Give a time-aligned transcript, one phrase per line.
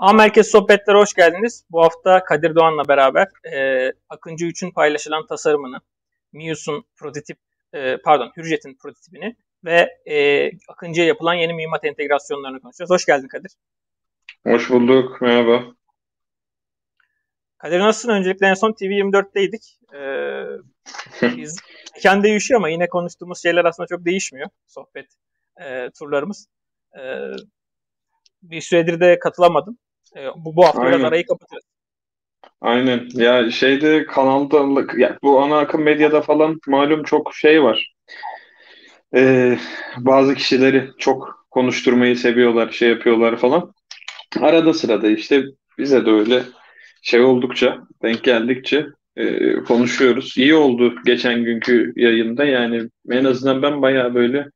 [0.00, 1.64] A Merkez Sohbetlere hoş geldiniz.
[1.70, 5.80] Bu hafta Kadir Doğan'la beraber e, Akıncı 3'ün paylaşılan tasarımını,
[6.32, 7.38] Mius'un prototip,
[7.72, 12.90] e, pardon Hürjet'in prototipini ve e, Akıncı'ya yapılan yeni mühimmat entegrasyonlarını konuşacağız.
[12.90, 13.52] Hoş geldin Kadir.
[14.46, 15.64] Hoş bulduk, merhaba.
[17.58, 18.08] Kadir nasılsın?
[18.08, 19.78] Öncelikle en son TV24'teydik.
[19.94, 21.60] Ee, biz
[22.02, 24.48] kendi değişiyor ama yine konuştuğumuz şeyler aslında çok değişmiyor.
[24.66, 25.06] Sohbet
[25.64, 26.48] e, turlarımız.
[26.98, 27.02] E,
[28.42, 29.78] bir süredir de katılamadım.
[30.16, 30.92] E, bu, bu hafta Aynen.
[30.92, 31.64] biraz arayı kapatırız.
[32.60, 33.08] Aynen.
[33.14, 37.94] Ya şeyde kanalda ya bu ana akım medyada falan malum çok şey var.
[39.14, 39.58] Ee,
[39.98, 43.72] bazı kişileri çok konuşturmayı seviyorlar, şey yapıyorlar falan.
[44.40, 45.44] Arada sırada işte
[45.78, 46.42] bize de öyle
[47.02, 48.86] şey oldukça, denk geldikçe
[49.16, 50.38] e, konuşuyoruz.
[50.38, 54.46] İyi oldu geçen günkü yayında yani en azından ben bayağı böyle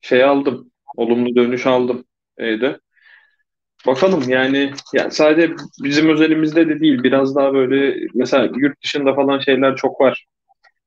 [0.00, 2.04] şey aldım, olumlu dönüş aldım
[2.38, 2.80] evde.
[3.86, 5.54] Bakalım yani ya sadece
[5.84, 10.26] bizim özelimizde de değil biraz daha böyle mesela yurt dışında falan şeyler çok var.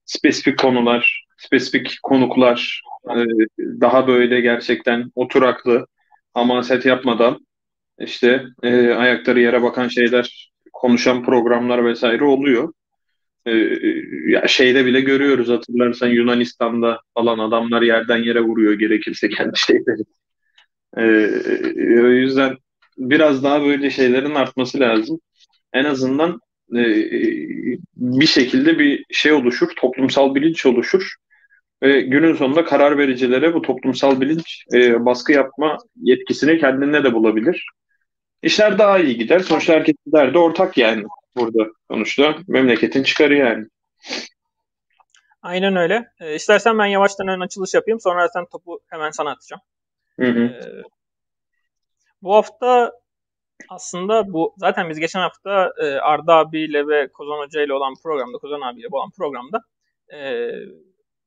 [0.05, 3.25] Spesifik konular, spesifik konuklar e,
[3.57, 5.87] daha böyle gerçekten oturaklı
[6.33, 7.47] hamaset yapmadan
[7.99, 12.73] işte e, ayakları yere bakan şeyler konuşan programlar vesaire oluyor.
[13.45, 13.51] E,
[14.27, 20.03] ya şeyde bile görüyoruz hatırlarsan Yunanistan'da falan adamlar yerden yere vuruyor gerekirse kendi şeyleri.
[22.03, 22.57] o yüzden
[22.97, 25.19] biraz daha böyle şeylerin artması lazım.
[25.73, 26.39] En azından
[26.75, 26.83] e,
[27.95, 31.15] bir şekilde bir şey oluşur, toplumsal bilinç oluşur.
[31.83, 37.67] Ve günün sonunda karar vericilere bu toplumsal bilinç e, baskı yapma yetkisini kendine de bulabilir.
[38.41, 39.39] İşler daha iyi gider.
[39.39, 41.03] Sonuçta herkesin derdi ortak yani
[41.35, 42.35] burada sonuçta.
[42.47, 43.65] Memleketin çıkarı yani.
[45.41, 46.07] Aynen öyle.
[46.19, 47.99] E, istersen ben yavaştan ön açılış yapayım.
[47.99, 49.61] Sonra sen topu hemen sana atacağım.
[50.19, 50.43] Hı hı.
[50.43, 50.83] E,
[52.21, 52.91] bu hafta
[53.69, 58.37] aslında bu zaten biz geçen hafta e, Arda abiyle ve Kozan Hoca ile olan programda,
[58.37, 59.61] Kozan abiyle olan programda
[60.13, 60.49] e,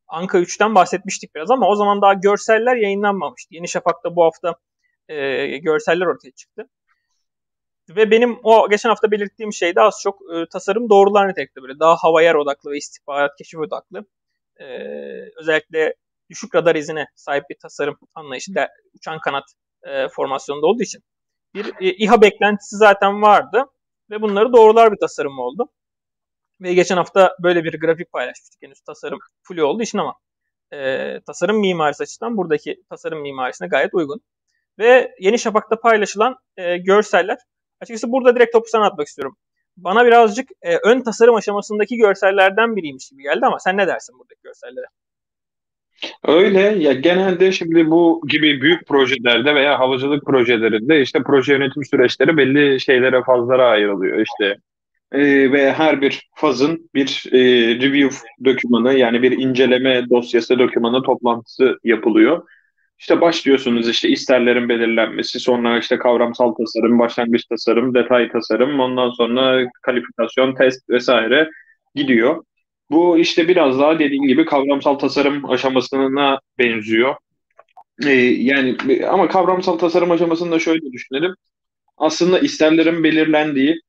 [0.09, 3.55] Anka 3'ten bahsetmiştik biraz ama o zaman daha görseller yayınlanmamıştı.
[3.55, 4.55] Yeni Şafak'ta bu hafta
[5.09, 6.69] e, görseller ortaya çıktı.
[7.89, 11.78] Ve benim o geçen hafta belirttiğim şey de az çok e, tasarım doğrular nitelikte böyle
[11.78, 14.05] daha hava yer odaklı ve istihbarat keşif odaklı.
[14.56, 14.67] E,
[15.37, 15.94] özellikle
[16.31, 19.44] düşük radar izine sahip bir tasarım anlayışı da uçan kanat
[19.83, 21.03] e, formasyonunda olduğu için
[21.55, 23.65] bir e, İHA beklentisi zaten vardı
[24.11, 25.69] ve bunları doğrular bir tasarım oldu.
[26.61, 30.15] Ve geçen hafta böyle bir grafik paylaşmıştık henüz tasarım full olduğu için ama
[30.72, 34.21] e, tasarım mimarisi açısından buradaki tasarım mimarisine gayet uygun.
[34.78, 37.39] Ve Yeni Şafak'ta paylaşılan e, görseller
[37.81, 39.37] açıkçası burada direkt topu sana atmak istiyorum.
[39.77, 44.41] Bana birazcık e, ön tasarım aşamasındaki görsellerden biriymiş gibi geldi ama sen ne dersin buradaki
[44.43, 44.87] görsellere?
[46.25, 52.37] Öyle ya genelde şimdi bu gibi büyük projelerde veya havacılık projelerinde işte proje yönetim süreçleri
[52.37, 54.59] belli şeylere fazlara ayrılıyor işte
[55.12, 57.39] e, ve her bir fazın bir e,
[57.81, 62.49] review dokümanı yani bir inceleme dosyası dokümanı toplantısı yapılıyor.
[62.99, 69.71] İşte başlıyorsunuz işte isterlerin belirlenmesi, sonra işte kavramsal tasarım, başlangıç tasarım, detay tasarım, ondan sonra
[69.83, 71.50] kalifikasyon, test vesaire
[71.94, 72.44] gidiyor.
[72.91, 77.15] Bu işte biraz daha dediğin gibi kavramsal tasarım aşamasına benziyor.
[78.06, 78.77] Ee, yani
[79.09, 81.34] ama kavramsal tasarım aşamasında şöyle düşünelim.
[81.97, 83.81] Aslında isterlerin belirlendiği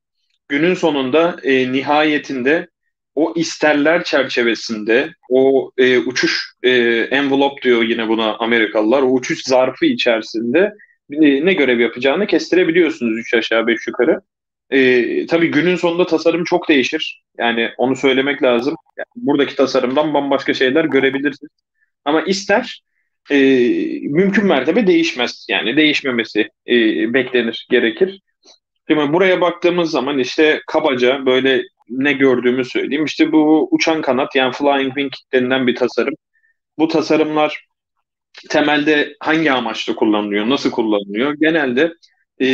[0.50, 2.68] günün sonunda e, nihayetinde
[3.16, 6.70] o isterler çerçevesinde o e, uçuş e,
[7.12, 10.74] envelope diyor yine buna Amerikalılar o uçuş zarfı içerisinde
[11.12, 14.22] e, ne görev yapacağını kestirebiliyorsunuz üç aşağı beş yukarı.
[14.70, 17.24] E, tabii günün sonunda tasarım çok değişir.
[17.38, 18.76] Yani onu söylemek lazım.
[18.98, 21.52] Yani buradaki tasarımdan bambaşka şeyler görebilirsiniz.
[22.06, 22.82] Ama ister
[23.32, 23.38] e,
[24.02, 25.46] mümkün mertebe değişmez.
[25.50, 26.74] Yani değişmemesi e,
[27.14, 28.22] beklenir, gerekir.
[28.90, 33.06] Şimdi buraya baktığımız zaman işte kabaca böyle ne gördüğümü söyleyeyim.
[33.06, 36.14] İşte bu uçan kanat yani flying wing denilen bir tasarım.
[36.78, 37.68] Bu tasarımlar
[38.50, 41.34] temelde hangi amaçla kullanılıyor, nasıl kullanılıyor?
[41.34, 41.94] Genelde
[42.42, 42.48] e,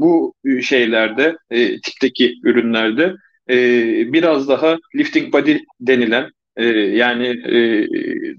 [0.00, 3.14] bu şeylerde, e, tipteki ürünlerde
[3.50, 3.56] e,
[4.12, 7.86] biraz daha lifting body denilen e, yani e,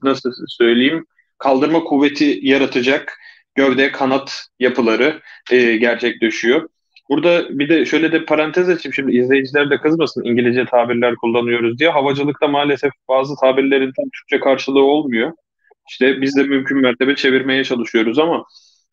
[0.04, 1.06] nasıl söyleyeyim
[1.38, 3.18] kaldırma kuvveti yaratacak
[3.56, 5.22] gövde kanat yapıları
[5.52, 6.70] e, gerçekleşiyor.
[7.10, 11.90] Burada bir de şöyle de parantez açayım şimdi izleyiciler de kızmasın İngilizce tabirler kullanıyoruz diye.
[11.90, 15.32] Havacılıkta maalesef bazı tabirlerin tam Türkçe karşılığı olmuyor.
[15.90, 18.46] İşte biz de mümkün mertebe çevirmeye çalışıyoruz ama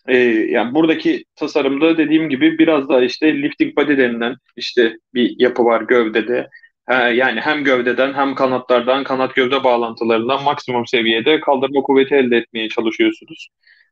[0.09, 0.17] e,
[0.51, 5.83] yani buradaki tasarımda dediğim gibi biraz daha işte lifting body denilen işte bir yapı var
[5.83, 6.49] gövdede.
[6.87, 12.69] Ha, yani hem gövdeden hem kanatlardan, kanat gövde bağlantılarından maksimum seviyede kaldırma kuvveti elde etmeye
[12.69, 13.49] çalışıyorsunuz.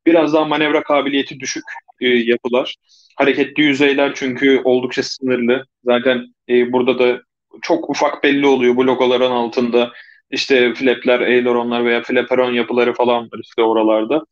[0.07, 1.65] Biraz daha manevra kabiliyeti düşük
[2.01, 2.77] e, yapılar.
[3.17, 5.67] Hareketli yüzeyler çünkü oldukça sınırlı.
[5.85, 7.23] Zaten e, burada da
[7.63, 9.93] çok ufak belli oluyor bu logoların altında.
[10.31, 14.25] İşte flapler, aileronlar veya flaperon yapıları falan var işte oralarda.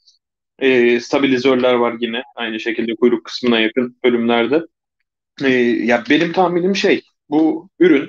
[0.59, 4.63] E, stabilizörler var yine aynı şekilde kuyruk kısmına yakın bölümlerde.
[5.45, 5.49] E,
[5.85, 8.09] ya benim tahminim şey bu ürün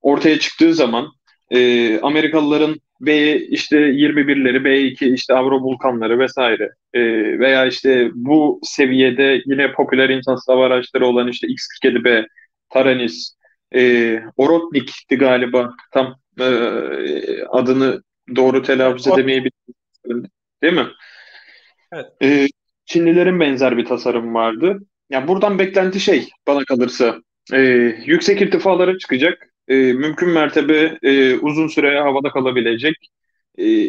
[0.00, 1.08] ortaya çıktığı zaman
[1.50, 7.00] e, Amerikalıların B işte 21'leri, B2 işte Avro Vulkanları vesaire e,
[7.38, 12.26] veya işte bu seviyede yine popüler insan hava araçları olan işte X-47B,
[12.70, 13.36] Taranis,
[13.74, 16.44] e, Orotnik'ti galiba tam e,
[17.48, 18.02] adını
[18.36, 20.30] doğru telaffuz edemeyebilirim.
[20.62, 20.86] Değil mi?
[21.92, 22.06] Evet.
[22.22, 22.46] E,
[22.86, 24.78] Çinlilerin benzer bir tasarım vardı.
[25.10, 27.16] Yani buradan beklenti şey bana kalırsa
[27.52, 27.60] e,
[28.06, 29.53] yüksek irtifalara çıkacak.
[29.68, 32.96] E, mümkün mertebe e, uzun süre havada kalabilecek.
[33.58, 33.88] E,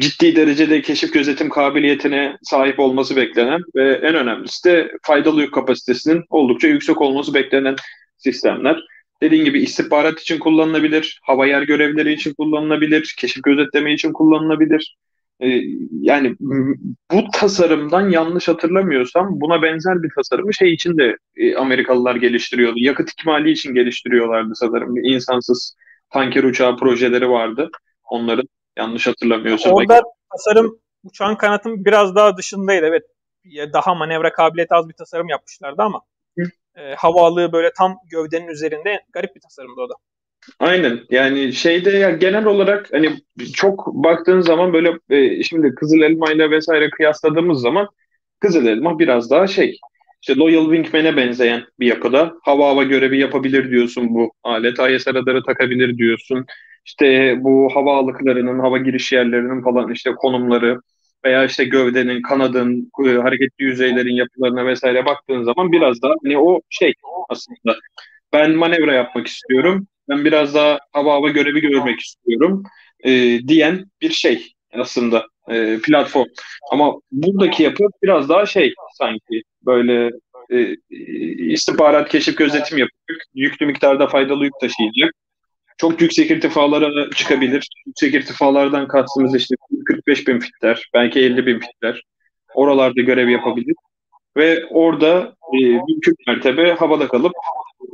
[0.00, 6.24] ciddi derecede keşif gözetim kabiliyetine sahip olması beklenen ve en önemlisi de faydalı yük kapasitesinin
[6.30, 7.76] oldukça yüksek olması beklenen
[8.16, 8.80] sistemler.
[9.22, 14.96] Dediğim gibi istihbarat için kullanılabilir, hava yer görevleri için kullanılabilir, keşif gözetleme için kullanılabilir.
[15.44, 15.62] Ee,
[16.00, 16.36] yani
[17.12, 22.78] bu tasarımdan yanlış hatırlamıyorsam buna benzer bir tasarımı şey için de e, Amerikalılar geliştiriyordu.
[22.78, 24.96] Yakıt ikmali için geliştiriyorlardı sanırım.
[24.96, 25.76] İnsansız
[26.10, 27.70] tanker uçağı projeleri vardı
[28.04, 28.48] onların
[28.78, 29.72] yanlış hatırlamıyorsam.
[29.72, 30.02] Orada
[30.32, 33.02] tasarım uçağın kanatın biraz daha dışındaydı evet.
[33.72, 36.02] Daha manevra kabiliyeti az bir tasarım yapmışlardı ama
[36.76, 39.94] e, havalığı böyle tam gövdenin üzerinde garip bir tasarımdı o da.
[40.60, 43.10] Aynen yani şeyde ya genel olarak hani
[43.54, 47.88] çok baktığın zaman böyle e, şimdi Kızıl Elma ile vesaire kıyasladığımız zaman
[48.40, 49.78] Kızıl Elma biraz daha şey
[50.22, 54.78] işte Loyal Wingman'e benzeyen bir yapıda hava hava görevi yapabilir diyorsun bu alet.
[54.78, 56.46] IS radarı takabilir diyorsun.
[56.86, 60.80] İşte bu hava alıklarının, hava giriş yerlerinin falan işte konumları
[61.24, 66.60] veya işte gövdenin, kanadın, e, hareketli yüzeylerin yapılarına vesaire baktığın zaman biraz daha hani o
[66.70, 66.92] şey
[67.28, 67.76] aslında
[68.34, 72.62] ben manevra yapmak istiyorum ben biraz daha hava hava görevi görmek istiyorum
[73.04, 73.10] e,
[73.48, 76.26] diyen bir şey aslında e, platform.
[76.72, 80.10] Ama buradaki yapı biraz daha şey sanki böyle
[80.50, 80.76] e,
[81.52, 83.26] istihbarat, keşif, gözetim yapacak.
[83.34, 85.14] Yüklü miktarda faydalı yük taşıyacak.
[85.78, 87.68] Çok yüksek irtifalara çıkabilir.
[87.86, 89.54] Yüksek irtifalardan kastımız işte
[89.86, 92.02] 45 bin fitler, belki 50 bin fitler.
[92.54, 93.74] Oralarda görev yapabilir.
[94.36, 97.32] Ve orada e, mümkün mertebe havada kalıp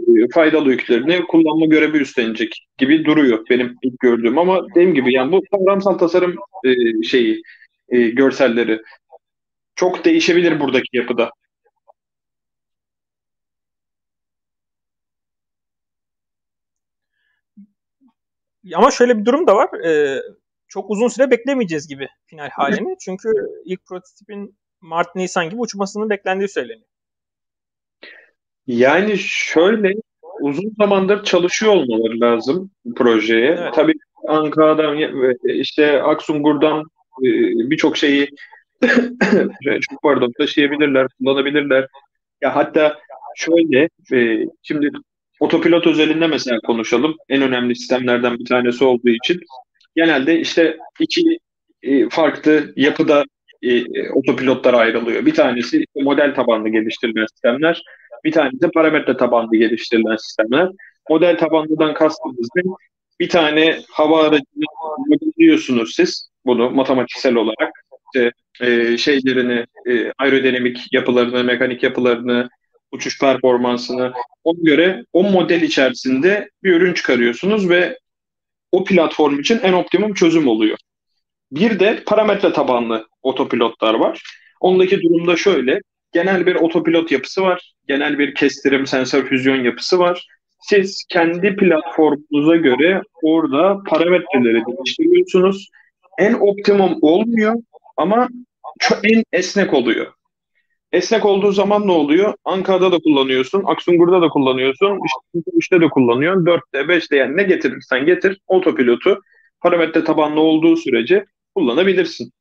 [0.09, 5.33] e, faydalı yüklerini kullanma görevi üstlenecek gibi duruyor benim ilk gördüğüm ama dediğim gibi yani
[5.33, 7.43] bu kavramsal tasarım e, şeyi
[7.89, 8.81] e, görselleri
[9.75, 11.31] çok değişebilir buradaki yapıda.
[18.75, 19.85] Ama şöyle bir durum da var.
[19.85, 20.23] Ee,
[20.69, 22.97] çok uzun süre beklemeyeceğiz gibi final halini.
[23.01, 23.29] Çünkü
[23.65, 26.87] ilk prototipin Mart-Nisan gibi uçmasının beklendiği söyleniyor.
[28.67, 29.93] Yani şöyle
[30.41, 33.57] uzun zamandır çalışıyor olmaları lazım projeye.
[33.61, 33.75] Evet.
[33.75, 33.95] Tabii
[34.29, 34.99] Ankara'dan
[35.45, 36.81] işte Aksungur'dan
[37.25, 37.29] e,
[37.71, 38.31] birçok şeyi
[39.81, 41.87] çok pardon taşıyabilirler, kullanabilirler.
[42.41, 42.99] Ya hatta
[43.37, 44.91] şöyle e, şimdi
[45.41, 47.17] otopilot özelinde mesela konuşalım.
[47.29, 49.41] En önemli sistemlerden bir tanesi olduğu için
[49.97, 51.39] genelde işte iki
[51.83, 53.25] e, farklı yapıda
[54.15, 55.27] otopilotlar ayrılıyor.
[55.27, 57.83] Bir tanesi model tabanlı geliştirilen sistemler.
[58.25, 60.69] Bir tanesi de parametre tabanlı geliştirilen sistemler.
[61.11, 62.63] Model tabanlıdan kastımız ne?
[63.21, 64.65] Bir tane hava aracını
[65.07, 67.73] modelliyorsunuz siz bunu matematiksel olarak.
[68.15, 72.49] İşte, e, şeylerini, e, aerodinamik yapılarını, mekanik yapılarını,
[72.93, 74.13] uçuş performansını
[74.45, 77.99] ona göre o model içerisinde bir ürün çıkarıyorsunuz ve
[78.73, 80.79] o platform için en optimum çözüm oluyor.
[81.53, 84.23] Bir de parametre tabanlı otopilotlar var.
[84.61, 85.81] Ondaki durumda şöyle,
[86.13, 87.73] genel bir otopilot yapısı var.
[87.89, 90.27] Genel bir kestirim sensör füzyon yapısı var.
[90.61, 95.71] Siz kendi platformunuza göre orada parametreleri değiştiriyorsunuz.
[96.19, 97.55] En optimum olmuyor
[97.97, 98.29] ama
[99.05, 100.07] en esnek oluyor.
[100.93, 102.35] Esnek olduğu zaman ne oluyor?
[102.45, 108.07] Ankara'da da kullanıyorsun, Aksungur'da da kullanıyorsun, işte 3'te de kullanıyorsun, 4'te, 5'te yani ne getirirsen
[108.07, 109.21] getir otopilotu
[109.61, 112.33] parametre tabanlı olduğu sürece kullanabilirsin.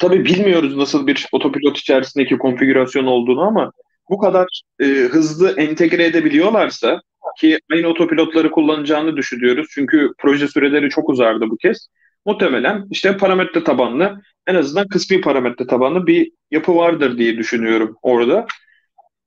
[0.00, 3.72] Tabii bilmiyoruz nasıl bir otopilot içerisindeki konfigürasyon olduğunu ama
[4.10, 7.00] bu kadar e, hızlı entegre edebiliyorlarsa
[7.40, 9.66] ki aynı otopilotları kullanacağını düşünüyoruz.
[9.70, 11.88] Çünkü proje süreleri çok uzardı bu kez.
[12.26, 18.46] muhtemelen işte parametre tabanlı en azından kısmi parametre tabanlı bir yapı vardır diye düşünüyorum orada.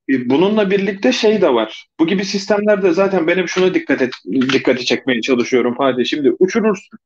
[0.09, 1.87] E, bununla birlikte şey de var.
[1.99, 4.13] Bu gibi sistemlerde zaten benim şuna dikkat et,
[4.53, 6.05] dikkati çekmeye çalışıyorum Fatih.
[6.05, 6.99] Şimdi uçurursun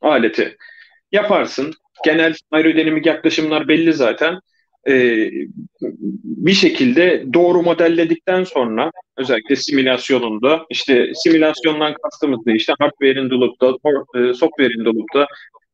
[0.00, 0.56] aleti.
[1.12, 1.72] Yaparsın.
[2.04, 4.40] Genel aerodinamik yaklaşımlar belli zaten.
[4.88, 5.30] Ee,
[6.24, 13.34] bir şekilde doğru modelledikten sonra özellikle simülasyonunda işte simülasyondan kastımız ne işte hardware in the
[13.34, 13.66] loop'ta,
[14.20, 15.26] e, software in the loop'ta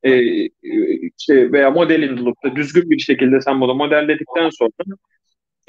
[0.03, 0.43] e,
[1.19, 4.97] işte veya model in the loop'ta düzgün bir şekilde sen bunu modelledikten sonra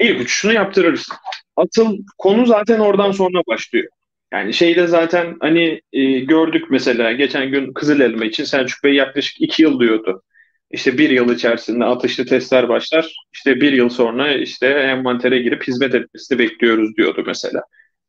[0.00, 1.16] ilk uçuşunu yaptırırsın.
[1.56, 3.88] Asıl konu zaten oradan sonra başlıyor.
[4.32, 9.40] Yani şeyde zaten hani e, gördük mesela geçen gün Kızıl Elma için Selçuk Bey yaklaşık
[9.40, 10.22] iki yıl diyordu.
[10.70, 13.16] İşte bir yıl içerisinde atışlı testler başlar.
[13.34, 17.62] İşte bir yıl sonra işte envantere girip hizmet etmesini bekliyoruz diyordu mesela.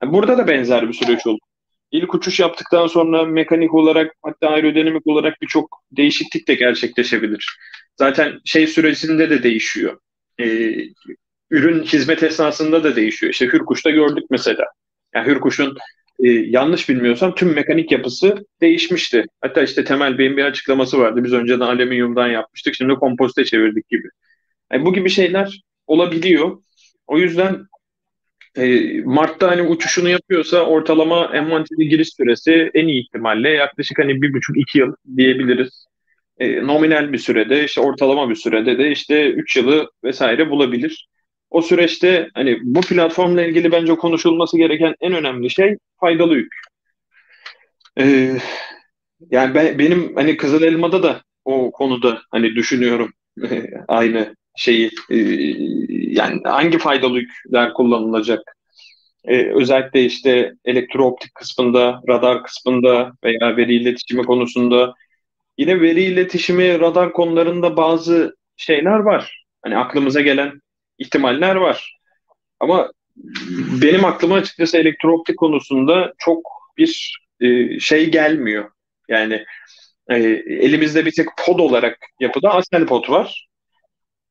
[0.03, 1.39] Yani burada da benzer bir süreç oldu.
[1.91, 7.57] İlk uçuş yaptıktan sonra mekanik olarak hatta aerodinamik olarak birçok değişiklik de gerçekleşebilir.
[7.97, 9.99] Zaten şey sürecinde de değişiyor.
[10.39, 10.75] Ee,
[11.49, 13.31] ürün hizmet esnasında da değişiyor.
[13.33, 14.65] İşte Hürkuş'ta gördük mesela.
[15.15, 15.77] Yani Hürkuş'un
[16.19, 19.25] e, yanlış bilmiyorsam tüm mekanik yapısı değişmişti.
[19.41, 21.23] Hatta işte Temel Bey'in bir açıklaması vardı.
[21.23, 22.75] Biz önceden alüminyumdan yapmıştık.
[22.75, 24.07] Şimdi kompozite çevirdik gibi.
[24.73, 26.57] Yani bu gibi şeyler olabiliyor.
[27.07, 27.67] O yüzden
[28.57, 34.33] e, Mart'ta hani uçuşunu yapıyorsa ortalama envantere giriş süresi en iyi ihtimalle yaklaşık hani bir
[34.33, 35.85] buçuk iki yıl diyebiliriz.
[36.39, 41.07] E, nominal bir sürede işte ortalama bir sürede de işte üç yılı vesaire bulabilir.
[41.49, 46.53] O süreçte hani bu platformla ilgili bence konuşulması gereken en önemli şey faydalı yük.
[47.99, 48.37] Ee,
[49.31, 53.13] yani ben, benim hani Kızıl Elma'da da o konuda hani düşünüyorum
[53.87, 55.17] aynı şeyi e,
[55.89, 58.55] yani hangi faydalı yükler kullanılacak
[59.27, 64.93] ee, özellikle işte elektrooptik kısmında, radar kısmında veya veri iletişimi konusunda
[65.57, 69.45] yine veri iletişimi, radar konularında bazı şeyler var.
[69.63, 70.61] Hani aklımıza gelen
[70.99, 71.99] ihtimaller var.
[72.59, 72.91] Ama
[73.81, 76.41] benim aklıma açıkçası elektrooptik konusunda çok
[76.77, 78.69] bir e, şey gelmiyor.
[79.09, 79.45] Yani
[80.09, 80.15] e,
[80.47, 83.47] elimizde bir tek pod olarak yapıda Astel pod var.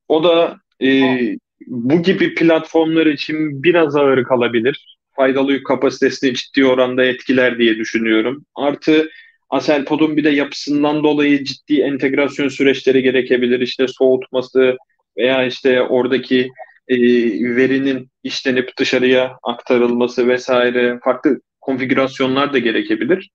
[0.08, 1.18] O da e,
[1.66, 4.98] bu gibi platformlar için biraz ağır kalabilir.
[5.16, 8.44] Faydalı yük kapasitesini ciddi oranda etkiler diye düşünüyorum.
[8.54, 9.10] Artı
[9.50, 13.60] Aselpod'un bir de yapısından dolayı ciddi entegrasyon süreçleri gerekebilir.
[13.60, 14.76] İşte soğutması
[15.16, 16.50] veya işte oradaki
[16.88, 16.96] e,
[17.56, 23.30] verinin işlenip dışarıya aktarılması vesaire farklı konfigürasyonlar da gerekebilir.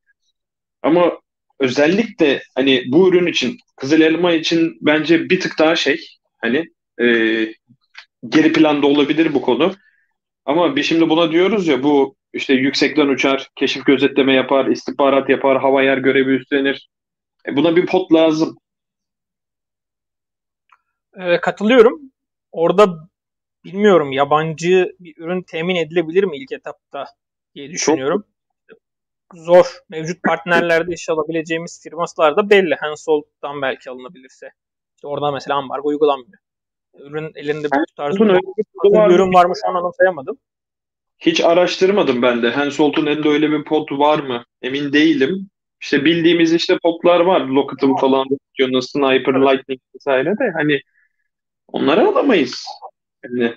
[0.82, 1.20] Ama
[1.60, 6.06] özellikle hani bu ürün için Kızıl Elma için bence bir tık daha şey
[6.38, 6.66] hani
[7.02, 7.06] e,
[8.30, 9.74] geri planda olabilir bu konu.
[10.46, 15.62] Ama biz şimdi buna diyoruz ya bu işte yüksekten uçar, keşif gözetleme yapar, istihbarat yapar,
[15.62, 16.90] hava yer görevi üstlenir.
[17.48, 18.58] E buna bir pot lazım.
[21.18, 22.02] E, katılıyorum.
[22.52, 23.10] Orada
[23.64, 27.06] bilmiyorum yabancı bir ürün temin edilebilir mi ilk etapta
[27.56, 28.24] diye düşünüyorum.
[28.68, 28.80] Çok
[29.34, 29.80] zor.
[29.90, 32.76] Mevcut partnerlerde iş alabileceğimiz firmalar da belli.
[32.80, 34.52] Hensoldt'tan belki alınabilirse.
[34.96, 36.40] İşte orada mesela ambargo uygulanmıyor.
[37.00, 40.38] Ürün elinde bu tarz bir, bir ürün var mı şu an anımsayamadım.
[41.20, 42.52] Hiç araştırmadım ben de.
[42.52, 44.44] Hensoldt'un elinde öyle bir pot var mı?
[44.62, 45.50] Emin değilim.
[45.82, 47.42] İşte bildiğimiz işte potlar var.
[47.42, 48.26] Lockheed'in falan,
[48.82, 50.82] Sniper, Lightning vesaire de hani
[51.74, 52.66] onları alamayız.
[53.24, 53.56] Yani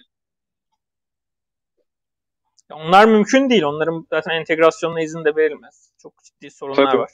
[2.73, 3.63] onlar mümkün değil.
[3.63, 5.93] Onların zaten entegrasyonuna izin de verilmez.
[5.99, 6.99] Çok ciddi sorunlar Tabii.
[6.99, 7.11] var.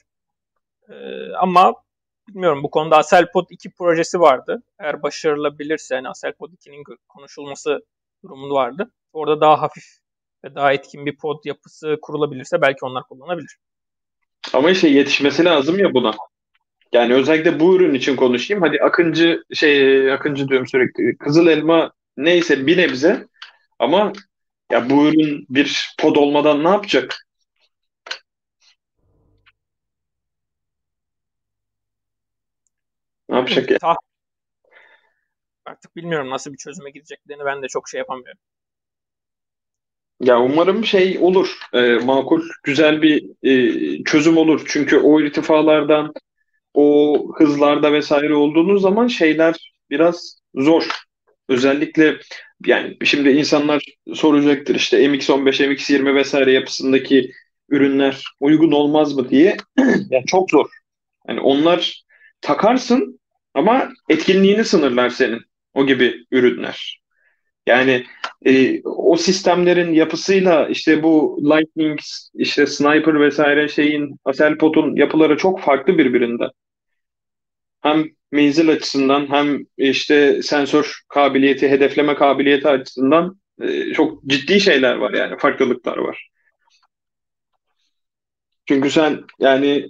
[0.88, 1.75] Ee, ama
[2.28, 4.62] bilmiyorum bu konuda Aselpod 2 projesi vardı.
[4.78, 7.87] Eğer başarılabilirse yani Aselpod 2'nin konuşulması
[8.23, 8.90] durumu vardı.
[9.12, 9.85] Orada daha hafif
[10.45, 13.59] ve daha etkin bir pod yapısı kurulabilirse belki onlar kullanabilir.
[14.52, 16.14] Ama işte yetişmesi lazım ya buna.
[16.92, 18.62] Yani özellikle bu ürün için konuşayım.
[18.62, 21.18] Hadi Akıncı şey Akıncı diyorum sürekli.
[21.18, 23.26] Kızıl elma neyse bir nebze
[23.78, 24.12] ama
[24.73, 27.26] ya bu ürün bir pod olmadan ne yapacak?
[33.28, 33.78] Ne yapacak ya?
[35.64, 38.38] Artık bilmiyorum nasıl bir çözüme gideceklerini ben de çok şey yapamıyorum.
[40.21, 44.62] Ya umarım şey olur, e, makul, güzel bir e, çözüm olur.
[44.68, 46.12] Çünkü o irtifalardan,
[46.75, 50.89] o hızlarda vesaire olduğunuz zaman şeyler biraz zor.
[51.49, 52.19] Özellikle
[52.67, 53.85] yani şimdi insanlar
[54.15, 57.33] soracaktır işte MX-15, MX-20 vesaire yapısındaki
[57.69, 59.57] ürünler uygun olmaz mı diye.
[60.11, 60.67] yani çok zor.
[61.29, 62.05] Yani onlar
[62.41, 63.21] takarsın
[63.55, 65.41] ama etkinliğini sınırlar senin.
[65.75, 67.03] O gibi ürünler.
[67.67, 68.07] Yani
[68.47, 72.00] e, o sistemlerin yapısıyla işte bu Lightning,
[72.35, 76.50] işte Sniper vesaire şeyin Aselpot'un yapıları çok farklı birbirinden.
[77.80, 85.12] hem menzil açısından hem işte sensör kabiliyeti, hedefleme kabiliyeti açısından e, çok ciddi şeyler var
[85.12, 86.28] yani farklılıklar var.
[88.66, 89.88] Çünkü sen yani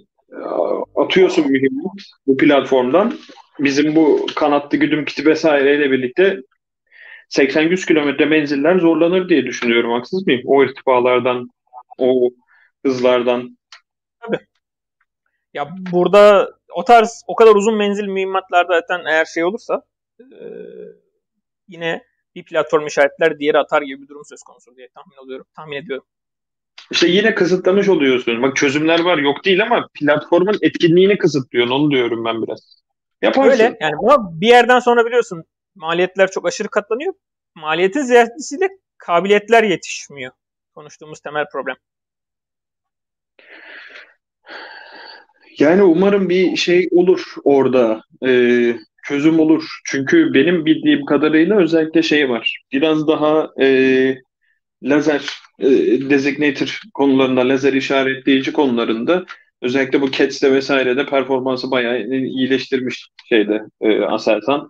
[0.95, 1.95] atıyorsun mühimmat
[2.27, 3.19] bu platformdan.
[3.59, 6.41] Bizim bu kanatlı güdüm kiti vesaireyle birlikte
[7.29, 9.91] 80-100 kilometre menziller zorlanır diye düşünüyorum.
[9.91, 10.41] Haksız mıyım?
[10.45, 11.49] O irtifalardan,
[11.97, 12.29] o
[12.85, 13.57] hızlardan.
[14.19, 14.39] Tabii.
[15.53, 19.83] Ya burada o tarz o kadar uzun menzil mühimmatlarda zaten eğer şey olursa
[20.19, 20.45] e,
[21.67, 22.03] yine
[22.35, 25.45] bir platform işaretler diğeri atar gibi bir durum söz konusu diye tahmin ediyorum.
[25.55, 26.05] Tahmin ediyorum.
[26.91, 28.41] İşte yine kısıtlamış oluyorsun.
[28.41, 31.73] Bak çözümler var yok değil ama platformun etkinliğini kısıtlıyorsun.
[31.73, 32.83] Onu diyorum ben biraz.
[33.21, 33.51] Yaparsın.
[33.51, 35.43] Öyle yani ama bir yerden sonra biliyorsun
[35.79, 37.13] maliyetler çok aşırı katlanıyor.
[37.55, 40.31] Maliyetin ziyadesiyle kabiliyetler yetişmiyor.
[40.75, 41.75] Konuştuğumuz temel problem.
[45.59, 48.01] Yani umarım bir şey olur orada.
[48.25, 49.63] Ee, çözüm olur.
[49.85, 52.63] Çünkü benim bildiğim kadarıyla özellikle şey var.
[52.71, 53.67] Biraz daha e,
[54.83, 55.69] lazer e,
[56.09, 59.25] designator konularında, lazer işaretleyici konularında
[59.61, 64.69] özellikle bu CATS'te vesairede performansı bayağı iyileştirmiş şeyde e, Aselsan.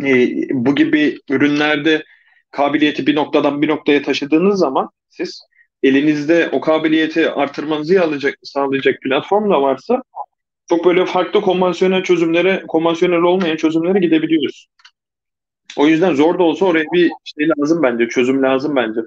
[0.00, 2.04] E, bu gibi ürünlerde
[2.50, 5.42] kabiliyeti bir noktadan bir noktaya taşıdığınız zaman siz
[5.82, 10.02] elinizde o kabiliyeti artırmanızı alacak, sağlayacak platform da varsa
[10.68, 14.66] çok böyle farklı konvansiyonel çözümlere, konvansiyonel olmayan çözümlere gidebiliyoruz.
[15.76, 19.00] O yüzden zor da olsa oraya bir şey lazım bence, çözüm lazım bence.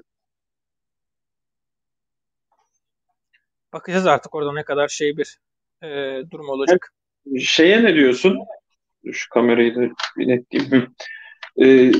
[3.72, 5.38] Bakacağız artık orada ne kadar şey bir
[5.82, 6.92] e, durum olacak.
[7.40, 8.38] Şeye ne diyorsun?
[9.12, 9.80] Şu kamerayı da
[10.16, 10.94] bir netleyeyim.
[11.62, 11.92] E,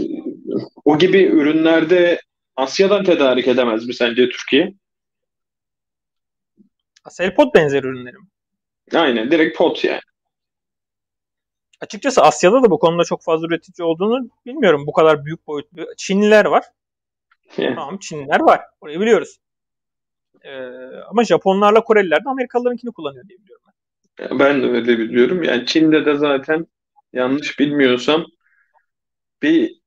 [0.84, 2.20] o gibi ürünlerde
[2.56, 4.74] Asya'dan tedarik edemez mi sence Türkiye?
[7.04, 8.28] Aselpod benzer ürünlerim.
[8.94, 10.00] Aynen direkt pot yani.
[11.80, 14.86] Açıkçası Asya'da da bu konuda çok fazla üretici olduğunu bilmiyorum.
[14.86, 15.86] Bu kadar büyük boyutlu.
[15.96, 16.64] Çinliler var.
[17.56, 17.74] Yeah.
[17.74, 18.60] Tamam Çinliler var.
[18.80, 19.36] Orayı biliyoruz.
[20.44, 20.50] Ee,
[21.10, 24.38] ama Japonlarla Koreliler de Amerikalılarınkini kullanıyor diye biliyorum ben.
[24.38, 25.42] Ben de öyle biliyorum.
[25.42, 26.66] Yani Çin'de de zaten
[27.16, 28.26] yanlış bilmiyorsam
[29.42, 29.80] bir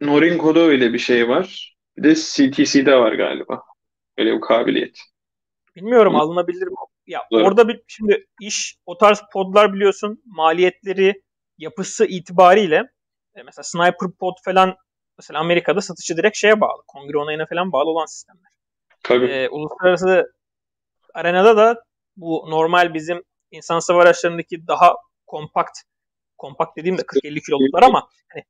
[0.00, 1.76] Norinco'da öyle bir şey var.
[1.96, 3.62] Bir de CTC'de var galiba.
[4.18, 4.98] Öyle bir kabiliyet.
[5.76, 6.74] Bilmiyorum alınabilir mi?
[7.06, 7.46] Ya evet.
[7.46, 11.22] orada bir şimdi iş o tarz podlar biliyorsun maliyetleri
[11.58, 12.76] yapısı itibariyle
[13.34, 14.76] e, mesela sniper pod falan
[15.18, 16.82] mesela Amerika'da satışı direkt şeye bağlı.
[16.86, 18.52] Kongre onayına falan bağlı olan sistemler.
[19.02, 19.26] Tabii.
[19.26, 20.32] Ee, uluslararası
[21.14, 21.82] arenada da
[22.16, 24.94] bu normal bizim insan savaş araçlarındaki daha
[25.26, 25.78] kompakt
[26.42, 28.44] kompakt dediğimde 40-50 kiloluklar ama hani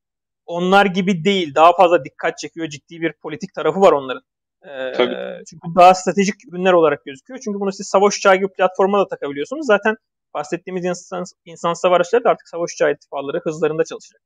[0.47, 1.55] onlar gibi değil.
[1.55, 2.69] Daha fazla dikkat çekiyor.
[2.69, 4.23] Ciddi bir politik tarafı var onların.
[4.63, 5.45] Ee, Tabii.
[5.51, 7.41] Çünkü daha stratejik ürünler olarak gözüküyor.
[7.45, 9.67] Çünkü bunu siz savaş uçağı gibi platforma da takabiliyorsunuz.
[9.67, 9.97] Zaten
[10.35, 14.23] bahsettiğimiz insan, insan savaş araçları da artık savaş uçağı ittifakları hızlarında çalışacak.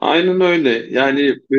[0.00, 0.70] Aynen öyle.
[0.90, 1.58] Yani e,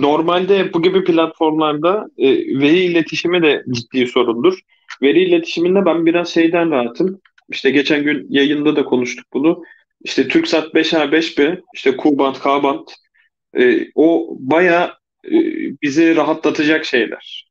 [0.00, 2.28] normalde bu gibi platformlarda e,
[2.60, 4.58] veri iletişimi de ciddi sorundur.
[5.02, 7.20] Veri iletişiminde ben biraz şeyden rahatım.
[7.48, 9.62] İşte geçen gün yayında da konuştuk bunu.
[10.04, 12.88] İşte TürkSat 5A 5B, işte Q-Band, K-Band
[13.58, 15.30] e, o baya e,
[15.82, 17.50] bizi rahatlatacak şeyler.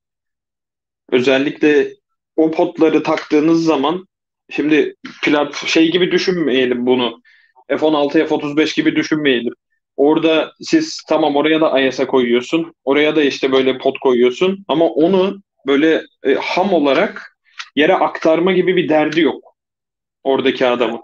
[1.12, 1.88] Özellikle
[2.36, 4.08] o potları taktığınız zaman
[4.50, 7.22] şimdi plat şey gibi düşünmeyelim bunu.
[7.70, 9.54] F-16, F-35 gibi düşünmeyelim.
[9.98, 12.74] Orada siz tamam oraya da IS'a koyuyorsun.
[12.84, 14.66] Oraya da işte böyle pot koyuyorsun.
[14.68, 17.38] Ama onu böyle e, ham olarak
[17.76, 19.44] yere aktarma gibi bir derdi yok.
[20.24, 21.02] Oradaki adamın.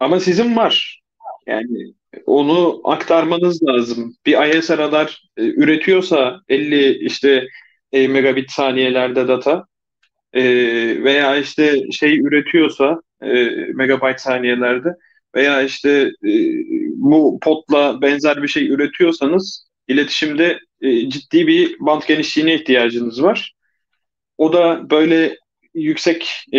[0.00, 1.02] Ama sizin var.
[1.46, 1.94] Yani
[2.26, 4.16] onu aktarmanız lazım.
[4.26, 7.48] Bir IS radar e, üretiyorsa 50 işte
[7.92, 9.66] e, megabit saniyelerde data
[10.32, 10.44] e,
[11.04, 14.88] veya işte şey üretiyorsa e, megabayt saniyelerde
[15.34, 15.90] veya işte
[16.24, 16.30] e,
[16.96, 23.54] bu potla benzer bir şey üretiyorsanız iletişimde e, ciddi bir band genişliğine ihtiyacınız var.
[24.38, 25.36] O da böyle
[25.80, 26.58] yüksek e,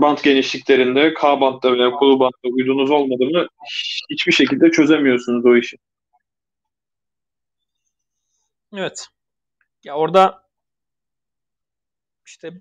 [0.00, 3.48] band genişliklerinde K bandda veya Kulu bandda uydunuz olmadığını
[4.10, 5.76] hiçbir şekilde çözemiyorsunuz o işi.
[8.76, 9.06] Evet.
[9.84, 10.44] Ya orada
[12.26, 12.52] işte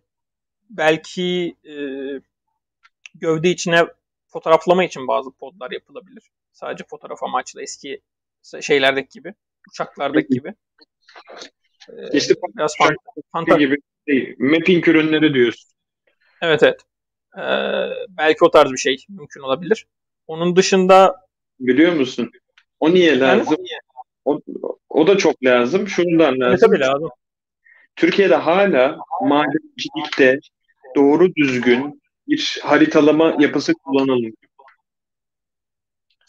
[0.70, 1.76] belki e,
[3.16, 3.86] gövde içine
[4.28, 6.24] fotoğraflama için bazı podlar yapılabilir.
[6.52, 8.02] Sadece fotoğraf amaçlı eski
[8.62, 9.34] şeylerdeki gibi,
[9.70, 10.54] uçaklardaki gibi.
[11.90, 12.74] Ee, işte biraz
[13.34, 15.73] fant- gibi şey, mapping ürünleri diyorsun.
[16.44, 16.82] Evet evet.
[17.38, 19.86] Ee, belki o tarz bir şey mümkün olabilir.
[20.28, 21.16] Onun dışında
[21.60, 22.32] biliyor musun?
[22.80, 23.58] O niye lazım?
[23.60, 23.80] Yani,
[24.26, 24.40] o,
[24.90, 25.88] o da çok lazım.
[25.88, 26.44] Şundan lazım.
[26.44, 27.10] Evet, tabii lazım.
[27.96, 30.40] Türkiye'de hala madencilikte
[30.96, 34.34] doğru düzgün bir haritalama yapısı kullanılmıyor.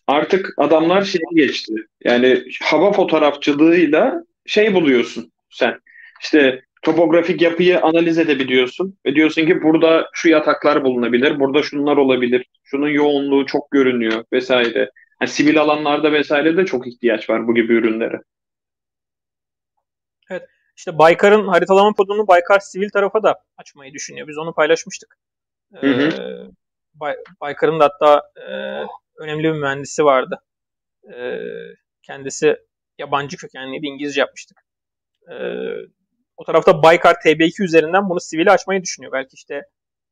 [0.06, 1.74] artık adamlar şeye geçti.
[2.04, 5.80] Yani hava fotoğrafçılığıyla şey buluyorsun sen.
[6.22, 12.46] İşte topografik yapıyı analiz edebiliyorsun ve diyorsun ki burada şu yataklar bulunabilir, burada şunlar olabilir,
[12.64, 14.90] şunun yoğunluğu çok görünüyor vesaire.
[15.20, 18.20] Yani sivil alanlarda vesaire de çok ihtiyaç var bu gibi ürünlere.
[20.30, 20.42] Evet.
[20.76, 24.28] İşte Baykar'ın haritalama podunu Baykar sivil tarafa da açmayı düşünüyor.
[24.28, 25.18] Biz onu paylaşmıştık.
[25.74, 26.02] Hı hı.
[26.02, 26.50] Ee,
[26.94, 28.52] Bay, Baykar'ın da hatta e,
[29.18, 30.40] önemli bir mühendisi vardı.
[31.14, 31.40] E,
[32.02, 32.56] kendisi
[32.98, 33.86] yabancı kökenliydi.
[33.86, 34.58] İngilizce yapmıştık.
[35.30, 35.34] E,
[36.36, 39.12] o tarafta Baykar TB2 üzerinden bunu sivil açmayı düşünüyor.
[39.12, 39.62] Belki işte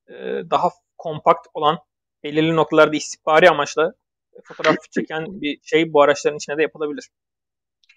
[0.08, 0.14] e,
[0.50, 1.78] daha kompakt olan
[2.24, 3.92] belirli noktalarda istihbari amaçla
[4.44, 7.08] fotoğraf çeken bir şey bu araçların içine de yapılabilir.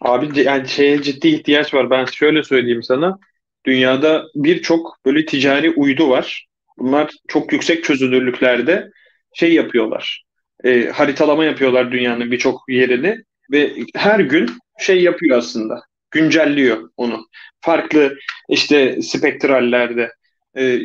[0.02, 1.90] Abi yani şeye ciddi ihtiyaç var.
[1.90, 3.20] Ben şöyle söyleyeyim sana.
[3.66, 6.48] Dünyada birçok böyle ticari uydu var.
[6.78, 8.90] Bunlar çok yüksek çözünürlüklerde
[9.34, 10.26] şey yapıyorlar.
[10.64, 15.82] E, haritalama yapıyorlar dünyanın birçok yerini ve her gün şey yapıyor aslında.
[16.16, 17.28] Güncelliyor onu.
[17.62, 18.18] Farklı
[18.50, 20.12] işte spektrallerde.
[20.58, 20.80] E,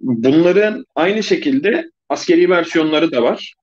[0.00, 3.54] bunların aynı şekilde askeri versiyonları da var.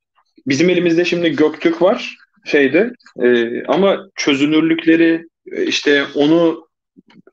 [0.48, 6.68] Bizim elimizde şimdi Göktürk var şeyde e, ama çözünürlükleri e, işte onu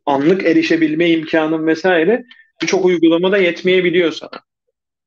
[0.07, 2.25] anlık erişebilme imkanın vesaire
[2.62, 4.40] birçok uygulamada yetmeyebiliyor sana.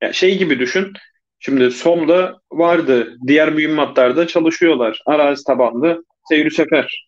[0.02, 0.94] Yani şey gibi düşün.
[1.40, 3.18] Şimdi SOM'da vardı.
[3.28, 5.02] Diğer mühimmatlarda çalışıyorlar.
[5.06, 7.08] Arazi tabanlı seyir sefer.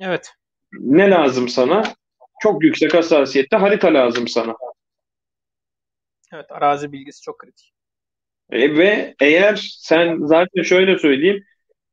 [0.00, 0.32] Evet.
[0.80, 1.82] Ne lazım sana?
[2.42, 4.54] Çok yüksek hassasiyette harita lazım sana.
[6.32, 7.72] Evet arazi bilgisi çok kritik.
[8.50, 11.44] E, ve eğer sen zaten şöyle söyleyeyim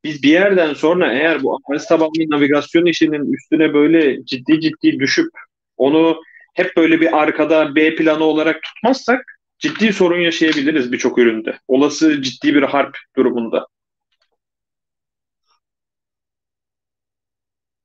[0.04, 5.30] biz bir yerden sonra eğer bu arazi tabanlı navigasyon işinin üstüne böyle ciddi ciddi düşüp
[5.76, 6.20] onu
[6.54, 9.24] hep böyle bir arkada B planı olarak tutmazsak
[9.58, 11.58] ciddi sorun yaşayabiliriz birçok üründe.
[11.68, 13.66] Olası ciddi bir harp durumunda.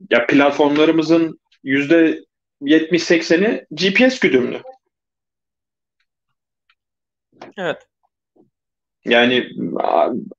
[0.10, 2.24] Ya platformlarımızın yüzde
[2.62, 4.62] 70-80'i GPS güdümlü.
[7.58, 7.78] Evet.
[9.06, 9.50] Yani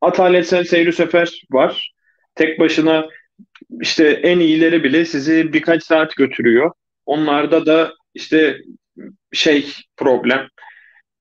[0.01, 1.93] ataletsel seyri sefer var.
[2.35, 3.09] Tek başına
[3.81, 6.73] işte en iyileri bile sizi birkaç saat götürüyor.
[7.07, 8.59] Onlarda da işte
[9.33, 10.49] şey problem,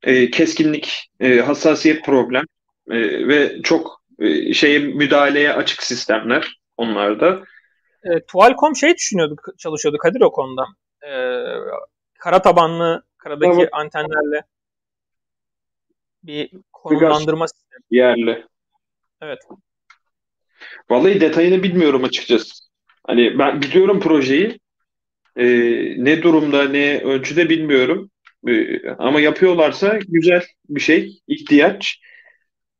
[0.03, 2.43] e, keskinlik, e, hassasiyet problem
[2.91, 7.43] e, ve çok e, şeye müdahaleye açık sistemler onlarda.
[8.03, 10.65] E, Tuval.com şey düşünüyordu, çalışıyordu Kadir o konuda.
[11.01, 11.11] E,
[12.19, 13.69] kara tabanlı, karadaki evet.
[13.71, 14.43] antenlerle
[16.23, 17.81] bir konumlandırma sistemi.
[17.91, 18.45] Yerli.
[19.21, 19.39] Evet.
[20.89, 22.53] Vallahi detayını bilmiyorum açıkçası.
[23.07, 24.59] Hani ben biliyorum projeyi.
[25.35, 25.45] Ee,
[26.03, 28.11] ne durumda, ne ölçüde bilmiyorum.
[28.47, 32.01] Ee, ama yapıyorlarsa güzel bir şey, ihtiyaç.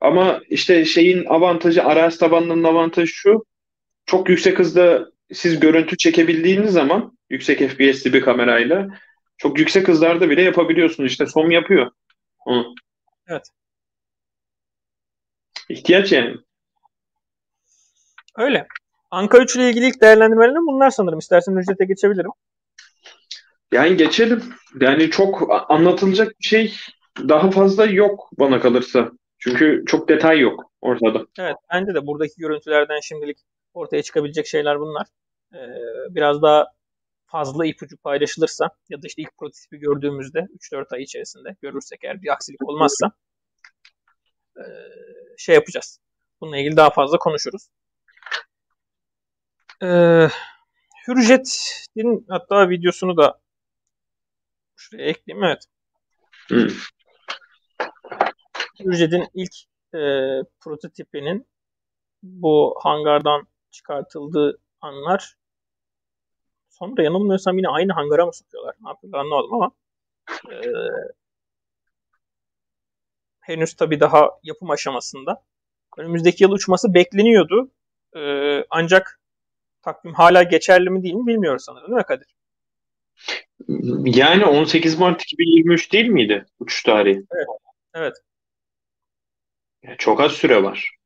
[0.01, 3.45] Ama işte şeyin avantajı, arazi tabanının avantajı şu.
[4.07, 8.87] Çok yüksek hızda siz görüntü çekebildiğiniz zaman yüksek FPS'li bir kamerayla
[9.37, 11.11] çok yüksek hızlarda bile yapabiliyorsunuz.
[11.11, 11.91] İşte SOM yapıyor.
[12.45, 12.75] Onu.
[13.27, 13.43] Evet.
[15.69, 16.35] İhtiyaç yani.
[18.37, 18.67] Öyle.
[19.11, 21.19] Anka 3 ile ilgili ilk değerlendirmelerim bunlar sanırım.
[21.19, 22.31] İstersen ücrete geçebilirim.
[23.71, 24.43] Yani geçelim.
[24.81, 26.75] Yani çok anlatılacak bir şey
[27.19, 29.11] daha fazla yok bana kalırsa.
[29.39, 31.25] Çünkü çok detay yok ortada.
[31.39, 33.37] Evet bence de buradaki görüntülerden şimdilik
[33.77, 35.07] ortaya çıkabilecek şeyler bunlar.
[35.53, 35.57] Ee,
[36.09, 36.65] biraz daha
[37.27, 42.33] fazla ipucu paylaşılırsa ya da işte ilk prototipi gördüğümüzde 3-4 ay içerisinde görürsek eğer bir
[42.33, 43.11] aksilik olmazsa
[44.57, 44.63] e,
[45.37, 45.99] şey yapacağız.
[46.41, 47.67] Bununla ilgili daha fazla konuşuruz.
[49.83, 50.27] Ee,
[51.07, 53.39] Hürjet'in hatta videosunu da
[54.75, 55.43] şuraya ekleyeyim.
[55.43, 55.65] Evet.
[58.79, 59.53] Hürjet'in ilk
[59.93, 59.99] e,
[60.59, 61.47] prototipinin
[62.23, 65.35] bu hangardan çıkartıldığı anlar
[66.69, 68.75] sonra yanılmıyorsam yine aynı hangara mı sokuyorlar?
[68.81, 69.71] Ne yapıyorlar anlamadım ama
[70.51, 70.57] e,
[73.39, 75.43] henüz tabii daha yapım aşamasında.
[75.97, 77.71] Önümüzdeki yıl uçması bekleniyordu.
[78.15, 78.21] E,
[78.69, 79.19] ancak
[79.81, 82.35] takvim hala geçerli mi değil mi bilmiyoruz sanırım değil mi Kadir?
[84.17, 87.25] Yani 18 Mart 2023 değil miydi uçuş tarihi?
[87.31, 87.47] Evet.
[87.93, 88.15] Evet.
[89.97, 90.96] Çok az süre var.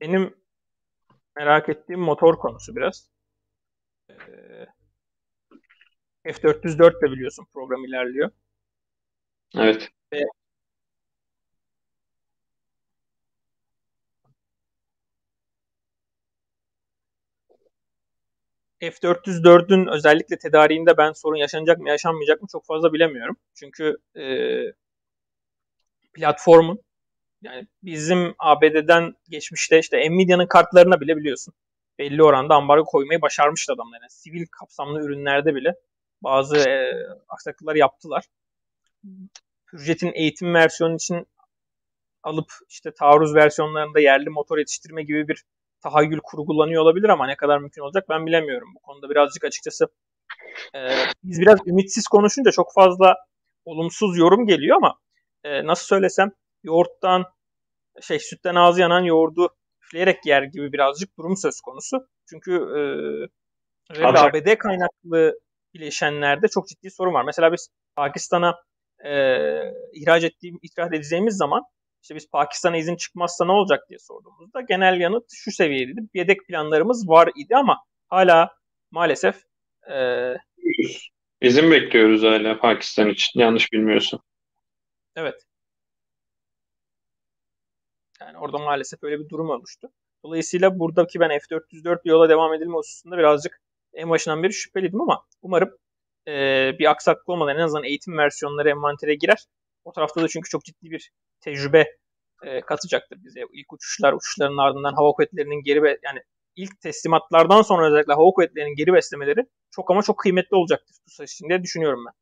[0.00, 0.34] Benim
[1.36, 3.10] merak ettiğim motor konusu biraz.
[4.10, 4.66] Ee,
[6.24, 8.30] F404 de biliyorsun program ilerliyor.
[9.54, 9.88] Evet.
[10.12, 10.24] Ve
[18.80, 23.36] F404'ün özellikle tedariğinde ben sorun yaşanacak mı yaşanmayacak mı çok fazla bilemiyorum.
[23.54, 24.24] Çünkü e,
[26.14, 26.80] platformun
[27.42, 31.54] yani bizim ABD'den geçmişte işte Nvidia'nın kartlarına bile biliyorsun
[31.98, 33.98] belli oranda ambargo koymayı başarmıştı adamlar.
[34.00, 35.74] Yani sivil kapsamlı ürünlerde bile
[36.22, 36.92] bazı e,
[37.28, 38.24] aksaklıklar yaptılar.
[39.72, 41.26] Hürjet'in eğitim versiyonu için
[42.22, 45.44] alıp işte taarruz versiyonlarında yerli motor yetiştirme gibi bir
[45.80, 48.68] tahayyül kurgulanıyor olabilir ama ne kadar mümkün olacak ben bilemiyorum.
[48.74, 49.88] Bu konuda birazcık açıkçası
[50.74, 50.78] e,
[51.24, 53.16] biz biraz ümitsiz konuşunca çok fazla
[53.64, 54.98] olumsuz yorum geliyor ama
[55.44, 57.24] e, nasıl söylesem yoğurttan
[58.00, 59.48] şey sütten ağzı yanan yoğurdu
[59.82, 62.06] üfleyerek yer gibi birazcık durum söz konusu.
[62.30, 65.38] Çünkü e, ABD kaynaklı
[65.74, 67.24] bileşenlerde çok ciddi sorun var.
[67.24, 68.54] Mesela biz Pakistan'a
[69.04, 69.12] e,
[69.92, 71.62] ihraç ettiğim, ithal edeceğimiz zaman
[72.02, 76.00] işte biz Pakistan'a izin çıkmazsa ne olacak diye sorduğumuzda genel yanıt şu seviyedeydi.
[76.14, 78.50] Yedek planlarımız var idi ama hala
[78.90, 79.42] maalesef
[79.90, 80.34] e,
[81.40, 84.20] izin bekliyoruz hala Pakistan için yanlış bilmiyorsun.
[85.16, 85.47] Evet.
[88.20, 89.88] Yani orada maalesef öyle bir durum oluştu.
[90.24, 93.60] Dolayısıyla buradaki ben F-404 yola devam edilme hususunda birazcık
[93.92, 95.70] en başından beri şüpheliydim ama umarım
[96.28, 96.32] e,
[96.78, 99.46] bir aksaklık olmadan en azından eğitim versiyonları envantere girer.
[99.84, 101.84] O tarafta da çünkü çok ciddi bir tecrübe
[102.42, 103.40] e, katacaktır bize.
[103.52, 106.20] İlk uçuşlar, uçuşların ardından hava kuvvetlerinin geri be, yani
[106.56, 111.48] ilk teslimatlardan sonra özellikle hava kuvvetlerinin geri beslemeleri çok ama çok kıymetli olacaktır bu için
[111.48, 112.12] diye düşünüyorum ben.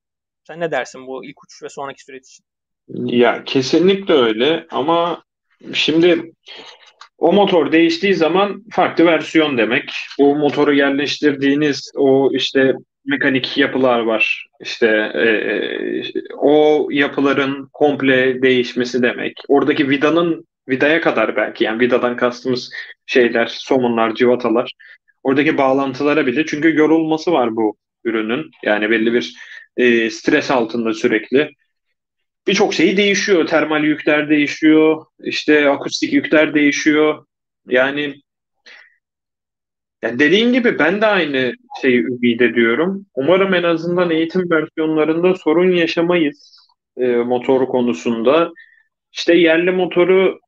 [0.47, 2.45] Sen ne dersin bu ilk uçuş ve sonraki süreç için?
[2.89, 5.25] Ya kesinlikle öyle ama
[5.73, 6.33] şimdi
[7.19, 9.93] o motor değiştiği zaman farklı versiyon demek.
[10.19, 14.47] Bu motoru yerleştirdiğiniz o işte mekanik yapılar var.
[14.61, 15.27] İşte e,
[16.37, 19.41] o yapıların komple değişmesi demek.
[19.49, 22.73] Oradaki vidanın vidaya kadar belki yani vidadan kastımız
[23.07, 24.73] şeyler, somunlar, civatalar.
[25.23, 28.51] Oradaki bağlantılara bile çünkü yorulması var bu ürünün.
[28.63, 29.35] Yani belli bir
[29.77, 31.51] e, stres altında sürekli.
[32.47, 33.47] Birçok şey değişiyor.
[33.47, 35.07] Termal yükler değişiyor.
[35.25, 37.27] İşte akustik yükler değişiyor.
[37.69, 38.15] Yani
[40.03, 43.07] yani dediğin gibi ben de aynı şeyi ümit ediyorum.
[43.15, 46.57] Umarım en azından eğitim versiyonlarında sorun yaşamayız
[46.97, 48.53] e, motor konusunda.
[49.13, 50.41] İşte yerli motoru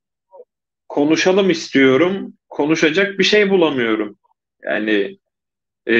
[0.88, 2.34] konuşalım istiyorum.
[2.48, 4.18] Konuşacak bir şey bulamıyorum.
[4.64, 5.18] Yani
[5.86, 5.96] e,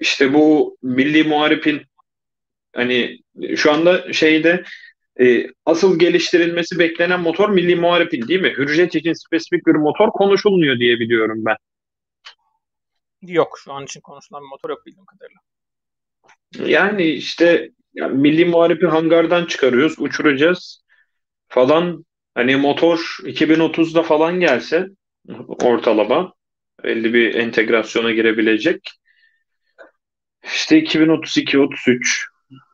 [0.00, 1.82] işte bu Milli Muharip'in
[2.72, 3.18] hani
[3.56, 4.64] şu anda şeyde
[5.20, 8.54] e, asıl geliştirilmesi beklenen motor Milli Muharip'in değil mi?
[8.56, 11.56] Hürjet için spesifik bir motor konuşulmuyor diye biliyorum ben.
[13.22, 15.40] Yok şu an için konuşulan bir motor yok bildiğim kadarıyla.
[16.76, 20.84] Yani işte yani Milli Muharip'i hangardan çıkarıyoruz, uçuracağız
[21.48, 22.04] falan.
[22.34, 24.86] Hani motor 2030'da falan gelse
[25.48, 26.34] ortalama
[26.84, 28.90] belli bir entegrasyona girebilecek.
[30.44, 31.58] İşte 2032,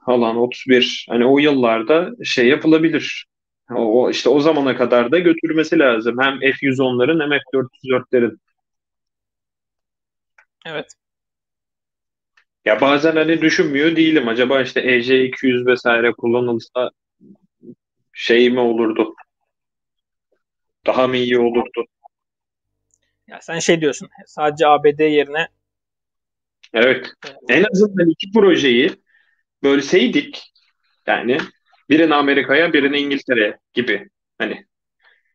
[0.09, 3.27] 33 falan 31 hani o yıllarda şey yapılabilir.
[3.71, 6.17] O işte o zamana kadar da götürmesi lazım.
[6.21, 8.39] Hem F110'ların hem F404'lerin.
[10.67, 10.87] Evet.
[12.65, 14.29] Ya bazen hani düşünmüyor değilim.
[14.29, 16.91] Acaba işte EJ200 vesaire kullanılsa
[18.13, 19.15] şey mi olurdu?
[20.87, 21.85] Daha mı iyi olurdu?
[23.27, 24.09] Ya sen şey diyorsun.
[24.27, 25.49] Sadece ABD yerine
[26.75, 27.13] Evet.
[27.49, 28.91] En azından iki projeyi
[29.63, 30.53] bölseydik
[31.07, 31.39] yani
[31.91, 34.65] birini Amerika'ya birini İngiltere'ye gibi hani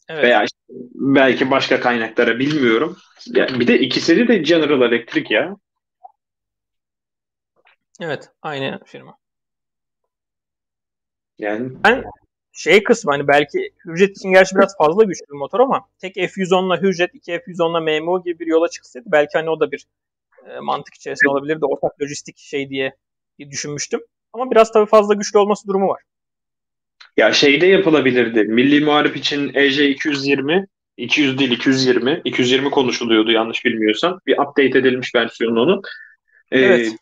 [0.10, 0.24] evet.
[0.24, 0.58] veya işte
[0.94, 2.98] belki başka kaynaklara bilmiyorum.
[3.28, 5.56] Ya bir de ikisi de General Electric ya.
[8.02, 9.18] Evet, aynı firma.
[11.40, 12.04] Yani ben
[12.52, 16.82] şey kısmı hani belki Hürjet için gerçi biraz fazla güçlü bir motor ama tek F110'la
[16.82, 19.88] Hürjet, iki F110'la MMO gibi bir yola çıksaydı belki hani o da bir
[20.50, 21.66] e, mantık içerisinde olabilirdi.
[21.66, 22.96] Ortak lojistik şey diye
[23.40, 24.02] düşünmüştüm.
[24.34, 26.02] Ama biraz tabii fazla güçlü olması durumu var.
[27.18, 28.44] Ya şeyde yapılabilirdi.
[28.44, 30.68] Milli Muharip için EJ 220
[30.98, 34.20] 200 değil 220 220 konuşuluyordu yanlış bilmiyorsam.
[34.28, 35.82] Bir update edilmiş versiyonu onun.
[36.52, 36.96] Ee, evet.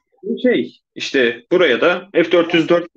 [0.44, 2.88] Şey işte buraya da F404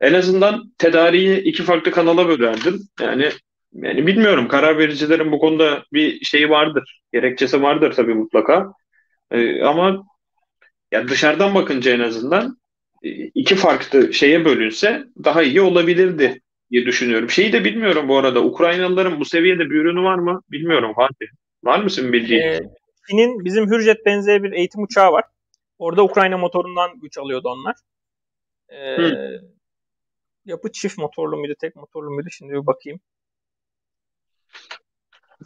[0.00, 2.80] en azından tedariği iki farklı kanala bölerdim.
[3.00, 3.30] Yani
[3.72, 7.02] yani bilmiyorum karar vericilerin bu konuda bir şeyi vardır.
[7.12, 8.72] Gerekçesi vardır tabii mutlaka.
[9.30, 10.06] Ee, ama
[10.92, 12.58] ya dışarıdan bakınca en azından
[13.34, 16.40] iki farklı şeye bölünse daha iyi olabilirdi
[16.70, 17.30] diye düşünüyorum.
[17.30, 18.44] Şeyi de bilmiyorum bu arada.
[18.44, 20.42] Ukraynalıların bu seviyede bir ürünü var mı?
[20.50, 21.26] Bilmiyorum Fatih.
[21.64, 22.40] Var mısın bildiğin?
[22.40, 22.60] Ee,
[23.10, 25.24] Çin'in bizim Hürjet benzeri bir eğitim uçağı var.
[25.78, 27.74] Orada Ukrayna motorundan güç alıyordu onlar.
[28.68, 29.40] Ee, Hı.
[30.44, 32.28] Yapı çift motorlu muydu, tek motorlu muydu?
[32.30, 33.00] Şimdi bir bakayım.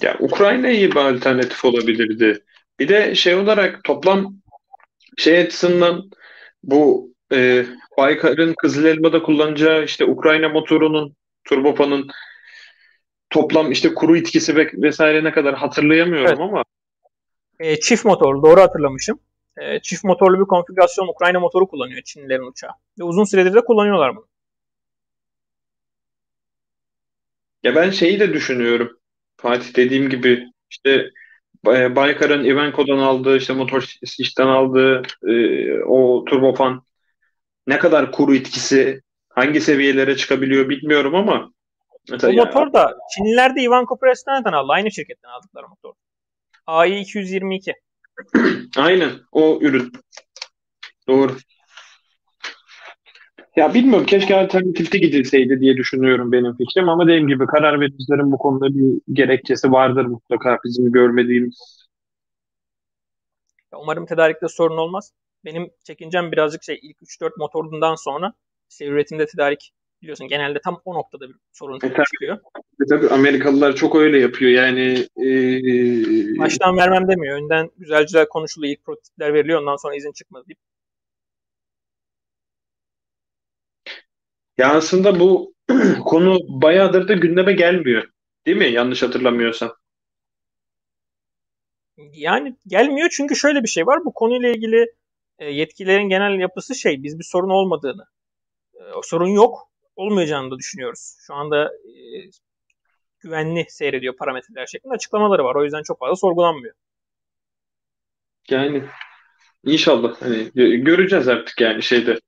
[0.03, 2.45] Ya Ukrayna iyi bir alternatif olabilirdi.
[2.79, 4.35] Bir de şey olarak toplam
[5.19, 6.11] şey açısından
[6.63, 7.67] bu e,
[7.99, 12.09] Baykar'ın Kızıl Elma'da kullanacağı işte Ukrayna motorunun turbofanın
[13.31, 16.41] toplam işte kuru itkisi ve vesaire ne kadar hatırlayamıyorum evet.
[16.41, 16.65] ama.
[17.61, 19.21] E, çift motorlu doğru hatırlamışım.
[19.57, 22.71] E, çift motorlu bir konfigürasyon Ukrayna motoru kullanıyor Çinlilerin uçağı.
[22.99, 24.27] Ve uzun süredir de kullanıyorlar bunu.
[27.63, 28.99] Ya ben şeyi de düşünüyorum.
[29.37, 31.11] Fatih dediğim gibi işte
[31.67, 36.83] Baykar'ın Ivanko'dan aldığı işte motor işten aldığı e, o turbofan
[37.67, 41.53] ne kadar kuru etkisi hangi seviyelere çıkabiliyor bilmiyorum ama
[42.25, 44.73] o ya, motor da Çinliler de Ivanko Press'ten aldı.
[44.73, 45.93] Aynı şirketten aldıkları motor.
[46.67, 47.75] AI 222.
[48.77, 49.93] Aynen o ürün.
[51.09, 51.37] Doğru.
[53.57, 58.39] Ya bilmiyorum keşke alternatifte gidilseydi diye düşünüyorum benim fikrim ama dediğim gibi karar vericilerin bu
[58.39, 61.87] konuda bir gerekçesi vardır mutlaka bizim görmediğimiz.
[63.73, 65.13] Umarım tedarikte sorun olmaz.
[65.45, 68.33] Benim çekincem birazcık şey ilk 3-4 motorundan sonra
[68.71, 69.73] işte üretimde tedarik
[70.03, 72.39] biliyorsun genelde tam o noktada bir sorun e, tabii, çıkıyor.
[72.57, 75.07] E, tabii Amerikalılar çok öyle yapıyor yani.
[75.17, 77.43] E, Baştan vermem demiyor.
[77.43, 78.73] Önden güzelciler konuşuluyor.
[78.73, 80.59] ilk prototipler veriliyor ondan sonra izin çıkmadı deyip
[84.59, 85.55] Ya aslında bu
[86.07, 88.09] konu bayağıdır da gündeme gelmiyor.
[88.47, 88.67] Değil mi?
[88.67, 89.77] Yanlış hatırlamıyorsam.
[92.13, 94.05] Yani gelmiyor çünkü şöyle bir şey var.
[94.05, 94.87] Bu konuyla ilgili
[95.41, 97.03] e, yetkililerin genel yapısı şey.
[97.03, 98.07] Biz bir sorun olmadığını,
[98.75, 101.17] e, o sorun yok, olmayacağını da düşünüyoruz.
[101.27, 101.97] Şu anda e,
[103.19, 105.55] güvenli seyrediyor parametreler şeklinde açıklamaları var.
[105.55, 106.75] O yüzden çok fazla sorgulanmıyor.
[108.51, 108.85] Yani
[109.65, 110.51] inşallah hani
[110.85, 112.21] göreceğiz artık yani şeyde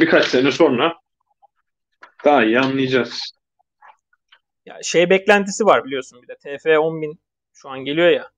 [0.00, 0.94] birkaç sene sonra
[2.24, 3.32] daha iyi anlayacağız.
[4.66, 6.34] Ya şey beklentisi var biliyorsun bir de.
[6.34, 7.18] TF 10.000
[7.54, 8.30] şu an geliyor ya.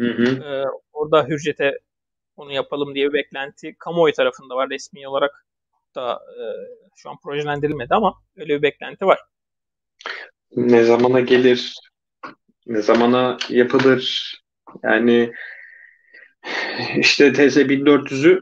[0.00, 0.44] Hı hı.
[0.44, 1.78] E, orada hürcete
[2.36, 4.70] onu yapalım diye bir beklenti kamuoyu tarafında var.
[4.70, 5.46] Resmi olarak
[5.94, 6.42] da e,
[6.96, 9.20] şu an projelendirilmedi ama öyle bir beklenti var.
[10.56, 11.76] Ne zamana gelir?
[12.66, 14.34] Ne zamana yapılır?
[14.82, 15.32] Yani
[16.96, 18.40] işte TS 1400'ü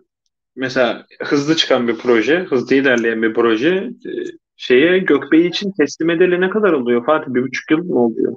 [0.57, 3.69] mesela hızlı çıkan bir proje, hızlı ilerleyen bir proje
[4.07, 4.11] e,
[4.57, 7.35] şeye Gökbey için teslim edeli ne kadar oluyor Fatih?
[7.35, 8.37] Bir buçuk yıl mı oluyor?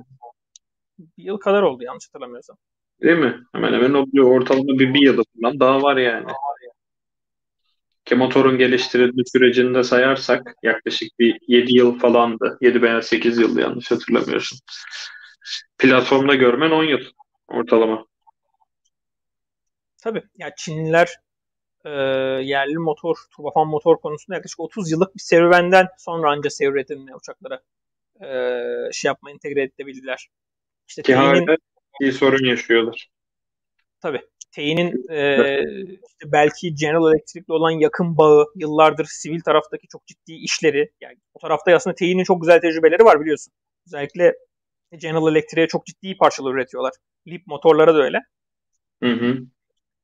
[1.17, 2.57] Bir yıl kadar oldu yanlış hatırlamıyorsam.
[3.03, 3.43] Değil mi?
[3.51, 4.41] Hemen hemen oluyor.
[4.41, 6.27] Ortalama bir, bir yıl falan daha var yani.
[8.05, 12.57] Ki motorun geliştirilme sürecinde sayarsak yaklaşık bir 7 yıl falandı.
[12.61, 14.59] 7 veya 8 yıl yanlış hatırlamıyorsun.
[15.77, 16.99] Platformda görmen 10 yıl
[17.47, 18.05] ortalama.
[20.03, 20.23] Tabii.
[20.37, 21.15] Ya Çinliler
[21.85, 21.89] e,
[22.43, 27.61] yerli motor, turbofan motor konusunda yaklaşık 30 yıllık bir serüvenden sonra anca seyredilen uçaklara
[28.21, 28.27] e,
[28.91, 30.27] şey yapma, entegre edebildiler.
[30.87, 31.57] İşte Ki hala
[32.01, 33.09] bir sorun yaşıyorlar.
[34.01, 34.21] Tabii.
[34.51, 35.37] Teyinin e,
[36.07, 41.39] işte belki General Electric'le olan yakın bağı, yıllardır sivil taraftaki çok ciddi işleri, yani o
[41.39, 43.53] tarafta aslında Teyinin çok güzel tecrübeleri var biliyorsun.
[43.87, 44.35] Özellikle
[44.97, 46.93] General Electric'e çok ciddi parçalar üretiyorlar.
[47.27, 48.17] Lip motorlara da öyle.
[49.03, 49.37] Hı hı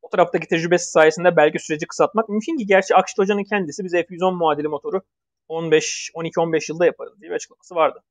[0.02, 4.36] o taraftaki tecrübesi sayesinde belki süreci kısaltmak mümkün ki gerçi Akşit Hoca'nın kendisi bize F110
[4.36, 5.02] muadili motoru
[5.48, 8.04] 15 12-15 yılda yaparız diye bir açıklaması vardı.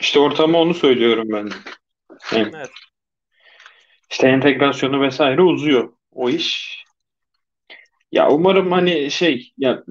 [0.00, 1.50] İşte ortama onu söylüyorum ben.
[2.32, 2.70] Evet.
[4.10, 6.80] İşte entegrasyonu vesaire uzuyor o iş.
[8.12, 9.82] Ya umarım hani şey ya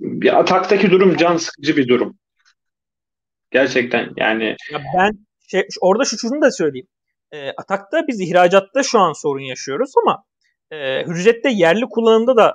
[0.00, 2.18] bir ataktaki durum can sıkıcı bir durum.
[3.50, 4.56] Gerçekten yani.
[4.72, 5.12] Ya ben
[5.50, 6.88] şey, orada şu şunu da söyleyeyim
[7.34, 10.24] e, atakta biz ihracatta şu an sorun yaşıyoruz ama
[10.70, 12.54] e, hücrette yerli kullanımda da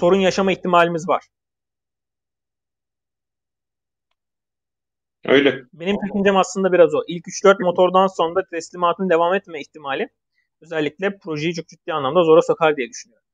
[0.00, 1.24] sorun yaşama ihtimalimiz var.
[5.24, 5.62] Öyle.
[5.72, 7.02] Benim düşüncem aslında biraz o.
[7.08, 10.08] İlk 3-4 motordan sonra teslimatın devam etme ihtimali
[10.60, 13.24] özellikle projeyi çok ciddi anlamda zora sokar diye düşünüyorum.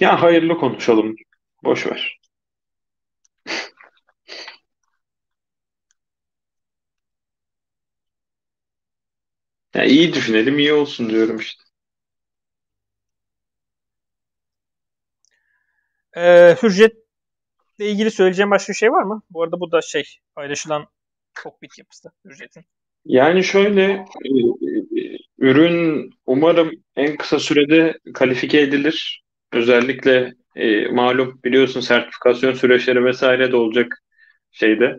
[0.00, 1.16] Ya hayırlı konuşalım.
[1.64, 2.18] Boş ver.
[9.74, 11.62] Ya iyi düşünelim, iyi olsun diyorum işte.
[16.16, 17.07] Ee, Hürriyetle
[17.86, 19.22] ilgili söyleyeceğim başka bir şey var mı?
[19.30, 20.04] Bu arada bu da şey
[20.34, 20.86] paylaşılan
[21.42, 22.64] kokpit yapısı Hürriyet'in.
[23.04, 24.38] Yani şöyle e,
[25.00, 29.22] e, ürün umarım en kısa sürede kalifiye edilir.
[29.52, 34.02] Özellikle e, malum biliyorsun sertifikasyon süreçleri vesaire de olacak
[34.50, 34.98] şeyde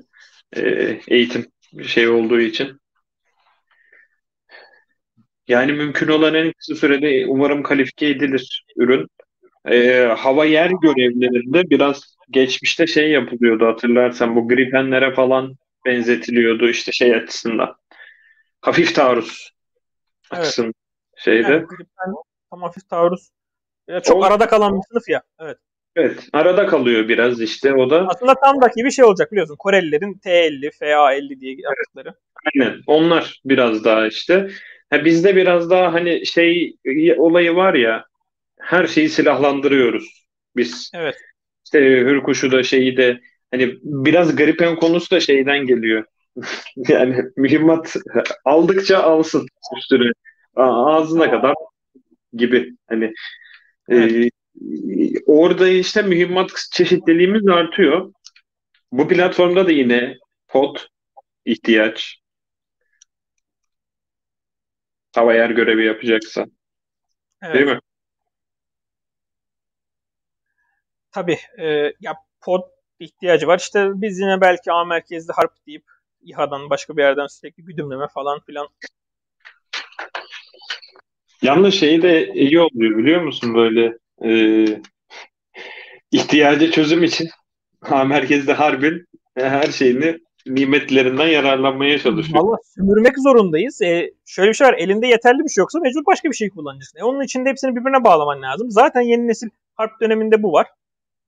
[0.55, 0.61] e,
[1.07, 1.45] eğitim
[1.85, 2.79] şey olduğu için.
[5.47, 9.07] Yani mümkün olan en kısa sürede umarım kalifiye edilir ürün.
[9.65, 15.55] Ee, hava yer görevlerinde biraz geçmişte şey yapılıyordu hatırlarsan bu Grifenlere falan
[15.85, 17.75] benzetiliyordu işte şey açısından.
[18.61, 19.53] Hafif taarruz
[20.33, 20.43] evet.
[20.43, 20.73] açısından
[21.17, 21.51] şeyde.
[21.51, 22.13] Yani, Gripen
[22.51, 23.29] tam hafif taarruz.
[23.87, 25.21] Ya çok o, arada kalan bir sınıf ya.
[25.39, 25.57] Evet.
[25.95, 26.27] Evet.
[26.33, 28.07] Arada kalıyor biraz işte o da.
[28.07, 29.55] Aslında tam bir şey olacak biliyorsun.
[29.59, 32.13] Korelilerin T50, FA50 diye yaptıkları.
[32.45, 32.81] Aynen.
[32.87, 34.49] Onlar biraz daha işte.
[34.89, 36.75] Ha, bizde biraz daha hani şey
[37.17, 38.05] olayı var ya
[38.59, 40.91] her şeyi silahlandırıyoruz biz.
[40.93, 41.15] Evet.
[41.69, 46.05] İşte Hürkuş'u da şeyi de hani biraz garip en konusu da şeyden geliyor.
[46.87, 47.95] yani mühimmat
[48.45, 49.47] aldıkça alsın
[49.77, 50.11] üstüne.
[50.55, 51.55] Ağzına kadar
[52.33, 52.71] gibi.
[52.87, 53.05] Hani
[53.89, 54.31] e, evet.
[54.95, 58.13] e, orada işte mühimmat çeşitliliğimiz artıyor.
[58.91, 60.17] Bu platformda da yine
[60.47, 60.87] pot
[61.45, 62.19] ihtiyaç.
[65.15, 66.45] Hava yer görevi yapacaksa.
[67.41, 67.55] Evet.
[67.55, 67.79] Değil mi?
[71.11, 71.37] Tabii.
[71.57, 71.65] E,
[71.99, 72.61] ya pod
[72.99, 73.59] ihtiyacı var.
[73.59, 75.83] İşte biz yine belki A merkezli harp deyip
[76.21, 78.67] İHA'dan başka bir yerden sürekli güdümleme falan filan.
[81.41, 84.65] Yalnız şeyi de iyi oluyor biliyor musun böyle e,
[86.11, 87.29] ihtiyacı çözüm için
[87.81, 89.05] A merkezde harbin
[89.35, 92.43] her şeyini nimetlerinden yararlanmaya çalışıyor.
[92.43, 93.81] Valla sömürmek zorundayız.
[93.81, 94.73] E, şöyle bir şey var.
[94.73, 96.99] Elinde yeterli bir şey yoksa mecbur başka bir şey kullanacaksın.
[96.99, 98.71] E, onun için de hepsini birbirine bağlaman lazım.
[98.71, 100.67] Zaten yeni nesil harp döneminde bu var.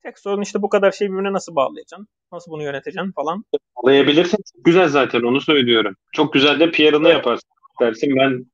[0.03, 2.07] Tek sorun işte bu kadar şey birbirine nasıl bağlayacaksın?
[2.31, 3.45] Nasıl bunu yöneteceksin falan.
[3.75, 4.37] Bağlayabilirsin.
[4.55, 5.95] Çok güzel zaten onu söylüyorum.
[6.11, 7.17] Çok güzel de PR'ını evet.
[7.17, 7.49] yaparsın
[7.81, 8.15] dersin.
[8.15, 8.45] Ben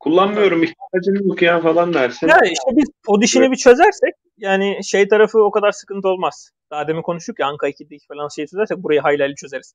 [0.00, 2.28] kullanmıyorum ihtiyacım yok ya falan dersin.
[2.28, 3.52] Ya işte biz o dişini evet.
[3.52, 6.50] bir çözersek yani şey tarafı o kadar sıkıntı olmaz.
[6.70, 9.74] Daha demin konuştuk ya Anka 2'deki falan şey çözersek burayı hayli hayli çözeriz.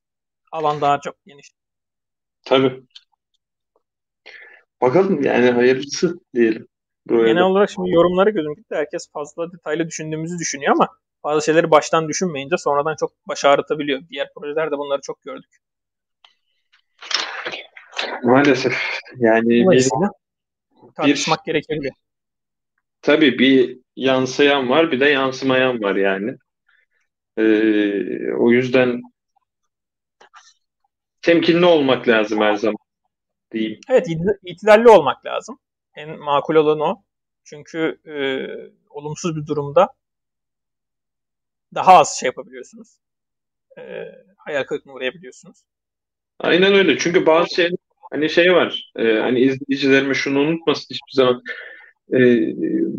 [0.52, 1.50] Alan daha çok geniş.
[2.44, 2.82] Tabii.
[4.80, 6.68] Bakalım yani hayırlısı diyelim.
[7.08, 7.28] Böyle.
[7.28, 8.74] Genel olarak şimdi yorumlara gözüm gitti.
[8.74, 10.88] Herkes fazla detaylı düşündüğümüzü düşünüyor ama
[11.24, 14.02] bazı şeyleri baştan düşünmeyince sonradan çok baş ağrıtabiliyor.
[14.10, 15.50] Diğer projelerde bunları çok gördük.
[18.22, 19.00] Maalesef.
[19.16, 19.88] Yani bir,
[20.96, 21.94] tartışmak bir, gerekiyor.
[23.02, 26.36] Tabii bir yansıyan var bir de yansımayan var yani.
[27.38, 29.02] Ee, o yüzden
[31.22, 32.76] temkinli olmak lazım her zaman
[33.52, 33.80] diyeyim.
[33.90, 34.08] Evet
[34.44, 35.58] itidalli olmak lazım.
[35.96, 37.02] En makul olan o.
[37.44, 38.14] Çünkü e,
[38.90, 39.88] olumsuz bir durumda
[41.74, 42.88] daha az şey yapabiliyorsunuz.
[43.78, 43.82] E,
[44.36, 45.58] hayal kırıklığına uğrayabiliyorsunuz.
[46.38, 46.98] Aynen öyle.
[46.98, 47.70] Çünkü bazı şey
[48.10, 48.92] hani şey var.
[48.96, 51.42] E, hani izleyicilerime şunu unutmasın hiçbir zaman.
[52.12, 52.18] E,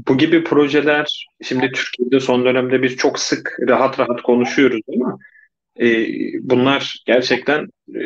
[0.07, 5.17] bu gibi projeler şimdi Türkiye'de son dönemde biz çok sık rahat rahat konuşuyoruz ama
[5.79, 6.07] e,
[6.41, 8.01] bunlar gerçekten e,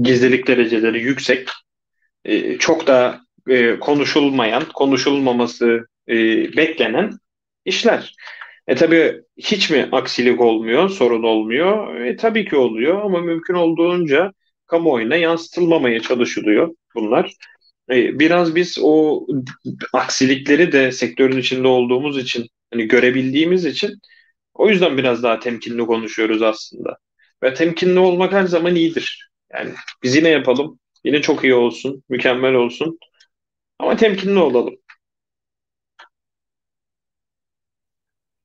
[0.00, 1.48] gizlilik dereceleri yüksek.
[2.24, 6.16] E, çok da e, konuşulmayan, konuşulmaması e,
[6.56, 7.12] beklenen
[7.64, 8.14] işler.
[8.66, 12.00] E tabii hiç mi aksilik olmuyor, sorun olmuyor?
[12.00, 14.32] E tabii ki oluyor ama mümkün olduğunca
[14.66, 17.32] kamuoyuna yansıtılmamaya çalışılıyor bunlar.
[17.90, 19.26] E, biraz biz o
[19.92, 23.90] aksilikleri de sektörün içinde olduğumuz için, hani görebildiğimiz için
[24.54, 26.98] o yüzden biraz daha temkinli konuşuyoruz aslında.
[27.42, 29.30] Ve temkinli olmak her zaman iyidir.
[29.54, 29.70] Yani
[30.02, 32.98] biz yine yapalım, yine çok iyi olsun, mükemmel olsun.
[33.78, 34.76] Ama temkinli olalım.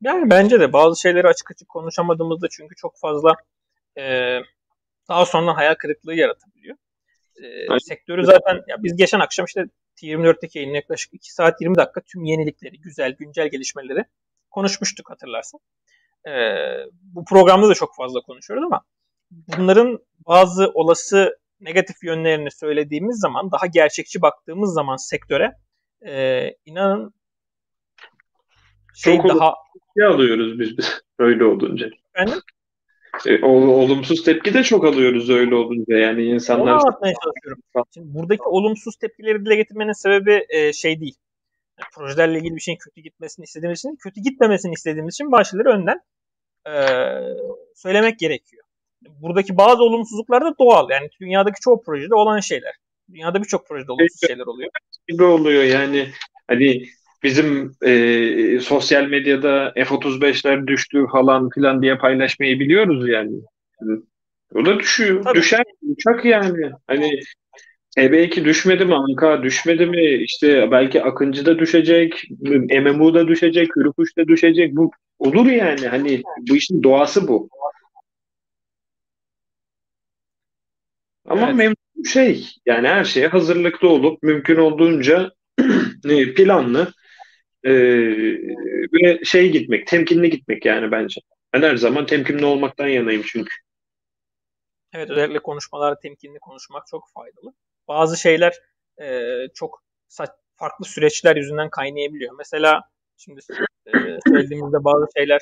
[0.02, 3.36] Yani bence de bazı şeyleri açık açık konuşamadığımızda çünkü çok fazla
[3.98, 4.38] e,
[5.10, 6.78] daha sonra hayal kırıklığı yaratabiliyor.
[7.44, 9.66] E, sektörü zaten ya biz geçen akşam işte
[10.02, 14.06] T24'teki yayın yaklaşık 2 saat 20 dakika tüm yenilikleri, güzel, güncel gelişmeleri
[14.52, 15.60] konuşmuştuk hatırlarsan.
[16.28, 16.32] E,
[17.02, 18.82] bu programda da çok fazla konuşuyoruz ama
[19.30, 25.58] bunların bazı olası negatif yönlerini söylediğimiz zaman daha gerçekçi baktığımız zaman sektöre
[26.06, 27.14] e, inanın
[28.96, 29.54] şey Çok daha
[29.98, 30.76] tepki alıyoruz biz
[31.20, 31.90] öyle olunca.
[32.16, 32.40] Efendim?
[33.26, 36.64] E, olumsuz tepki de çok alıyoruz öyle olunca yani insanlar.
[36.64, 37.64] Onu anlatmaya çalışıyorum.
[37.94, 41.16] Şimdi buradaki olumsuz tepkileri dile getirmenin sebebi e, şey değil.
[41.80, 45.70] Yani projelerle ilgili bir şeyin kötü gitmesini istediğimiz için, kötü gitmemesini istediğimiz için bazı şeyleri
[45.70, 46.02] önden
[46.68, 46.74] e,
[47.76, 48.64] söylemek gerekiyor
[49.06, 50.90] buradaki bazı olumsuzluklar da doğal.
[50.90, 52.74] Yani dünyadaki çoğu projede olan şeyler.
[53.14, 54.72] Dünyada birçok projede olumsuz şeyler oluyor.
[55.08, 56.10] Gibi oluyor yani.
[56.48, 56.86] Hani
[57.24, 63.42] bizim e, sosyal medyada F-35'ler düştü falan filan diye paylaşmayı biliyoruz yani.
[64.56, 65.24] O da düşüyor.
[65.24, 65.38] Tabii.
[65.40, 66.72] Düşer uçak yani.
[66.88, 67.20] Hani
[67.98, 68.96] TB2 düşmedi mi?
[68.96, 70.24] Anka düşmedi mi?
[70.24, 72.24] İşte belki Akıncı da düşecek.
[72.70, 73.70] MMU da düşecek.
[73.76, 74.76] Hürkuş da düşecek.
[74.76, 75.88] Bu olur yani.
[75.88, 77.50] Hani bu işin doğası bu.
[81.26, 81.56] Ama evet.
[81.56, 85.32] memnun şey yani her şeye hazırlıklı olup mümkün olduğunca
[86.36, 86.94] planlı
[87.64, 87.74] e,
[88.94, 91.22] ve şey gitmek, temkinli gitmek yani bence.
[91.54, 93.56] Ben her zaman temkinli olmaktan yanayım çünkü.
[94.94, 97.54] Evet özellikle konuşmalar temkinli konuşmak çok faydalı.
[97.88, 98.54] Bazı şeyler
[99.02, 99.84] e, çok
[100.56, 102.36] farklı süreçler yüzünden kaynayabiliyor.
[102.38, 102.82] Mesela
[103.18, 103.42] şimdi
[103.88, 103.92] e,
[104.28, 105.42] söylediğimizde bazı şeyler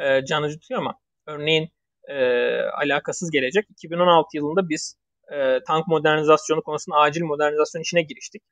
[0.00, 0.94] e, can acıtıyor ama
[1.26, 1.68] örneğin
[2.08, 2.14] e,
[2.60, 3.66] alakasız gelecek.
[3.70, 4.96] 2016 yılında biz
[5.32, 8.42] e, tank modernizasyonu konusunda acil modernizasyon işine giriştik.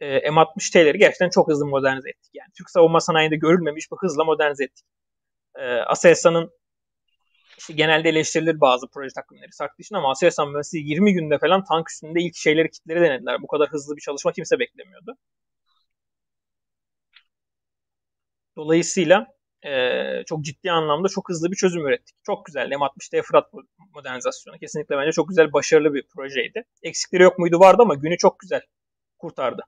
[0.00, 2.30] E, M60T'leri gerçekten çok hızlı modernize ettik.
[2.34, 4.86] Yani Türk savunma sanayinde görülmemiş bir hızla modernize ettik.
[5.58, 6.50] E, Aselsan'ın
[7.58, 11.90] işte genelde eleştirilir bazı proje takvimleri saklı için ama Aselsan mühendisliği 20 günde falan tank
[11.90, 13.42] üstünde ilk şeyleri kitleri denediler.
[13.42, 15.16] Bu kadar hızlı bir çalışma kimse beklemiyordu.
[18.56, 19.26] Dolayısıyla
[19.66, 22.16] e, çok ciddi anlamda çok hızlı bir çözüm ürettik.
[22.26, 22.70] Çok güzel.
[22.70, 23.52] M60T Fırat
[23.94, 24.58] modernizasyonu.
[24.58, 26.64] Kesinlikle bence çok güzel, başarılı bir projeydi.
[26.82, 28.62] Eksikleri yok muydu vardı ama günü çok güzel
[29.18, 29.62] kurtardı.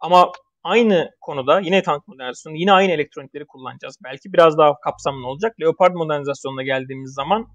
[0.00, 0.32] Ama
[0.64, 3.98] aynı konuda yine tank modernizasyonu, yine aynı elektronikleri kullanacağız.
[4.04, 5.60] Belki biraz daha kapsamlı olacak.
[5.60, 7.48] Leopard modernizasyonuna geldiğimiz zaman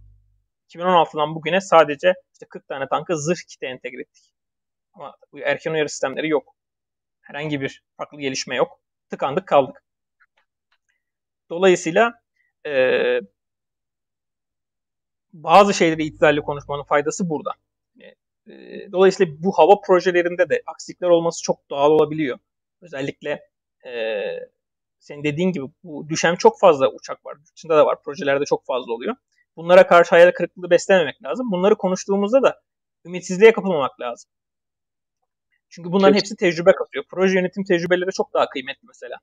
[0.69, 4.33] 2016'dan bugüne sadece işte 40 tane tankı zırh kiti entegre ettik.
[4.93, 6.55] Ama bu erken uyarı sistemleri yok.
[7.21, 8.79] Herhangi bir farklı gelişme yok.
[9.09, 9.83] Tıkandık kaldık.
[11.49, 12.13] Dolayısıyla
[12.67, 13.21] e,
[15.33, 17.51] bazı şeyleri itidalli konuşmanın faydası burada.
[18.47, 18.53] E,
[18.91, 22.39] dolayısıyla bu hava projelerinde de aksilikler olması çok doğal olabiliyor.
[22.81, 23.49] Özellikle
[23.85, 23.91] e,
[24.99, 27.37] senin dediğin gibi bu düşen çok fazla uçak var.
[27.55, 28.03] Dışında da var.
[28.03, 29.15] Projelerde çok fazla oluyor.
[29.57, 31.51] Bunlara karşı hayal kırıklığı beslememek lazım.
[31.51, 32.61] Bunları konuştuğumuzda da
[33.05, 34.31] ümitsizliğe kapılmamak lazım.
[35.69, 36.25] Çünkü bunların Kesin.
[36.25, 37.05] hepsi tecrübe katıyor.
[37.09, 39.17] Proje yönetim tecrübeleri çok daha kıymetli mesela.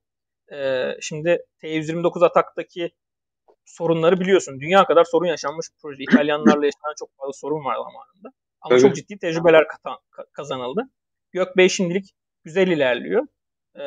[0.52, 2.90] Ee, şimdi T-129 Atak'taki
[3.64, 4.60] sorunları biliyorsun.
[4.60, 6.02] Dünya kadar sorun yaşanmış proje.
[6.02, 8.32] İtalyanlarla yaşanan çok fazla sorun var zamanında.
[8.62, 8.82] Ama evet.
[8.82, 9.64] çok ciddi tecrübeler
[10.32, 10.88] kazanıldı.
[11.32, 12.10] Gökbey şimdilik
[12.44, 13.26] güzel ilerliyor.
[13.76, 13.82] Ee,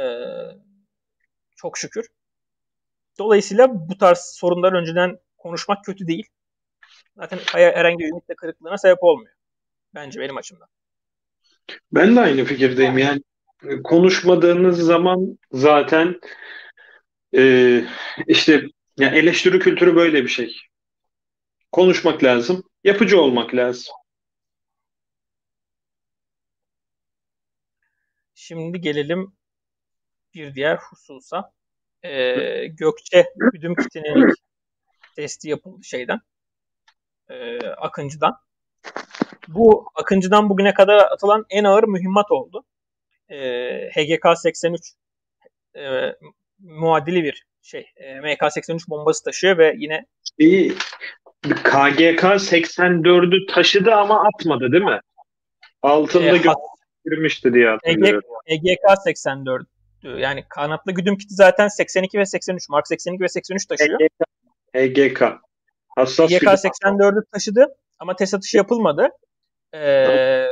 [1.56, 2.08] çok şükür.
[3.20, 6.30] Dolayısıyla bu tarz sorunlar önceden konuşmak kötü değil.
[7.18, 9.34] Zaten herhangi bir ümitle kırıklığına sebep olmuyor.
[9.94, 10.68] Bence benim açımdan.
[11.92, 12.98] Ben de aynı fikirdeyim.
[12.98, 13.22] Yani
[13.84, 16.20] konuşmadığınız zaman zaten
[17.36, 17.82] e,
[18.28, 18.64] işte
[18.98, 20.58] yani eleştiri kültürü böyle bir şey.
[21.72, 23.94] Konuşmak lazım, yapıcı olmak lazım.
[28.48, 29.34] Şimdi gelelim
[30.34, 31.52] bir diğer hususa.
[32.04, 34.34] Ee, Gökçe güdüm kitinin
[35.16, 36.20] testi yapıldı şeyden.
[37.30, 38.38] E, Akıncı'dan.
[39.48, 42.64] Bu Akıncı'dan bugüne kadar atılan en ağır mühimmat oldu.
[43.30, 43.38] E,
[43.90, 44.94] HGK 83
[45.76, 46.16] e,
[46.60, 47.92] muadili bir şey.
[47.96, 50.06] E, MK83 bombası taşıyor ve yine
[50.38, 50.74] İyi.
[51.42, 55.00] KGK 84'ü taşıdı ama atmadı değil mi?
[55.82, 56.42] Altında e,
[57.06, 58.35] girmişti diye hatırlıyorum.
[58.46, 59.68] EGK 84
[60.04, 62.70] yani kanatlı güdüm kiti zaten 82 ve 83.
[62.70, 64.00] Mark 82 ve 83 taşıyor.
[64.02, 64.22] EGK.
[64.74, 65.24] EGK.
[65.96, 69.10] Hassas EGK 84'ü taşıdı ama test atışı yapılmadı.
[69.74, 70.46] Ee,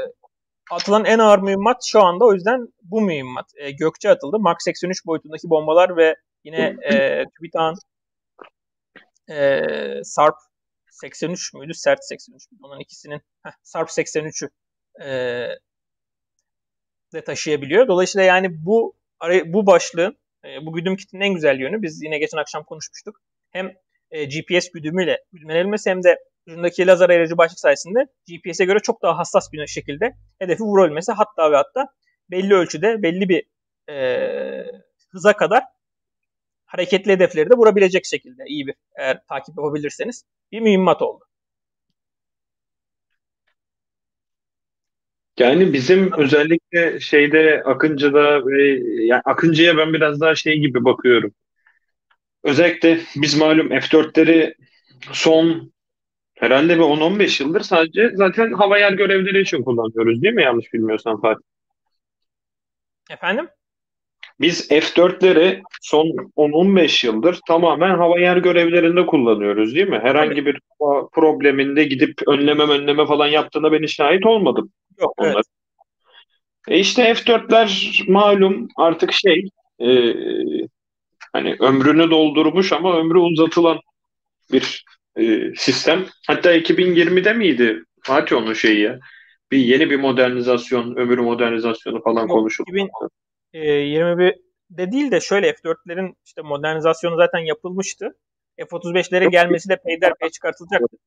[0.71, 3.45] atılan en ağır mühimmat şu anda o yüzden bu mühimmat.
[3.55, 4.39] E, Gökçe atıldı.
[4.39, 7.77] Mark 83 boyutundaki bombalar ve yine e, TÜBİTAK'ın
[9.29, 10.35] e, SARP
[10.91, 11.73] 83 müydü?
[11.73, 12.61] Sert 83 müydü?
[12.63, 14.49] Onun ikisinin heh, SARP 83'ü
[15.03, 15.09] e,
[17.13, 17.87] de taşıyabiliyor.
[17.87, 18.95] Dolayısıyla yani bu
[19.45, 23.21] bu başlığın e, bu güdüm kitinin en güzel yönü biz yine geçen akşam konuşmuştuk.
[23.51, 23.71] Hem
[24.11, 29.17] e, GPS güdümüyle güdümlenilmesi hem de ucundaki lazer ayırıcı başlık sayesinde GPS'e göre çok daha
[29.17, 31.87] hassas bir şekilde hedefi vurabilmesi hatta ve hatta
[32.31, 33.43] belli ölçüde belli bir
[33.93, 34.65] e,
[35.11, 35.63] hıza kadar
[36.65, 41.25] hareketli hedefleri de vurabilecek şekilde iyi bir eğer takip yapabilirseniz bir mühimmat oldu.
[45.39, 51.31] Yani bizim özellikle şeyde Akıncı'da ve yani Akıncı'ya ben biraz daha şey gibi bakıyorum.
[52.43, 54.53] Özellikle biz malum F4'leri
[55.11, 55.73] son
[56.37, 60.43] herhalde bir 10-15 yıldır sadece zaten hava yer görevleri için kullanıyoruz değil mi?
[60.43, 61.43] Yanlış bilmiyorsam Fatih.
[63.09, 63.47] Efendim?
[64.41, 66.07] Biz F4'leri son
[66.37, 69.99] 10-15 yıldır tamamen hava yer görevlerinde kullanıyoruz değil mi?
[70.03, 70.59] Herhangi bir
[71.13, 74.71] probleminde gidip önleme önleme falan yaptığına ben şahit olmadım.
[74.99, 75.33] Yok, onlar.
[75.33, 75.45] Evet.
[76.67, 80.13] E işte F4'ler malum artık şey e,
[81.33, 83.79] hani ömrünü doldurmuş ama ömrü uzatılan
[84.51, 84.85] bir
[85.19, 86.05] e, sistem.
[86.27, 88.99] Hatta 2020'de miydi Fatih onun şeyi ya?
[89.51, 92.71] Bir yeni bir modernizasyon, ömrü modernizasyonu falan konuşuldu.
[93.53, 98.17] 2021'de değil de şöyle F4'lerin işte modernizasyonu zaten yapılmıştı.
[98.57, 100.97] F-35'lere gelmesi de peyderpey çıkartılacaktı.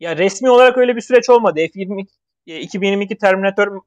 [0.00, 1.60] Ya resmi olarak öyle bir süreç olmadı.
[1.60, 2.06] F-22
[2.46, 3.80] 2022 Terminator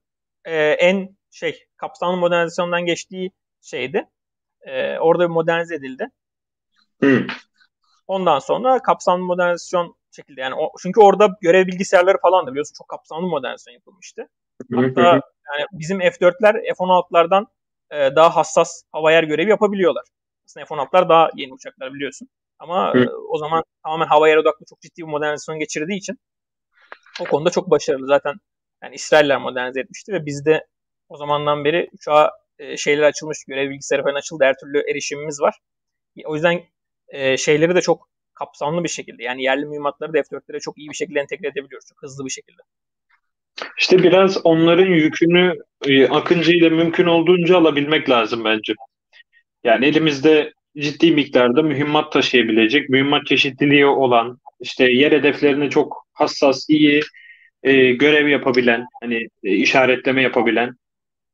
[0.45, 3.31] e, en şey kapsamlı modernizasyondan geçtiği
[3.61, 4.05] şeydi.
[4.61, 6.09] E, orada bir modernize edildi.
[6.99, 7.27] Hmm.
[8.07, 12.87] Ondan sonra kapsamlı modernizasyon şekilde yani o, çünkü orada görev bilgisayarları falan da biliyorsun çok
[12.87, 14.29] kapsamlı modernizasyon yapılmıştı.
[14.75, 17.47] Hatta yani bizim F4'ler F-16'lardan
[17.91, 20.03] e, daha hassas hava yer görevi yapabiliyorlar.
[20.45, 22.29] Aslında F-16'lar daha yeni uçaklar biliyorsun.
[22.59, 22.93] Ama.
[22.95, 26.19] E, o zaman tamamen hava yer odaklı çok ciddi bir modernizasyon geçirdiği için
[27.21, 28.07] o konuda çok başarılı.
[28.07, 28.35] Zaten
[28.83, 30.67] yani İsrailler modernize etmişti ve bizde
[31.09, 34.43] o zamandan beri uçağa e, şeyler açılmış, görev bilgisayarı falan açıldı.
[34.43, 35.59] Her türlü erişimimiz var.
[36.25, 36.63] O yüzden
[37.07, 40.95] e, şeyleri de çok kapsamlı bir şekilde yani yerli mühimmatları da F4'lere çok iyi bir
[40.95, 41.87] şekilde entegre edebiliyoruz.
[41.89, 42.61] Çok hızlı bir şekilde.
[43.79, 45.53] İşte biraz onların yükünü
[45.85, 48.73] e, Akıncı ile mümkün olduğunca alabilmek lazım bence.
[49.63, 57.01] Yani elimizde ciddi miktarda mühimmat taşıyabilecek, mühimmat çeşitliliği olan, işte yer hedeflerine çok hassas, iyi
[57.63, 60.75] e, görev yapabilen, hani e, işaretleme yapabilen.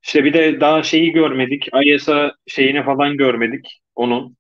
[0.03, 4.37] İşte bir de daha şeyi görmedik, ISA şeyini falan görmedik onun.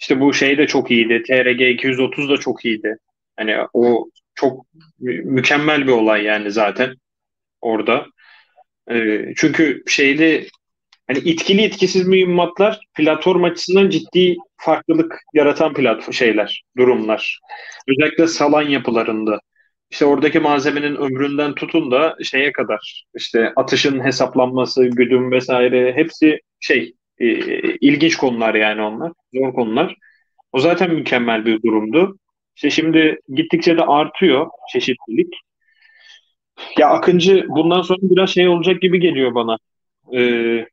[0.00, 1.22] İşte bu şey de çok iyiydi.
[1.26, 2.96] TRG 230 da çok iyiydi.
[3.36, 4.66] Hani o çok
[5.24, 6.94] mükemmel bir olay yani zaten
[7.62, 8.06] orada.
[8.90, 10.48] E, çünkü şeyli
[11.06, 17.40] hani etkili etkisiz mühimmatlar platform açısından ciddi farklılık yaratan platform şeyler, durumlar.
[17.88, 19.40] Özellikle salan yapılarında.
[19.90, 26.94] İşte oradaki malzemenin ömründen tutun da şeye kadar işte atışın hesaplanması, güdüm vesaire hepsi şey
[27.18, 27.26] e,
[27.80, 29.12] ilginç konular yani onlar.
[29.34, 29.94] Zor konular.
[30.52, 32.18] O zaten mükemmel bir durumdu.
[32.56, 35.34] İşte şimdi gittikçe de artıyor çeşitlilik.
[36.78, 39.58] Ya Akıncı bundan sonra biraz şey olacak gibi geliyor bana.
[40.16, 40.66] Ee,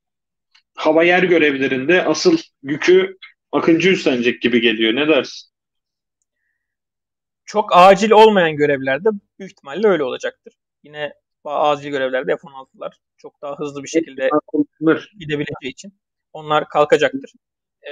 [0.75, 3.17] hava yer görevlerinde asıl yükü
[3.51, 4.95] Akıncı üstlenecek gibi geliyor.
[4.95, 5.49] Ne dersin?
[7.45, 9.09] Çok acil olmayan görevlerde
[9.39, 10.53] büyük ihtimalle öyle olacaktır.
[10.83, 11.13] Yine
[11.45, 14.29] acil görevlerde F-16'lar çok daha hızlı bir şekilde
[15.19, 15.93] gidebileceği için
[16.33, 17.33] onlar kalkacaktır.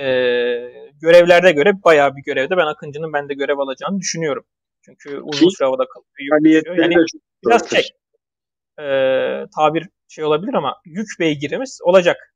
[0.02, 4.46] Ee, görevlerde göre bayağı bir görevde ben Akıncı'nın bende görev alacağını düşünüyorum.
[4.88, 6.64] Çünkü uzun süre havada kalıyor.
[6.78, 7.06] Yani
[7.46, 7.90] biraz şey
[8.80, 8.86] e,
[9.56, 12.34] tabir şey olabilir ama yük beygirimiz olacak.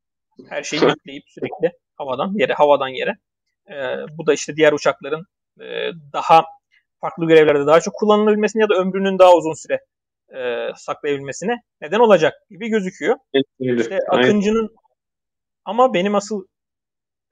[0.49, 3.17] Her şeyi yükleyip sürekli havadan yere, havadan yere.
[3.69, 3.75] E,
[4.17, 5.25] bu da işte diğer uçakların
[5.61, 6.45] e, daha
[7.01, 9.79] farklı görevlerde daha çok kullanılabilmesine ya da ömrünün daha uzun süre
[10.35, 13.15] e, saklayabilmesine neden olacak gibi gözüküyor.
[13.33, 13.45] Evet,
[13.81, 14.75] işte Akıncı'nın
[15.65, 16.45] ama benim asıl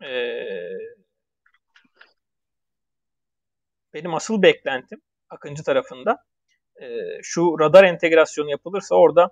[0.03, 0.09] e,
[3.93, 6.17] benim asıl beklentim Akıncı tarafında
[6.81, 6.85] e,
[7.23, 9.29] şu radar entegrasyonu yapılırsa orada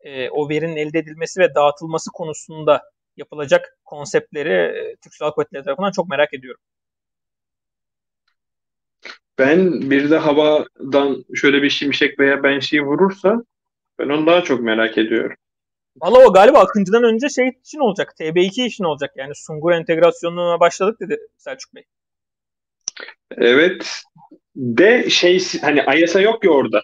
[0.00, 2.82] e, o verinin elde edilmesi ve dağıtılması konusunda
[3.16, 6.60] yapılacak konseptleri e, Türk Silahlı Kuvvetleri tarafından çok merak ediyorum.
[9.38, 13.44] Ben bir de havadan şöyle bir şimşek veya ben şey vurursa
[13.98, 15.36] ben onu daha çok merak ediyorum.
[15.96, 18.14] Valla o galiba Akıncı'dan önce şey için olacak.
[18.20, 19.10] TB2 için olacak.
[19.16, 21.84] Yani Sungur entegrasyonuna başladık dedi Selçuk Bey.
[23.30, 24.02] Evet.
[24.56, 26.82] De şey hani ISA yok ya orada.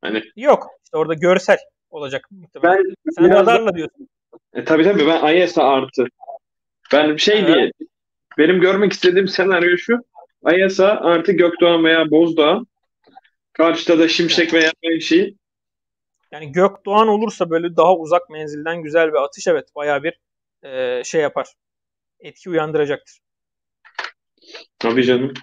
[0.00, 0.66] Hani yok.
[0.84, 1.58] İşte orada görsel
[1.90, 2.84] olacak muhtemelen.
[2.84, 4.08] Ben Sen radarla diyorsun.
[4.54, 6.06] E, tabii tabii ben ISA artı.
[6.92, 7.48] Ben şey evet.
[7.48, 7.72] diye
[8.38, 9.98] benim görmek istediğim senaryo şu.
[10.66, 12.60] ISA artı Gökdoğan veya Bozdağ.
[13.52, 15.34] Karşıda da Şimşek veya bir şey.
[16.32, 20.20] Yani Gökdoğan olursa böyle daha uzak menzilden güzel bir atış evet baya bir
[20.62, 21.46] e, şey yapar.
[22.20, 23.18] Etki uyandıracaktır.
[24.78, 25.34] Tabii canım.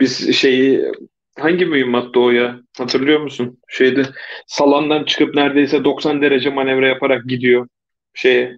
[0.00, 0.92] Biz şeyi
[1.38, 2.60] hangi mühimmattı o ya?
[2.78, 3.60] Hatırlıyor musun?
[3.68, 4.02] Şeyde
[4.46, 7.68] salandan çıkıp neredeyse 90 derece manevra yaparak gidiyor.
[8.14, 8.56] Şeye.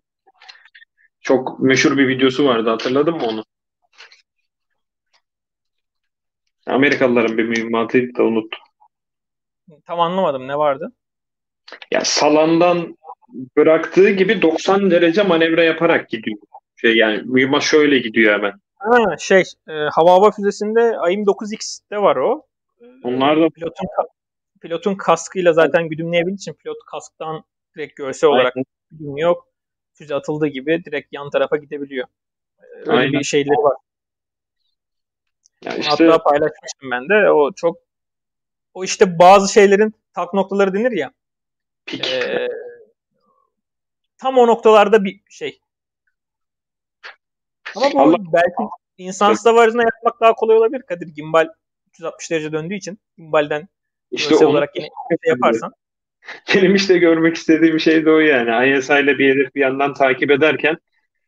[1.21, 2.71] Çok meşhur bir videosu vardı.
[2.71, 3.45] Hatırladın mı onu?
[6.67, 8.61] Amerikalıların bir mühimmatıydı da unuttum.
[9.87, 10.49] Tam anlamadım.
[10.49, 10.93] Ne vardı?
[11.91, 12.97] Ya salandan
[13.57, 16.39] bıraktığı gibi 90 derece manevra yaparak gidiyor.
[16.77, 18.53] Şey yani mühimmat şöyle gidiyor hemen.
[18.79, 22.47] Ha, şey e, hava hava füzesinde AIM 9X'te var o.
[23.05, 23.87] Onlar da pilotun
[24.61, 27.45] pilotun kaskıyla zaten güdümleyebildiği için pilot kasktan
[27.77, 28.55] direkt görsel olarak
[28.91, 29.37] güdümlüyor.
[29.95, 32.07] Füze atıldığı gibi direkt yan tarafa gidebiliyor.
[32.87, 33.13] Öyle Aynen.
[33.13, 33.77] bir şeyleri var.
[35.65, 36.05] Yani işte...
[36.05, 37.31] Hatta paylaşmıştım ben de.
[37.31, 37.79] O çok
[38.75, 41.13] o işte bazı şeylerin tak noktaları denir ya.
[41.93, 42.49] E,
[44.19, 45.61] tam o noktalarda bir şey.
[47.77, 48.17] Ama bu Allah...
[48.33, 51.07] belki insansız hava aracına yapmak daha kolay olabilir Kadir.
[51.07, 51.49] Gimbal
[51.89, 53.69] 360 derece döndüğü için gimbalden
[54.11, 54.47] işte onu...
[54.47, 54.87] olarak yine
[55.25, 55.73] şey yaparsan.
[56.55, 58.79] Benim işte görmek istediğim şey de o yani.
[58.79, 60.77] ISI ile bir hedef bir yandan takip ederken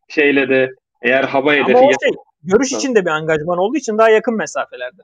[0.08, 0.70] şeyle de
[1.02, 1.76] eğer hava hedefi...
[1.76, 2.10] Ama o şey,
[2.42, 5.02] görüş için de bir angajman olduğu için daha yakın mesafelerde.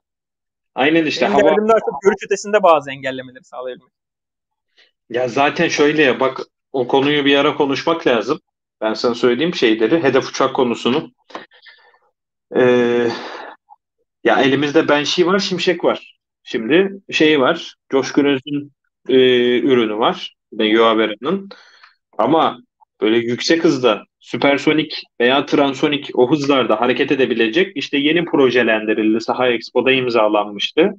[0.75, 1.27] Aynen işte.
[1.27, 1.69] Benim hava...
[1.69, 3.93] daha çok görüş ötesinde bazı engellemeleri sağlayabilmek.
[5.11, 6.41] Ya zaten şöyle ya bak
[6.73, 8.41] o konuyu bir ara konuşmak lazım.
[8.81, 11.13] Ben sana söyleyeyim şeyleri, hedef uçak konusunu.
[12.57, 13.09] Ee,
[14.25, 16.19] ya elimizde Banshee var, Şimşek var.
[16.43, 18.73] Şimdi şey var, Coşkun Öz'ün
[19.09, 19.17] e,
[19.59, 20.37] ürünü var.
[20.53, 21.49] Yuavera'nın.
[22.19, 22.59] Ama
[23.01, 29.21] böyle yüksek hızda süpersonik veya transonik o hızlarda hareket edebilecek işte yeni projelendirildi.
[29.21, 30.91] Saha Expo'da imzalanmıştı.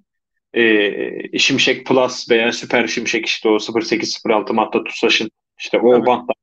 [0.53, 6.07] Ee, Şimşek Plus veya Süper Şimşek işte o 0806 Matta TUSAŞ'ın işte o evet.
[6.07, 6.33] bantlarda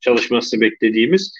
[0.00, 1.34] çalışması beklediğimiz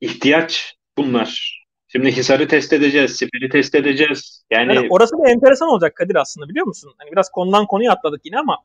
[0.00, 1.64] ihtiyaç bunlar.
[1.88, 4.44] Şimdi Hisar'ı test edeceğiz, Siper'i test edeceğiz.
[4.50, 4.74] Yani...
[4.74, 6.94] yani orası da enteresan olacak Kadir aslında biliyor musun?
[6.98, 8.58] Hani biraz konudan konuya atladık yine ama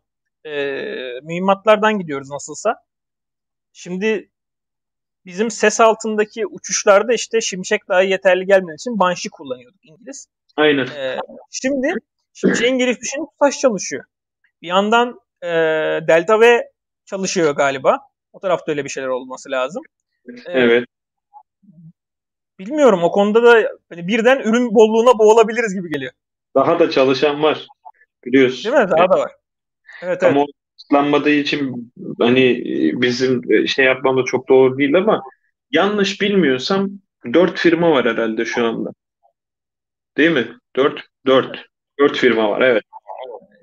[0.45, 0.51] e,
[1.23, 2.75] mühimmatlardan gidiyoruz nasılsa.
[3.73, 4.29] Şimdi
[5.25, 10.27] bizim ses altındaki uçuşlarda işte Şimşek daha yeterli gelmediği için Banshee kullanıyorduk İngiliz.
[10.55, 10.85] Aynen.
[10.85, 11.17] E,
[11.51, 11.93] şimdi
[12.33, 14.03] Şimşek'in gelişmişinin taş çalışıyor.
[14.61, 15.47] Bir yandan e,
[16.07, 16.71] Delta V
[17.05, 18.08] çalışıyor galiba.
[18.39, 19.83] O tarafta öyle bir şeyler olması lazım.
[20.27, 20.85] E, evet.
[22.59, 26.11] Bilmiyorum o konuda da hani birden ürün bolluğuna boğulabiliriz gibi geliyor.
[26.55, 27.67] Daha da çalışan var.
[28.25, 28.63] Biliyorsun.
[28.63, 28.89] Değil mi?
[28.89, 29.09] Daha evet.
[29.13, 29.31] da var.
[30.01, 30.49] Evet, Ama evet.
[30.77, 32.63] açıklanmadığı için hani
[33.01, 35.23] bizim şey yapmamız çok doğru değil ama
[35.71, 36.89] yanlış bilmiyorsam
[37.33, 38.89] dört firma var herhalde şu anda.
[40.17, 40.47] Değil mi?
[40.75, 41.65] Dört, dört.
[41.99, 42.83] Dört firma var evet.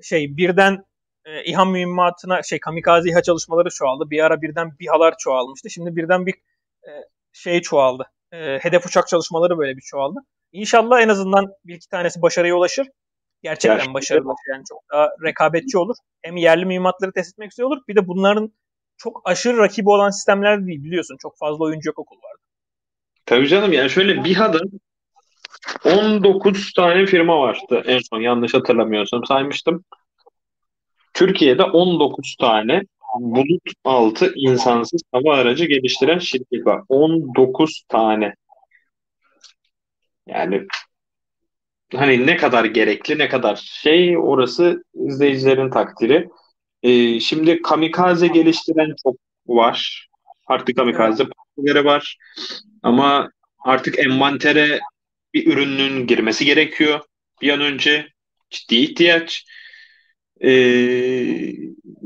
[0.03, 0.83] Şey birden
[1.27, 4.09] e, İHA mühimmatına şey kamikaze İHA çalışmaları çoğaldı.
[4.09, 5.69] Bir ara birden BİHA'lar çoğalmıştı.
[5.69, 6.33] Şimdi birden bir
[6.83, 6.91] e,
[7.33, 8.11] şey çoğaldı.
[8.31, 10.19] E, hedef uçak çalışmaları böyle bir çoğaldı.
[10.51, 12.87] İnşallah en azından bir iki tanesi başarıya ulaşır.
[13.43, 13.93] Gerçekten Gerçekten.
[13.93, 15.95] başarılı yani çok daha rekabetçi olur.
[16.21, 17.77] Hem yerli mühimmatları test etmek güzel olur.
[17.87, 18.51] Bir de bunların
[18.97, 21.17] çok aşırı rakibi olan sistemler değil biliyorsun.
[21.21, 22.41] Çok fazla oyuncu yok okul vardı.
[23.25, 24.59] Tabii canım yani şöyle BİHA'da
[25.85, 29.83] 19 tane firma vardı en son yanlış hatırlamıyorsam saymıştım.
[31.17, 32.81] Türkiye'de 19 tane
[33.19, 36.81] bulut altı insansız hava aracı geliştiren şirket var.
[36.89, 38.33] 19 tane.
[40.27, 40.67] Yani
[41.95, 46.29] hani ne kadar gerekli ne kadar şey orası izleyicilerin takdiri.
[46.83, 49.15] Ee, şimdi kamikaze geliştiren çok
[49.47, 50.07] var.
[50.47, 52.17] Artık kamikaze partileri var.
[52.83, 54.79] Ama artık envantere
[55.33, 56.99] bir ürünün girmesi gerekiyor
[57.41, 58.07] bir an önce.
[58.49, 59.45] Ciddi ihtiyaç.
[60.43, 61.53] Ee,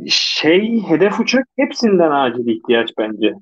[0.09, 3.33] şey hedef uçak hepsinden acil ihtiyaç bence.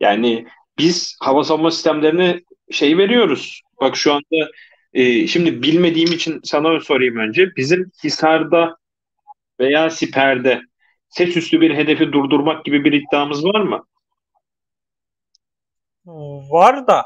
[0.00, 0.46] Yani
[0.78, 2.40] biz hava savunma sistemlerine
[2.70, 3.62] şey veriyoruz.
[3.80, 4.50] Bak şu anda
[4.92, 7.56] e, şimdi bilmediğim için sana sorayım önce.
[7.56, 8.76] Bizim Hisar'da
[9.60, 10.60] veya Siper'de
[11.08, 13.84] ses üstü bir hedefi durdurmak gibi bir iddiamız var mı?
[16.50, 17.04] Var da.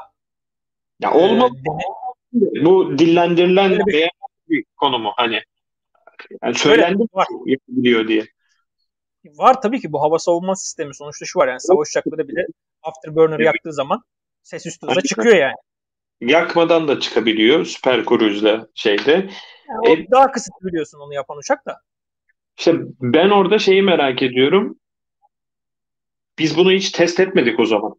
[0.99, 1.51] Ya olmaz.
[1.51, 4.09] Ee, bu dillendirilen bir,
[4.49, 5.41] bir konu mu hani?
[6.43, 7.27] Yani söylendi var.
[7.45, 8.25] yapabiliyor diye.
[9.25, 12.45] Var tabii ki bu hava savunma sistemi sonuçta şu var yani savaş uçakları bile
[12.83, 13.45] afterburner evet.
[13.45, 14.01] yaktığı zaman
[14.43, 15.55] ses üstü hızla çıkıyor yani.
[16.21, 19.29] Yakmadan da çıkabiliyor süper cruise'le şeyde.
[19.69, 21.77] Yani e, daha kısıtlı biliyorsun onu yapan uçak da.
[22.57, 24.79] İşte ben orada şeyi merak ediyorum.
[26.39, 27.95] Biz bunu hiç test etmedik o zaman.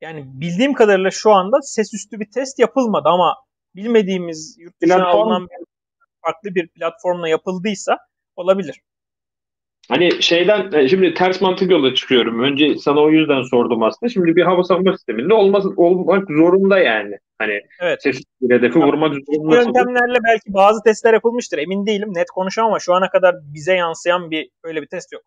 [0.00, 3.34] Yani bildiğim kadarıyla şu anda ses üstü bir test yapılmadı ama
[3.76, 5.20] bilmediğimiz yurt dışına Platform...
[5.20, 5.66] alınan bir,
[6.24, 7.98] farklı bir platformla yapıldıysa
[8.36, 8.80] olabilir.
[9.88, 12.42] Hani şeyden e, şimdi ters mantık yola çıkıyorum.
[12.42, 14.10] Önce sana o yüzden sordum aslında.
[14.10, 17.16] Şimdi bir hava savunma sisteminde olmaz, olmak zorunda yani.
[17.38, 18.04] Hani evet.
[18.40, 19.50] bir hedefi ya, vurmak zorunda.
[19.50, 21.58] Bu yöntemlerle belki bazı testler yapılmıştır.
[21.58, 22.08] Emin değilim.
[22.14, 25.22] Net konuşamam ama şu ana kadar bize yansıyan bir öyle bir test yok.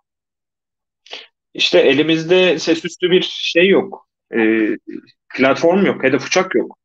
[1.54, 4.08] İşte elimizde ses üstü bir şey yok.
[4.36, 4.40] E,
[5.36, 6.04] platform yok.
[6.04, 6.79] Hedef uçak yok.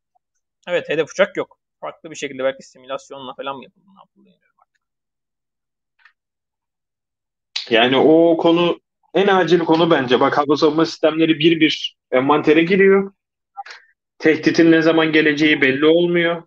[0.69, 1.59] Evet hedef uçak yok.
[1.81, 3.87] Farklı bir şekilde belki simülasyonla falan mı yapıldı?
[3.87, 4.39] Ne yapıldı
[7.71, 8.81] Yani o konu
[9.15, 10.21] en acil konu bence.
[10.21, 13.12] Bak hava savunma sistemleri bir bir envantere giriyor.
[14.19, 16.43] Tehditin ne zaman geleceği belli olmuyor.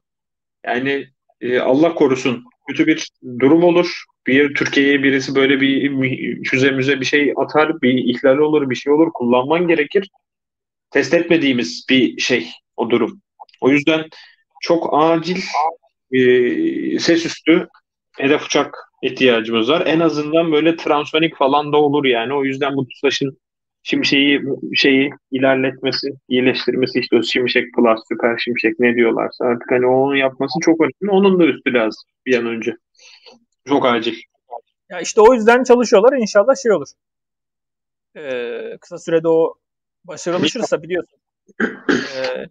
[0.66, 1.08] Yani
[1.42, 3.10] e, Allah korusun kötü bir
[3.40, 4.04] durum olur.
[4.28, 8.94] Bir Türkiye'ye birisi böyle bir füze müze bir şey atar, bir ihlal olur, bir şey
[8.94, 9.12] olur.
[9.14, 10.10] Kullanman gerekir.
[10.92, 13.22] Test etmediğimiz bir şey o durum.
[13.62, 14.06] O yüzden
[14.62, 15.38] çok acil
[16.12, 16.20] e,
[17.00, 17.68] ses üstü
[18.18, 19.84] hedef uçak ihtiyacımız var.
[19.86, 22.34] En azından böyle transfonik falan da olur yani.
[22.34, 23.38] O yüzden bu TUSAŞ'ın
[23.84, 24.42] şimşeği
[24.76, 30.60] şeyi ilerletmesi, iyileştirmesi işte o şimşek plus, süper şimşek ne diyorlarsa artık hani onu yapması
[30.62, 31.12] çok önemli.
[31.12, 32.76] Onun da üstü lazım bir an önce.
[33.68, 34.16] Çok acil.
[34.90, 36.18] Ya işte o yüzden çalışıyorlar.
[36.18, 36.88] İnşallah şey olur.
[38.18, 39.54] Ee, kısa sürede o
[40.04, 41.20] başarılışırsa biliyorsun.
[41.90, 42.46] Ee,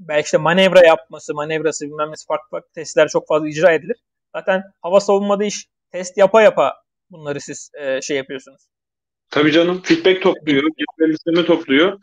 [0.00, 3.96] belki işte manevra yapması, manevrası bilmem nesi farklı farklı testler çok fazla icra edilir.
[4.36, 6.74] Zaten hava savunmada iş test yapa yapa
[7.10, 8.68] bunları siz e, şey yapıyorsunuz.
[9.30, 10.62] Tabii canım feedback topluyor,
[11.00, 12.00] listeme topluyor.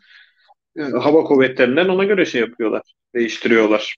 [0.76, 2.82] E, hava kuvvetlerinden ona göre şey yapıyorlar,
[3.14, 3.96] değiştiriyorlar.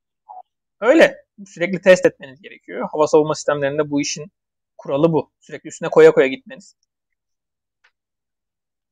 [0.81, 1.17] Öyle.
[1.47, 2.89] Sürekli test etmeniz gerekiyor.
[2.93, 4.33] Hava savunma sistemlerinde bu işin
[4.79, 5.33] kuralı bu.
[5.41, 6.75] Sürekli üstüne koya koya gitmeniz.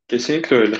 [0.09, 0.77] Kesinlikle öyle.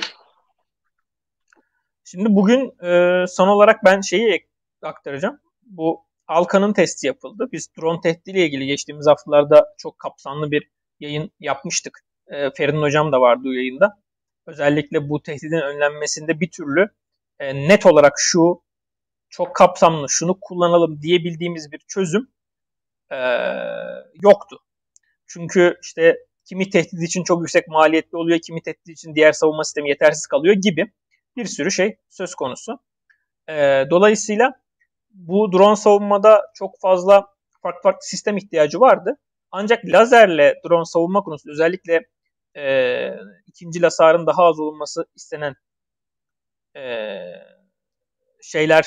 [2.11, 4.47] Şimdi bugün e, son olarak ben şeyi
[4.81, 5.39] aktaracağım.
[5.63, 7.49] Bu Alkan'ın testi yapıldı.
[7.51, 11.99] Biz drone tehdidiyle ilgili geçtiğimiz haftalarda çok kapsamlı bir yayın yapmıştık.
[12.27, 14.01] E, Ferin Hocam da vardı o yayında.
[14.47, 16.89] Özellikle bu tehdidin önlenmesinde bir türlü
[17.39, 18.63] e, net olarak şu
[19.29, 22.27] çok kapsamlı şunu kullanalım diyebildiğimiz bir çözüm
[23.11, 23.17] e,
[24.23, 24.59] yoktu.
[25.27, 29.89] Çünkü işte kimi tehdit için çok yüksek maliyetli oluyor, kimi tehdit için diğer savunma sistemi
[29.89, 30.91] yetersiz kalıyor gibi
[31.35, 32.79] bir sürü şey söz konusu.
[33.49, 34.53] E, dolayısıyla
[35.09, 37.27] bu drone savunmada çok fazla
[37.63, 39.17] farklı farklı sistem ihtiyacı vardı.
[39.51, 42.09] Ancak lazerle drone savunma konusunda özellikle
[42.57, 43.09] e,
[43.47, 45.55] ikinci hasarın daha az olunması istenen
[46.75, 46.81] e,
[48.41, 48.85] şeyler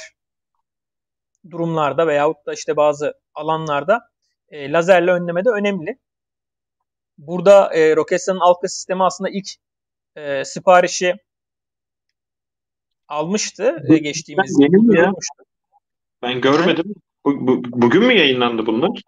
[1.50, 4.00] durumlarda veyahut da işte bazı alanlarda
[4.48, 5.98] e, lazerle önlemede önemli.
[7.18, 9.48] Burada e, Roketsan'ın Alka sistemi aslında ilk
[10.16, 11.14] e, siparişi
[13.12, 14.82] almıştı e, geçtiğimiz yıl.
[14.82, 15.12] mi ya?
[16.22, 16.94] Ben görmedim.
[17.24, 19.02] Bu, bu, bugün mü yayınlandı bunlar?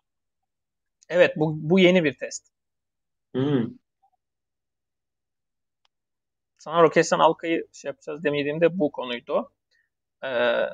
[1.08, 2.46] Evet bu, bu yeni bir test.
[3.34, 3.66] Hmm.
[6.58, 9.50] Sana Roketsan Alka'yı şey yapacağız demediğimde bu konuydu.
[10.24, 10.66] Ee,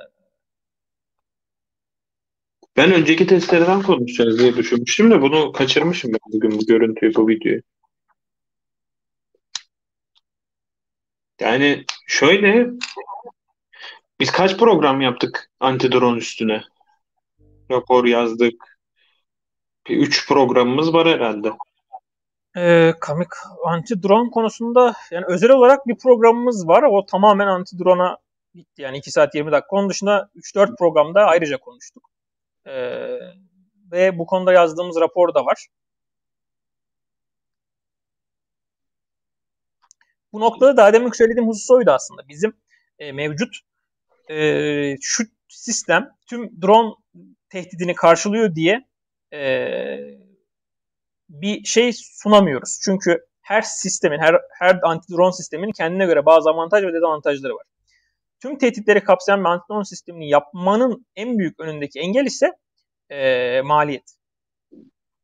[2.77, 7.61] ben önceki testlerden konuşacağız diye düşünmüştüm de bunu kaçırmışım ben bugün bu görüntüyü, bu videoyu.
[11.39, 12.69] Yani şöyle
[14.21, 16.61] biz kaç program yaptık anti-drone üstüne?
[17.71, 18.79] Rapor yazdık.
[19.87, 21.51] Bir üç programımız var herhalde.
[22.57, 23.29] Ee, Kamik
[23.65, 26.83] anti-drone konusunda yani özel olarak bir programımız var.
[26.83, 28.17] O tamamen anti-drone'a
[28.53, 28.81] gitti.
[28.81, 29.75] Yani 2 saat 20 dakika.
[29.75, 32.09] Onun dışında 3-4 programda ayrıca konuştuk.
[32.65, 33.17] Ee,
[33.91, 35.67] ve bu konuda yazdığımız rapor da var.
[40.33, 42.27] Bu noktada daha demin söylediğim husus oydu aslında.
[42.27, 42.53] Bizim
[42.99, 43.70] e, mevcut
[44.31, 46.93] e, şu sistem tüm drone
[47.49, 48.87] tehdidini karşılıyor diye
[49.33, 49.41] e,
[51.29, 52.79] bir şey sunamıyoruz.
[52.83, 57.65] Çünkü her sistemin, her, her anti-drone sistemin kendine göre bazı avantaj ve dezavantajları var.
[58.41, 62.51] Tüm tehditleri kapsayan bir anti-drone sistemini yapmanın en büyük önündeki engel ise
[63.09, 64.15] e, maliyet.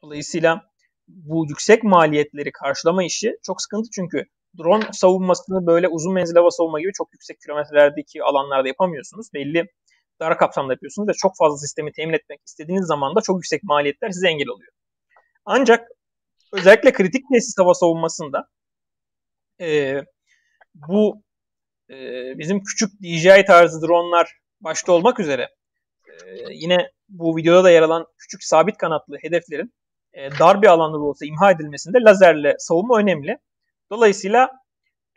[0.04, 0.62] Dolayısıyla
[1.08, 4.26] bu yüksek maliyetleri karşılama işi çok sıkıntı çünkü
[4.58, 9.28] drone savunmasını böyle uzun menzil hava savunma gibi çok yüksek kilometrelerdeki alanlarda yapamıyorsunuz.
[9.34, 9.68] Belli
[10.20, 14.10] dar kapsamda yapıyorsunuz ve çok fazla sistemi temin etmek istediğiniz zaman da çok yüksek maliyetler
[14.10, 14.72] size engel oluyor.
[15.46, 15.88] Ancak
[16.54, 18.48] özellikle kritik tesis hava savunmasında
[19.62, 20.02] e,
[20.74, 21.24] bu
[21.90, 21.96] e,
[22.38, 24.32] bizim küçük DJI tarzı dronlar
[24.62, 25.50] başta olmak üzere
[26.08, 29.74] e, yine bu videoda da yer alan küçük sabit kanatlı hedeflerin
[30.14, 33.38] e, dar bir alanda da olsa imha edilmesinde lazerle savunma önemli.
[33.92, 34.50] Dolayısıyla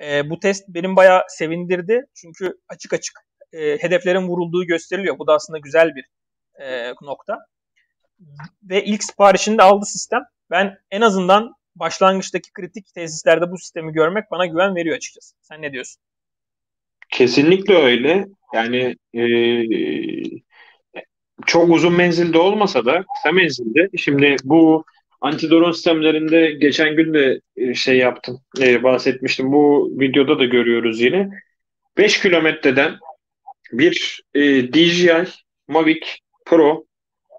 [0.00, 2.06] e, bu test benim bayağı sevindirdi.
[2.14, 3.18] Çünkü açık açık
[3.52, 5.18] e, hedeflerin vurulduğu gösteriliyor.
[5.18, 6.04] Bu da aslında güzel bir
[6.64, 7.38] e, nokta.
[8.62, 10.22] Ve ilk siparişini de aldı sistem.
[10.50, 15.36] Ben en azından başlangıçtaki kritik tesislerde bu sistemi görmek bana güven veriyor açıkçası.
[15.40, 16.02] Sen ne diyorsun?
[17.10, 18.26] Kesinlikle öyle.
[18.54, 19.22] Yani e,
[21.46, 23.88] çok uzun menzilde olmasa da kısa menzilde.
[23.96, 24.84] Şimdi bu
[25.20, 29.52] antidron sistemlerinde geçen gün de e, şey yaptım, e, bahsetmiştim.
[29.52, 31.30] Bu videoda da görüyoruz yine.
[31.96, 32.98] 5 kilometreden
[33.72, 35.24] bir e, DJI
[35.68, 36.06] Mavic
[36.46, 36.84] Pro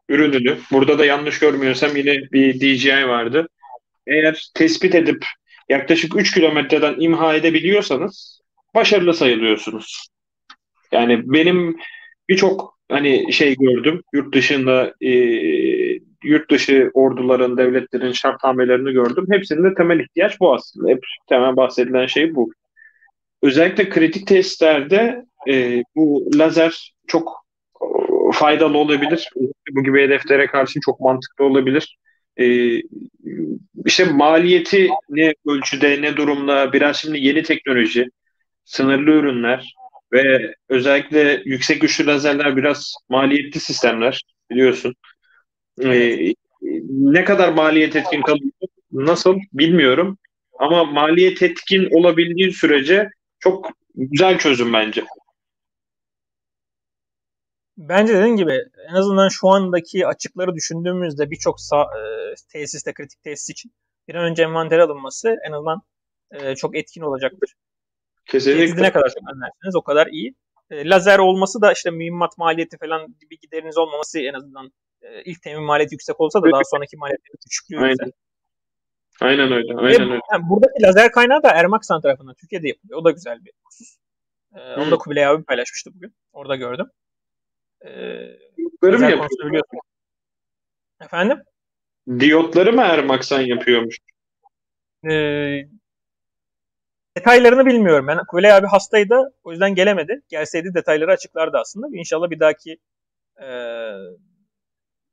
[0.10, 3.48] ürününü, burada da yanlış görmüyorsam yine bir DJI vardı.
[4.08, 5.26] Eğer tespit edip
[5.70, 8.42] yaklaşık 3 kilometreden imha edebiliyorsanız
[8.76, 10.08] başarılı sayılıyorsunuz.
[10.92, 11.78] Yani benim
[12.30, 15.12] birçok hani şey gördüm yurt dışında e,
[16.24, 19.26] yurt dışı orduların, devletlerin şartnamelerini gördüm.
[19.32, 20.90] Hepsinde temel ihtiyaç bu aslında.
[20.90, 22.52] Hep temel bahsedilen şey bu.
[23.42, 27.46] Özellikle kritik testlerde e, bu lazer çok
[27.82, 27.86] e,
[28.34, 29.30] faydalı olabilir.
[29.72, 31.98] Bu gibi hedeflere karşı çok mantıklı olabilir.
[32.40, 32.78] E,
[33.86, 38.10] işte maliyeti ne ölçüde, ne durumda, biraz şimdi yeni teknoloji,
[38.66, 39.74] sınırlı ürünler
[40.14, 44.96] ve özellikle yüksek güçlü lazerler biraz maliyetli sistemler biliyorsun.
[45.84, 46.34] Ee,
[46.90, 48.52] ne kadar maliyet etkin kalıyor
[48.92, 50.18] nasıl bilmiyorum.
[50.60, 53.10] Ama maliyet etkin olabildiği sürece
[53.40, 55.04] çok güzel çözüm bence.
[57.78, 58.60] Bence dediğin gibi
[58.90, 62.02] en azından şu andaki açıkları düşündüğümüzde birçok e,
[62.52, 63.72] tesiste, kritik tesis için
[64.08, 65.82] bir an önce envantere alınması en azından
[66.32, 67.54] e, çok etkin olacaktır.
[68.26, 68.82] Kesinlikle.
[68.82, 70.36] Ne kadar çok önlerseniz o kadar iyi.
[70.70, 74.72] E, lazer olması da işte mühimmat maliyeti falan bir gideriniz olmaması en azından
[75.26, 77.96] ilk temin maliyeti yüksek olsa da daha sonraki maliyetleri küçüklüğü
[79.22, 79.74] Aynen öyle.
[79.78, 80.22] Aynen öyle.
[80.32, 83.00] Yani buradaki lazer kaynağı da Ermaksan tarafından Türkiye'de yapılıyor.
[83.00, 83.98] O da güzel bir husus.
[84.56, 86.16] Ee, onu da Kubilay abi paylaşmıştı bugün.
[86.34, 86.86] Orada gördüm.
[87.86, 87.90] Ee,
[88.58, 89.82] Diyotları mı yapıyor?
[91.02, 91.44] Efendim?
[92.20, 93.98] Diyotları mı Ermaksan yapıyormuş?
[95.10, 95.62] Ee,
[97.18, 98.08] detaylarını bilmiyorum.
[98.08, 99.34] Ben Kubilay abi hastaydı.
[99.44, 100.22] O yüzden gelemedi.
[100.30, 101.88] Gelseydi detayları açıklardı aslında.
[101.94, 102.78] İnşallah bir dahaki
[103.42, 103.48] e,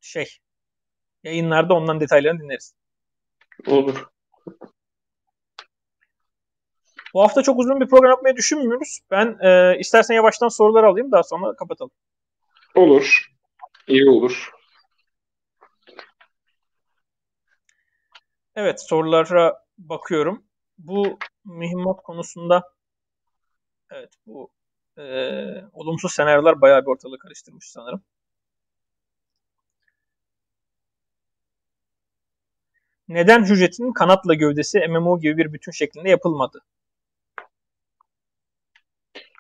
[0.00, 0.28] şey
[1.24, 2.74] yayınlarda ondan detaylarını dinleriz.
[3.66, 4.04] Olur.
[7.14, 9.00] Bu hafta çok uzun bir program yapmayı düşünmüyoruz.
[9.10, 11.90] Ben e, istersen yavaştan soruları alayım daha sonra kapatalım.
[12.74, 13.28] Olur.
[13.88, 14.50] İyi olur.
[18.56, 20.44] Evet sorulara bakıyorum.
[20.78, 22.62] Bu mühimmat konusunda
[23.90, 24.50] evet bu
[24.98, 25.02] e,
[25.72, 28.04] olumsuz senaryolar bayağı bir ortalığı karıştırmış sanırım.
[33.08, 36.62] Neden hücretin kanatla gövdesi MMO gibi bir bütün şeklinde yapılmadı?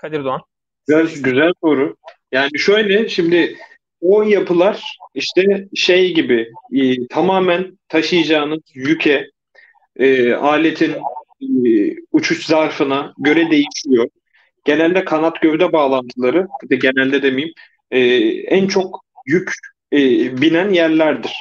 [0.00, 0.40] Kadir Doğan.
[0.86, 1.96] Güzel, güzel soru.
[2.32, 3.56] Yani şöyle şimdi
[4.00, 9.30] o yapılar işte şey gibi e, tamamen taşıyacağınız yüke
[9.96, 10.94] e, aletin
[11.42, 14.08] e, uçuş zarfına göre değişiyor.
[14.64, 17.54] Genelde kanat gövde bağlantıları, de genelde demeyeyim,
[17.90, 18.00] e,
[18.56, 19.52] en çok yük
[19.92, 19.98] e,
[20.40, 21.32] binen yerlerdir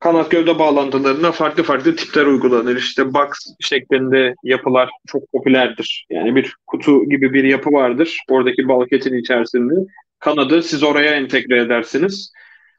[0.00, 2.76] kanat gövde bağlantılarına farklı farklı tipler uygulanır.
[2.76, 3.28] İşte box
[3.60, 6.06] şeklinde yapılar çok popülerdir.
[6.10, 8.18] Yani bir kutu gibi bir yapı vardır.
[8.30, 9.74] Oradaki balketin içerisinde.
[10.18, 12.32] Kanadı siz oraya entegre edersiniz.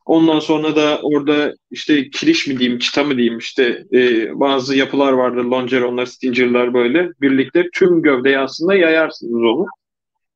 [0.05, 5.13] Ondan sonra da orada işte kiriş mi diyeyim, çıta mı diyeyim işte e, bazı yapılar
[5.13, 5.43] vardır.
[5.43, 7.09] Longeronlar, stinger'lar böyle.
[7.21, 9.65] Birlikte tüm gövdeyi aslında yayarsınız onu.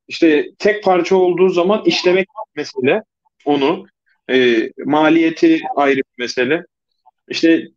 [0.07, 3.01] İşte tek parça olduğu zaman işlemek mesele
[3.45, 3.85] onu.
[4.29, 6.65] E, maliyeti ayrı bir mesele.
[7.29, 7.67] İşte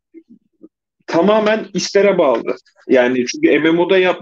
[1.06, 2.56] tamamen istere bağlı.
[2.88, 4.20] Yani çünkü MMO'da yap,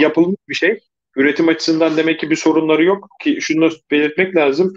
[0.00, 0.78] yapılmış bir şey.
[1.16, 4.74] Üretim açısından demek ki bir sorunları yok ki şunu belirtmek lazım.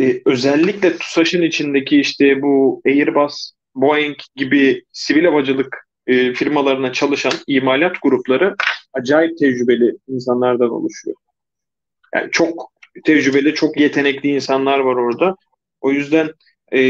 [0.00, 7.96] Ee, özellikle TUSAŞ'ın içindeki işte bu Airbus, Boeing gibi sivil havacılık e, firmalarına çalışan imalat
[8.02, 8.56] grupları
[8.92, 11.16] acayip tecrübeli insanlardan oluşuyor.
[12.14, 12.72] Yani çok
[13.04, 15.36] tecrübeli, çok yetenekli insanlar var orada.
[15.80, 16.30] O yüzden
[16.72, 16.80] e,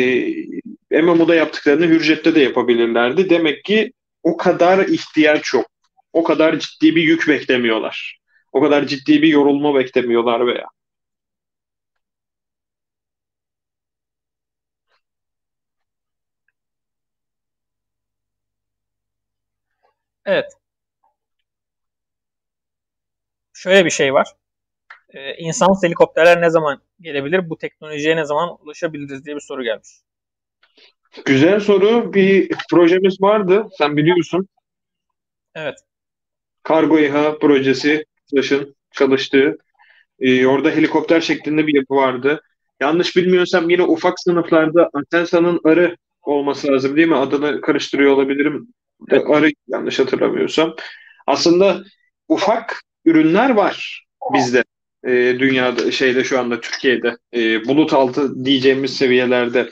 [0.91, 3.31] MMO'da yaptıklarını Hürjet'te de yapabilirlerdi.
[3.31, 5.67] Demek ki o kadar ihtiyaç yok.
[6.13, 8.21] O kadar ciddi bir yük beklemiyorlar.
[8.53, 10.67] O kadar ciddi bir yorulma beklemiyorlar veya.
[20.25, 20.53] Evet.
[23.53, 24.35] Şöyle bir şey var.
[25.15, 27.51] Ee, insansız helikopterler ne zaman gelebilir?
[27.51, 29.89] Bu teknolojiye ne zaman ulaşabiliriz diye bir soru gelmiş.
[31.25, 32.15] Güzel soru.
[32.15, 33.67] Bir projemiz vardı.
[33.79, 34.49] Sen biliyorsun.
[35.55, 35.75] Evet.
[36.63, 39.59] Kargo İHA projesi Flash'ın çalıştığı.
[40.21, 42.43] Ee, orada helikopter şeklinde bir yapı vardı.
[42.81, 47.17] Yanlış bilmiyorsam yine ufak sınıflarda Atensa'nın arı olması lazım değil mi?
[47.17, 48.69] Adını karıştırıyor olabilirim.
[49.09, 49.25] Evet.
[49.31, 50.75] Arı yanlış hatırlamıyorsam.
[51.27, 51.83] Aslında
[52.29, 54.65] ufak ürünler var bizde
[55.07, 59.71] e, dünyada şeyde şu anda Türkiye'de e, bulut altı diyeceğimiz seviyelerde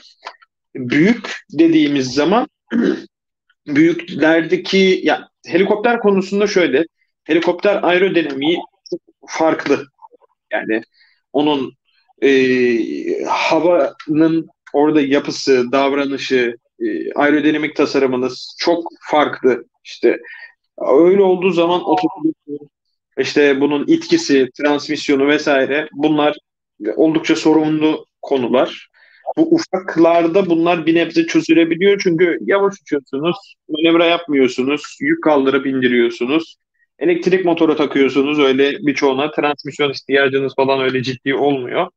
[0.75, 2.47] büyük dediğimiz zaman
[3.67, 6.85] büyüklerdeki ya helikopter konusunda şöyle
[7.23, 8.59] helikopter aerodinamiği
[9.27, 9.85] farklı
[10.51, 10.81] yani
[11.33, 11.73] onun
[12.21, 12.29] e,
[13.23, 19.65] havanın orada yapısı, davranışı, e, aerodinamik tasarımınız çok farklı.
[19.83, 20.19] İşte
[20.77, 22.35] öyle olduğu zaman otopilot
[23.19, 26.37] işte bunun itkisi, transmisyonu vesaire bunlar
[26.95, 28.89] oldukça sorunlu konular.
[29.37, 36.55] Bu ufaklarda bunlar bir nebze çözülebiliyor çünkü yavaş uçuyorsunuz, manevra yapmıyorsunuz, yük kaldırıp indiriyorsunuz.
[36.99, 41.87] Elektrik motoru takıyorsunuz öyle birçoğuna transmisyon ihtiyacınız falan öyle ciddi olmuyor.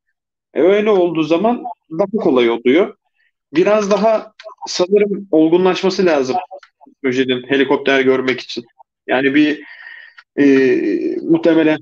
[0.54, 2.94] E öyle olduğu zaman daha kolay oluyor.
[3.54, 4.32] Biraz daha
[4.66, 6.36] sanırım olgunlaşması lazım
[7.02, 8.64] projenin helikopter görmek için.
[9.06, 9.62] Yani bir
[10.36, 10.44] e,
[11.22, 11.78] muhtemelen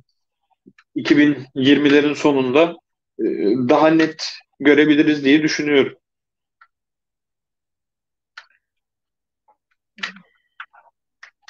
[0.97, 2.77] 2020'lerin sonunda
[3.19, 3.25] e,
[3.69, 4.29] daha net
[4.61, 5.99] görebiliriz diye düşünüyorum.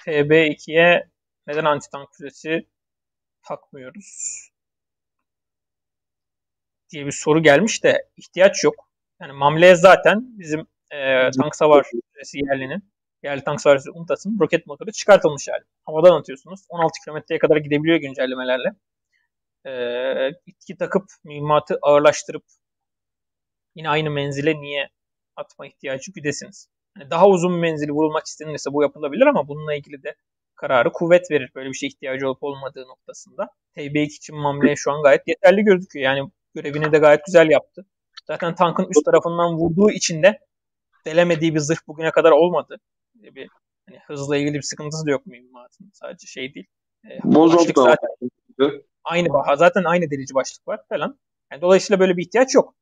[0.07, 1.09] TB2'ye
[1.47, 2.67] neden antitank füzesi
[3.43, 4.51] takmıyoruz?
[6.91, 8.91] diye bir soru gelmiş de ihtiyaç yok.
[9.21, 12.85] Yani Mamle zaten bizim e, tank savar füzesi yerlinin
[13.23, 15.65] yerli tank savarcısı UNTAS'ın roket motoru çıkartılmış hali.
[15.85, 16.61] Havadan atıyorsunuz.
[16.69, 18.75] 16 kilometreye kadar gidebiliyor güncellemelerle.
[19.67, 22.45] Ee, itki takıp mühimmatı ağırlaştırıp
[23.75, 24.89] yine aynı menzile niye
[25.37, 26.69] atma ihtiyacı güdesiniz.
[26.95, 30.15] Hani daha uzun menzili vurulmak istenirse bu yapılabilir ama bununla ilgili de
[30.55, 33.49] kararı kuvvet verir böyle bir şey ihtiyacı olup olmadığı noktasında.
[33.77, 36.05] TB2 için Mamle şu an gayet yeterli gözüküyor.
[36.05, 37.87] Yani görevini de gayet güzel yaptı.
[38.27, 40.39] Zaten tankın üst tarafından vurduğu için de
[41.07, 42.77] delemediği bir zırh bugüne kadar olmadı.
[43.23, 43.49] Bir
[43.89, 45.91] hani hızla ilgili bir sıkıntısı da yok mühimmatın.
[45.95, 46.67] Sadece şey değil.
[47.05, 48.09] E, Bozok da zaten
[49.05, 51.19] aynı zaten aynı delici başlık var falan.
[51.53, 52.75] Yani dolayısıyla böyle bir ihtiyaç yok.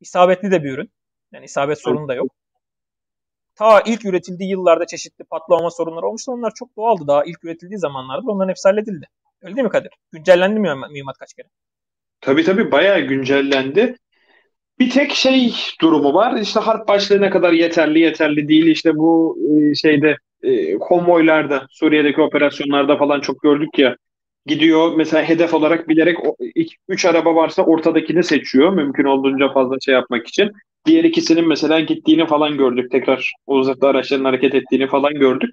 [0.00, 0.90] İsabetli de bir ürün.
[1.32, 2.32] Yani isabet sorunu da yok.
[3.54, 6.32] Ta ilk üretildiği yıllarda çeşitli patlama sorunları olmuştu.
[6.32, 7.06] Onlar çok doğaldı.
[7.06, 9.06] Daha ilk üretildiği zamanlarda onların hepsi halledildi.
[9.42, 9.90] Öyle değil mi Kadir?
[10.12, 11.48] Güncellendi mi mühimmat kaç kere?
[12.20, 13.96] Tabii tabii bayağı güncellendi.
[14.80, 16.40] Bir tek şey durumu var.
[16.40, 18.66] İşte harp başlığı ne kadar yeterli yeterli değil.
[18.66, 23.96] İşte bu e, şeyde e, konvoylarda Suriye'deki operasyonlarda falan çok gördük ya.
[24.46, 26.16] Gidiyor mesela hedef olarak bilerek
[26.88, 28.72] 3 araba varsa ortadakini seçiyor.
[28.72, 30.50] Mümkün olduğunca fazla şey yapmak için.
[30.86, 32.90] Diğer ikisinin mesela gittiğini falan gördük.
[32.90, 35.50] Tekrar o uzakta araçların hareket ettiğini falan gördük.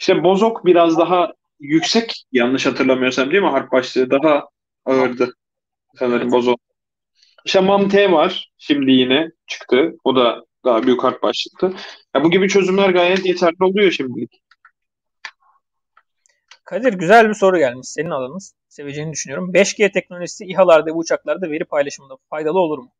[0.00, 4.44] İşte Bozok biraz daha yüksek yanlış hatırlamıyorsam değil mi harp başlığı daha
[4.84, 5.34] ağırdı
[5.98, 6.71] sanırım Bozok.
[7.44, 9.92] İşte Mante var şimdi yine çıktı.
[10.04, 11.72] O da daha büyük harp başlıktı.
[12.14, 14.42] Ya bu gibi çözümler gayet yeterli oluyor şimdilik.
[16.64, 18.54] Kadir güzel bir soru gelmiş senin alanınız.
[18.68, 19.52] Seveceğini düşünüyorum.
[19.54, 22.92] 5G teknolojisi İHA'larda ve uçaklarda veri paylaşımında faydalı olur mu?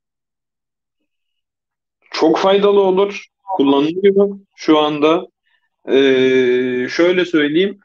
[2.11, 3.27] Çok faydalı olur.
[3.57, 5.27] Kullanılıyor şu anda.
[5.89, 7.79] Ee, şöyle söyleyeyim.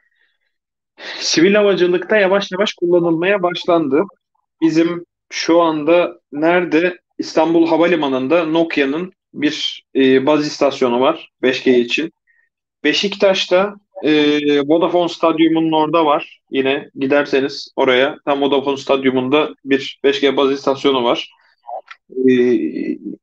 [1.18, 4.02] Sivil havacılıkta yavaş yavaş kullanılmaya başlandı.
[4.60, 6.98] Bizim şu anda nerede?
[7.18, 12.12] İstanbul Havalimanı'nda Nokia'nın bir e, baz istasyonu var 5G için.
[12.84, 14.10] Beşiktaş'ta e,
[14.60, 16.40] Vodafone Stadyumu'nun orada var.
[16.50, 21.30] Yine giderseniz oraya tam Vodafone Stadyumu'nda bir 5G baz istasyonu var.
[22.28, 22.32] E,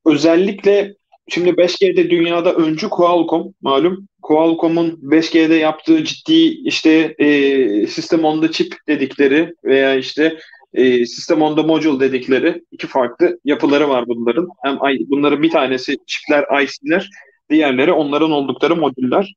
[0.05, 0.93] özellikle
[1.27, 4.07] şimdi 5G'de dünyada öncü Qualcomm malum.
[4.21, 10.37] Qualcomm'un 5G'de yaptığı ciddi işte e, sistem on the chip dedikleri veya işte
[10.76, 14.49] e, sistem on the module dedikleri iki farklı yapıları var bunların.
[14.63, 17.09] Hem bunların bir tanesi çipler IC'ler,
[17.49, 19.36] diğerleri onların oldukları modüller.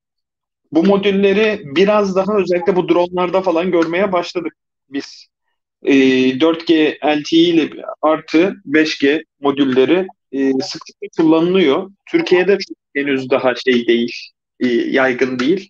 [0.73, 4.53] Bu modülleri biraz daha özellikle bu dronlarda falan görmeye başladık
[4.89, 5.27] biz.
[5.83, 5.95] E,
[6.39, 7.71] 4G LTE ile
[8.03, 11.91] artı 5G modülleri e, sıklıkla kullanılıyor.
[12.11, 12.59] Türkiye'de
[12.97, 14.13] henüz daha şey değil,
[14.61, 15.69] e, yaygın değil.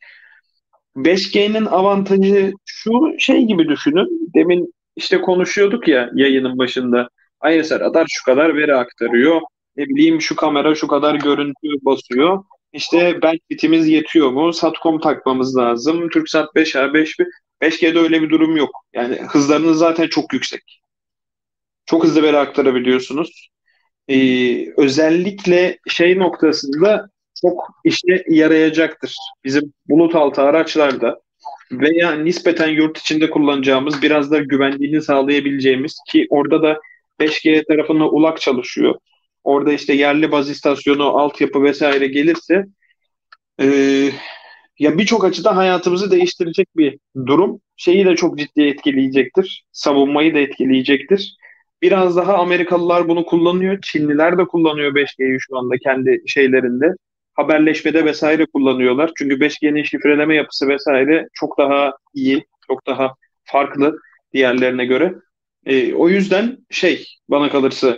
[0.97, 4.31] 5G'nin avantajı şu şey gibi düşünün.
[4.35, 7.09] Demin işte konuşuyorduk ya yayının başında.
[7.51, 9.41] ISR radar şu kadar veri aktarıyor.
[9.77, 12.45] Ne bileyim şu kamera şu kadar görüntü basıyor.
[12.73, 13.21] İşte
[13.51, 14.53] bitimiz yetiyor mu?
[14.53, 16.09] Satcom takmamız lazım.
[16.11, 17.17] TürkSat 5A, 5
[17.63, 18.71] 5G'de öyle bir durum yok.
[18.93, 20.81] Yani hızlarınız zaten çok yüksek.
[21.87, 23.49] Çok hızlı veri aktarabiliyorsunuz.
[24.09, 27.09] Ee, özellikle şey noktasında
[27.43, 29.17] çok işe yarayacaktır.
[29.45, 31.21] Bizim bulut altı araçlarda
[31.73, 36.81] veya nispeten yurt içinde kullanacağımız biraz da güvenliğini sağlayabileceğimiz ki orada da
[37.21, 38.95] 5G tarafında ulak çalışıyor
[39.49, 42.67] orada işte yerli baz istasyonu, altyapı vesaire gelirse
[43.61, 43.67] e,
[44.79, 47.61] ya birçok açıdan hayatımızı değiştirecek bir durum.
[47.77, 49.65] Şeyi de çok ciddi etkileyecektir.
[49.73, 51.37] Savunmayı da etkileyecektir.
[51.83, 53.79] Biraz daha Amerikalılar bunu kullanıyor.
[53.83, 56.87] Çinliler de kullanıyor 5G'yi şu anda kendi şeylerinde.
[57.39, 59.11] Haberleşmede vesaire kullanıyorlar.
[59.19, 63.99] Çünkü 5G'nin şifreleme yapısı vesaire çok daha iyi, çok daha farklı
[64.33, 65.15] diğerlerine göre.
[65.67, 67.97] E, o yüzden şey bana kalırsa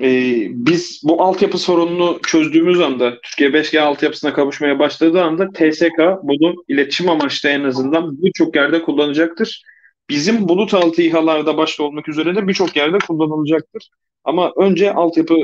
[0.00, 0.08] e,
[0.50, 7.08] biz bu altyapı sorununu çözdüğümüz anda, Türkiye 5G altyapısına kavuşmaya başladığı anda TSK bunu iletişim
[7.08, 9.62] amaçlı en azından birçok yerde kullanacaktır.
[10.10, 13.90] Bizim bulut altı İHA'larda başta olmak üzere de birçok yerde kullanılacaktır.
[14.24, 15.34] Ama önce altyapı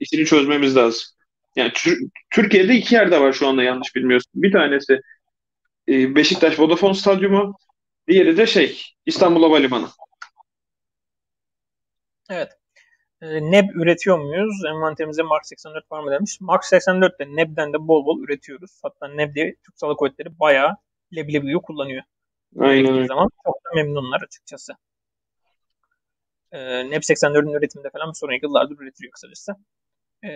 [0.00, 1.14] işini çözmemiz lazım.
[1.56, 1.72] Yani
[2.30, 4.32] Türkiye'de iki yerde var şu anda yanlış bilmiyorsun.
[4.34, 5.00] Bir tanesi
[5.88, 7.58] e, Beşiktaş Vodafone Stadyumu,
[8.08, 9.88] diğeri de şey İstanbul Havalimanı.
[12.30, 12.58] Evet.
[13.22, 14.64] E, neb üretiyor muyuz?
[14.68, 16.40] Envanterimizde Mark 84 var mı demiş.
[16.40, 18.80] Mark 84 de Neb'den de bol bol üretiyoruz.
[18.82, 20.76] Hatta Neb diye Türk Sağlık Kuvvetleri bayağı
[21.16, 22.02] leblebiyi kullanıyor.
[22.58, 23.06] Aynen öyle.
[23.06, 24.72] zaman çok da memnunlar açıkçası.
[26.52, 29.52] E, Neb 84'ün üretiminde falan bir sorun yıllardır üretiliyor kısacası.
[30.24, 30.30] E,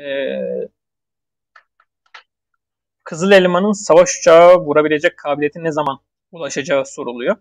[3.08, 5.98] Kızıl Elma'nın savaş uçağı vurabilecek kabiliyeti ne zaman
[6.32, 7.36] ulaşacağı soruluyor.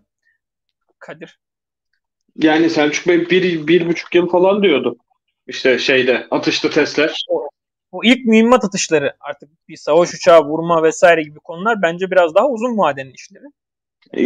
[0.98, 1.38] Kadir.
[2.36, 4.96] Yani Selçuk Bey bir, bir buçuk yıl falan diyordu.
[5.46, 7.26] İşte şeyde atışlı testler.
[7.92, 12.48] O, ilk mühimmat atışları artık bir savaş uçağı vurma vesaire gibi konular bence biraz daha
[12.48, 13.44] uzun vadenin işleri.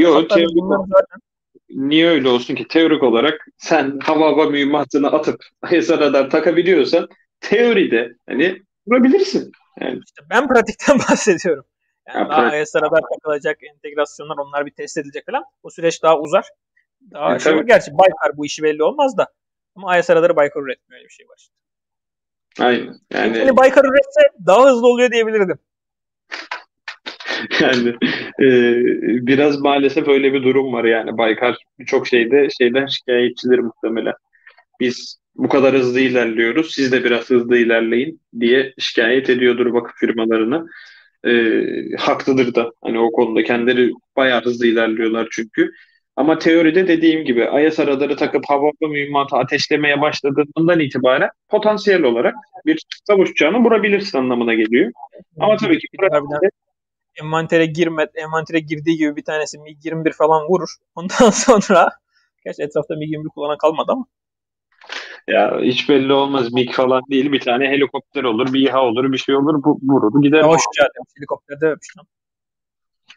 [0.03, 1.21] Yok teorik zaten...
[1.71, 2.69] Niye öyle olsun ki?
[2.69, 7.09] Teorik olarak sen hava hava mühimmatını atıp radar takabiliyorsan
[7.41, 9.53] teoride hani vurabilirsin.
[9.81, 10.01] Yani.
[10.07, 11.65] İşte ben pratikten bahsediyorum.
[12.09, 12.69] Yani ya, daha pratik.
[12.69, 15.45] ISR'da takılacak entegrasyonlar onlar bir test edilecek falan.
[15.63, 16.49] O süreç daha uzar.
[17.13, 17.63] Daha e, şey.
[17.63, 19.27] Gerçi Baykar bu işi belli olmaz da.
[19.77, 21.37] Ama ISR'ları Baykar üretmiyor öyle bir şey var.
[21.39, 21.55] Işte.
[22.65, 22.97] Aynen.
[23.13, 23.39] Yani...
[23.39, 25.59] yani Baykar üretse daha hızlı oluyor diyebilirdim.
[27.61, 27.89] yani
[28.41, 28.47] e,
[29.27, 34.15] biraz maalesef öyle bir durum var yani Baykar birçok şeyde şeyden şikayetçidir muhtemelen.
[34.83, 40.67] Biz bu kadar hızlı ilerliyoruz siz de biraz hızlı ilerleyin diye şikayet ediyordur vakıf firmalarını.
[41.27, 41.33] E,
[41.99, 45.71] haklıdır da hani o konuda kendileri bayağı hızlı ilerliyorlar çünkü.
[46.17, 52.35] Ama teoride dediğim gibi IS araları takıp hava mühimmatı ateşlemeye başladığından itibaren potansiyel olarak
[52.67, 54.93] bir savaş uçağını vurabilirsin anlamına geliyor.
[55.39, 56.49] Ama tabii ki pratikte
[57.23, 60.71] envantere girme, envantere girdiği gibi bir tanesi MiG-21 falan vurur.
[60.95, 61.91] Ondan sonra
[62.45, 64.07] gerçi etrafta MiG-21 kullanan kalmadı ama.
[65.29, 66.53] Ya hiç belli olmaz.
[66.53, 67.33] MiG falan değil.
[67.33, 69.65] Bir tane helikopter olur, bir İHA olur, bir şey olur.
[69.65, 70.43] Bu, vurur gider.
[70.43, 71.05] Hoş geldin.
[71.17, 72.05] Helikopterde öpüştüm.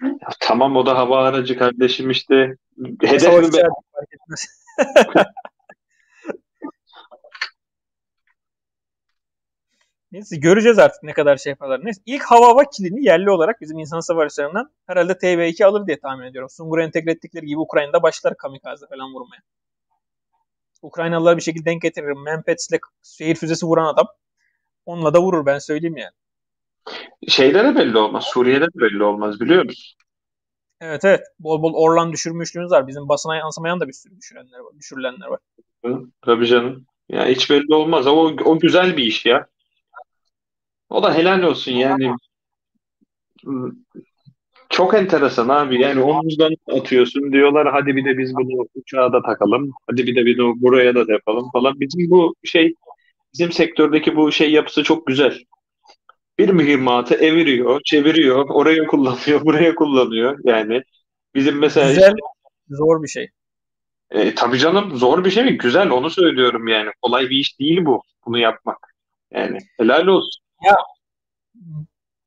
[0.01, 2.55] Ya, tamam o da hava aracı kardeşim işte.
[3.01, 3.61] Hedefi be...
[10.15, 11.85] Neyse göreceğiz artık ne kadar şey yaparlar.
[11.85, 16.25] Neyse ilk hava hava kilini yerli olarak bizim insan savaşlarından herhalde TB2 alır diye tahmin
[16.25, 16.49] ediyorum.
[16.49, 19.41] Sungur entegre ettikleri gibi Ukrayna'da başlar kamikaze falan vurmaya.
[20.85, 22.11] Ukraynalılar bir şekilde denk getirir.
[22.25, 24.07] Mempets'le şehir füzesi vuran adam
[24.85, 26.13] onunla da vurur ben söyleyeyim yani.
[27.27, 28.23] Şeyde de belli olmaz.
[28.23, 29.97] Suriye'de de belli olmaz biliyor musun?
[30.81, 31.21] Evet evet.
[31.39, 32.87] Bol bol Orlan düşürmüşlüğünüz var.
[32.87, 34.73] Bizim basına yansımayan da bir sürü düşürenler var.
[34.79, 35.39] Düşürülenler var.
[36.21, 36.85] Tabii canım.
[37.09, 38.07] Ya hiç belli olmaz.
[38.07, 39.47] O, o güzel bir iş ya.
[40.89, 42.15] O da helal olsun yani.
[44.69, 45.81] Çok enteresan abi.
[45.81, 47.31] Yani omuzdan atıyorsun.
[47.31, 49.71] Diyorlar hadi bir de biz bunu uçağa da takalım.
[49.89, 51.79] Hadi bir de bunu buraya da yapalım falan.
[51.79, 52.73] Bizim bu şey
[53.33, 55.39] bizim sektördeki bu şey yapısı çok güzel.
[56.39, 60.39] Bir mühimmatı eviriyor, çeviriyor, oraya kullanıyor, buraya kullanıyor.
[60.43, 60.81] Yani
[61.35, 62.15] bizim mesela güzel, işte,
[62.69, 63.29] zor bir şey.
[64.11, 65.57] E, tabii canım zor bir şey mi?
[65.57, 66.89] Güzel onu söylüyorum yani.
[67.01, 68.01] Kolay bir iş değil bu.
[68.25, 68.77] Bunu yapmak.
[69.31, 70.41] Yani helal olsun.
[70.65, 70.75] Ya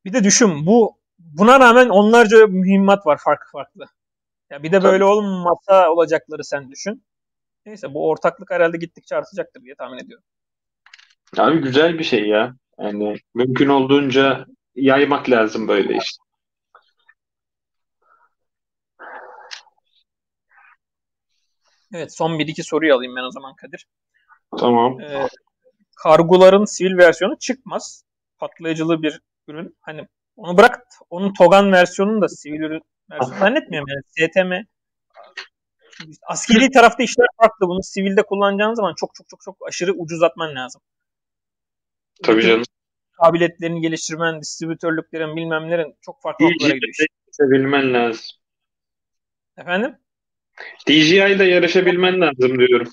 [0.04, 0.97] bir de düşün bu
[1.32, 3.84] buna rağmen onlarca mühimmat var farklı farklı.
[4.50, 5.04] Ya bir de böyle Tabii.
[5.04, 7.04] olmasa olacakları sen düşün.
[7.66, 10.24] Neyse bu ortaklık herhalde gittikçe artacaktır diye tahmin ediyorum.
[11.36, 12.54] Abi güzel bir şey ya.
[12.78, 16.22] Yani mümkün olduğunca yaymak lazım böyle işte.
[21.94, 23.86] Evet son bir iki soruyu alayım ben o zaman Kadir.
[24.58, 25.00] Tamam.
[25.00, 25.28] Ee,
[25.96, 28.04] kargoların sivil versiyonu çıkmaz.
[28.38, 29.76] Patlayıcılı bir ürün.
[29.80, 30.08] Hani
[30.38, 34.30] onu bırak onun Togan versiyonunu da sivil ürün versiyonu zannetmiyorum yani.
[34.30, 34.52] STM
[36.22, 37.68] askeri tarafta işler farklı.
[37.68, 40.82] Bunu sivilde kullanacağın zaman çok çok çok çok aşırı ucuzlatman lazım.
[42.22, 42.64] Tabii canım.
[43.22, 46.92] Kabiliyetlerini geliştirmen, distribütörlüklerin bilmemlerin çok farklı noktalara gidiyor.
[46.92, 47.44] Işte.
[47.50, 48.24] Bilmen lazım.
[49.56, 49.96] Efendim?
[50.88, 52.88] DJI'de yarışabilmen lazım diyorum.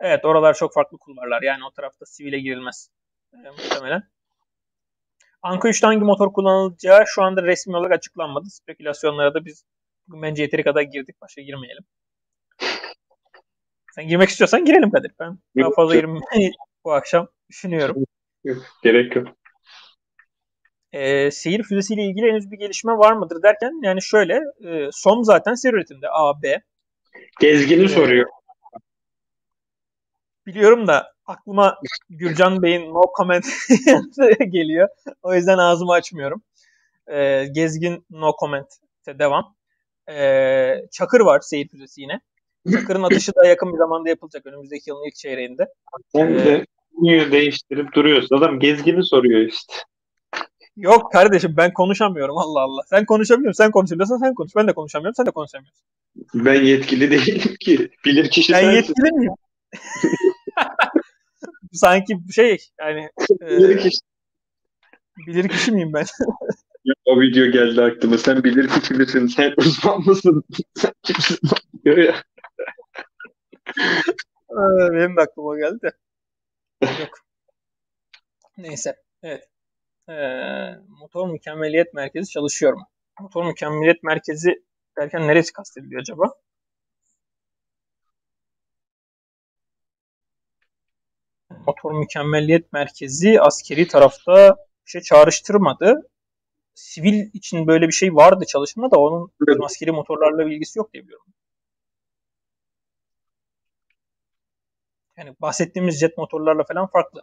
[0.00, 1.42] Evet oralar çok farklı kulvarlar.
[1.42, 2.90] Yani o tarafta sivile girilmez.
[3.32, 4.02] E, muhtemelen.
[5.42, 8.50] Anka 3'te hangi motor kullanılacağı şu anda resmi olarak açıklanmadı.
[8.50, 9.64] Spekülasyonlara da biz
[10.08, 11.16] bugün bence yeteri kadar girdik.
[11.20, 11.84] Başka girmeyelim.
[13.94, 15.12] Sen girmek istiyorsan girelim Kadir.
[15.20, 16.52] Ben daha fazla girmeyi
[16.84, 18.04] bu akşam düşünüyorum.
[18.82, 19.28] Gerek yok.
[20.92, 25.54] Ee, seyir füzesiyle ilgili henüz bir gelişme var mıdır derken yani şöyle e, SOM zaten
[25.54, 26.62] seri üretimde A, B.
[27.40, 28.26] Gezgini ee, soruyor.
[30.46, 31.78] Biliyorum da aklıma
[32.10, 33.44] Gürcan Bey'in no comment
[34.52, 34.88] geliyor.
[35.22, 36.42] O yüzden ağzımı açmıyorum.
[37.12, 38.66] Ee, Gezgin no comment
[39.06, 39.54] devam.
[40.10, 42.20] Ee, Çakır var seyir füzesi yine.
[42.72, 45.66] Çakır'ın atışı da yakın bir zamanda yapılacak önümüzdeki yılın ilk çeyreğinde.
[46.12, 46.66] Sen ee, de
[46.98, 48.36] niye değiştirip duruyorsun?
[48.36, 49.74] Adam gezgini soruyor işte.
[50.76, 52.82] Yok kardeşim ben konuşamıyorum Allah Allah.
[52.90, 54.56] Sen konuşabiliyorsun sen konuşabiliyorsan sen konuş.
[54.56, 55.84] Ben de konuşamıyorum sen de konuşamıyorsun.
[56.34, 57.90] Ben yetkili değilim ki.
[58.04, 59.32] Bilir kişi Ben yetkili miyim?
[61.78, 63.10] Sanki şey yani
[63.40, 63.98] bilir kişi.
[65.22, 66.04] E, bilir kişi miyim ben?
[67.04, 68.18] o video geldi aklıma.
[68.18, 69.26] Sen bilir kişi misin?
[69.26, 70.44] Sen uzman mısın?
[70.74, 71.38] Sen kimsin?
[71.84, 72.22] diyor ya.
[74.92, 75.90] Benim de aklıma geldi de.
[77.00, 77.10] Yok.
[78.58, 78.96] Neyse.
[79.22, 79.48] Evet.
[80.08, 80.14] Ee,
[80.88, 82.88] motor mükemmeliyet merkezi çalışıyor mu?
[83.20, 84.62] Motor mükemmeliyet merkezi
[84.98, 86.32] derken neresi kastediliyor acaba?
[91.68, 96.10] Motor mükemmelliyet merkezi askeri tarafta bir şey çağrıştırmadı.
[96.74, 99.58] Sivil için böyle bir şey vardı çalışma da onun evet.
[99.64, 101.26] askeri motorlarla ilgisi yok diye biliyorum.
[105.16, 107.22] Yani bahsettiğimiz jet motorlarla falan farklı.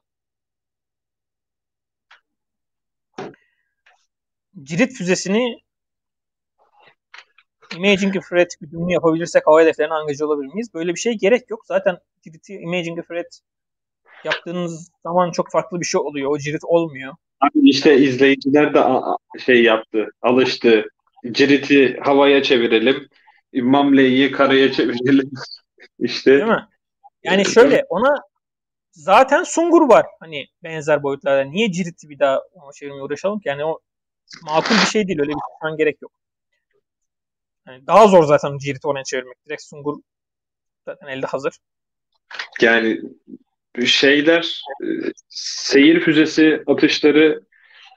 [4.63, 5.61] Cirit füzesini
[7.75, 10.73] Imaging Infrared güdümlü yapabilirsek hava hedeflerine angajı olabilir miyiz?
[10.73, 11.65] Böyle bir şey gerek yok.
[11.65, 13.31] Zaten Cirit'i Imaging Infrared
[14.25, 16.31] yaptığınız zaman çok farklı bir şey oluyor.
[16.31, 17.13] O cirit olmuyor.
[17.41, 18.83] Abi işte izleyiciler de
[19.39, 20.85] şey yaptı, alıştı.
[21.31, 23.09] Cirit'i havaya çevirelim.
[23.53, 25.31] Mamle'yi karaya çevirelim.
[25.99, 26.31] işte.
[26.31, 26.67] Değil mi?
[27.23, 28.15] Yani şöyle ona
[28.91, 31.49] zaten Sungur var hani benzer boyutlarda.
[31.49, 33.49] Niye Cirit'i bir daha ona çevirmeye uğraşalım ki?
[33.49, 33.79] Yani o
[34.43, 35.19] makul bir şey değil.
[35.19, 36.11] Öyle bir şey gerek yok.
[37.67, 39.45] Yani daha zor zaten Cirit'i oraya çevirmek.
[39.45, 39.97] Direkt Sungur
[40.85, 41.57] zaten elde hazır.
[42.61, 43.01] Yani
[43.85, 44.87] şeyler e,
[45.29, 47.41] seyir füzesi atışları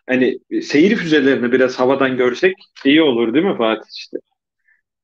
[0.08, 4.16] hani seyir füzelerini biraz havadan görsek iyi olur değil mi Fatih işte?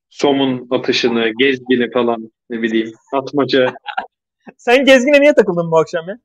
[0.09, 3.73] Somun atışını, gezgini falan ne bileyim atmaca.
[4.57, 6.19] Sen gezgine niye takıldın bu akşam ya?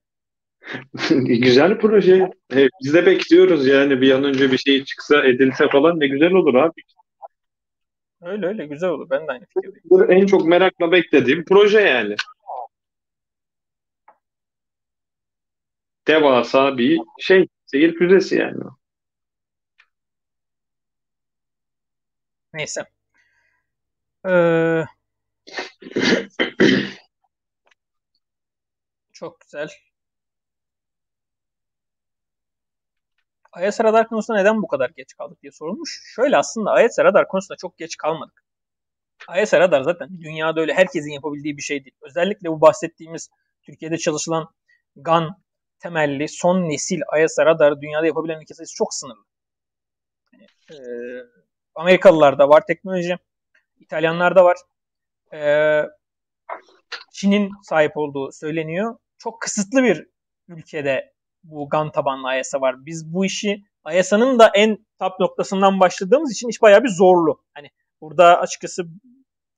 [1.24, 2.30] güzel proje.
[2.84, 6.54] biz de bekliyoruz yani bir an önce bir şey çıksa edilse falan ne güzel olur
[6.54, 6.82] abi.
[8.22, 9.10] Öyle öyle güzel olur.
[9.10, 10.10] Ben de aynı fikirdeyim.
[10.10, 12.14] En çok merakla beklediğim proje yani.
[16.10, 17.48] Devasa bir şey.
[17.66, 18.62] Seyir füzesi yani.
[22.54, 22.84] Neyse.
[24.26, 24.84] Ee,
[29.12, 29.68] çok güzel.
[33.68, 36.02] IS radar konusunda neden bu kadar geç kaldık diye sorulmuş.
[36.14, 38.44] Şöyle aslında IS radar konusunda çok geç kalmadık.
[39.42, 41.96] IS radar zaten dünyada öyle herkesin yapabildiği bir şey değil.
[42.02, 43.30] Özellikle bu bahsettiğimiz
[43.62, 44.48] Türkiye'de çalışılan
[44.96, 45.42] GAN
[45.82, 49.24] temelli son nesil ISR radarı dünyada yapabilen ülke sayısı çok sınırlı.
[50.32, 50.80] Yani, e,
[51.74, 53.18] Amerikalılarda var teknoloji,
[53.80, 54.56] İtalyanlarda var.
[55.32, 55.40] E,
[57.12, 58.96] Çin'in sahip olduğu söyleniyor.
[59.18, 60.06] Çok kısıtlı bir
[60.48, 61.12] ülkede
[61.44, 62.86] bu GAN tabanlı ISA var.
[62.86, 67.44] Biz bu işi ISA'nın da en top noktasından başladığımız için iş bayağı bir zorlu.
[67.54, 67.70] Hani
[68.00, 68.82] burada açıkçası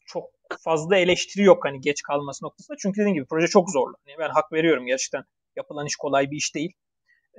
[0.07, 0.31] çok
[0.61, 2.77] fazla eleştiri yok hani geç kalması noktasında.
[2.83, 3.95] Çünkü dediğim gibi proje çok zorlu.
[4.07, 5.25] Yani ben hak veriyorum gerçekten
[5.57, 6.73] yapılan iş kolay bir iş değil.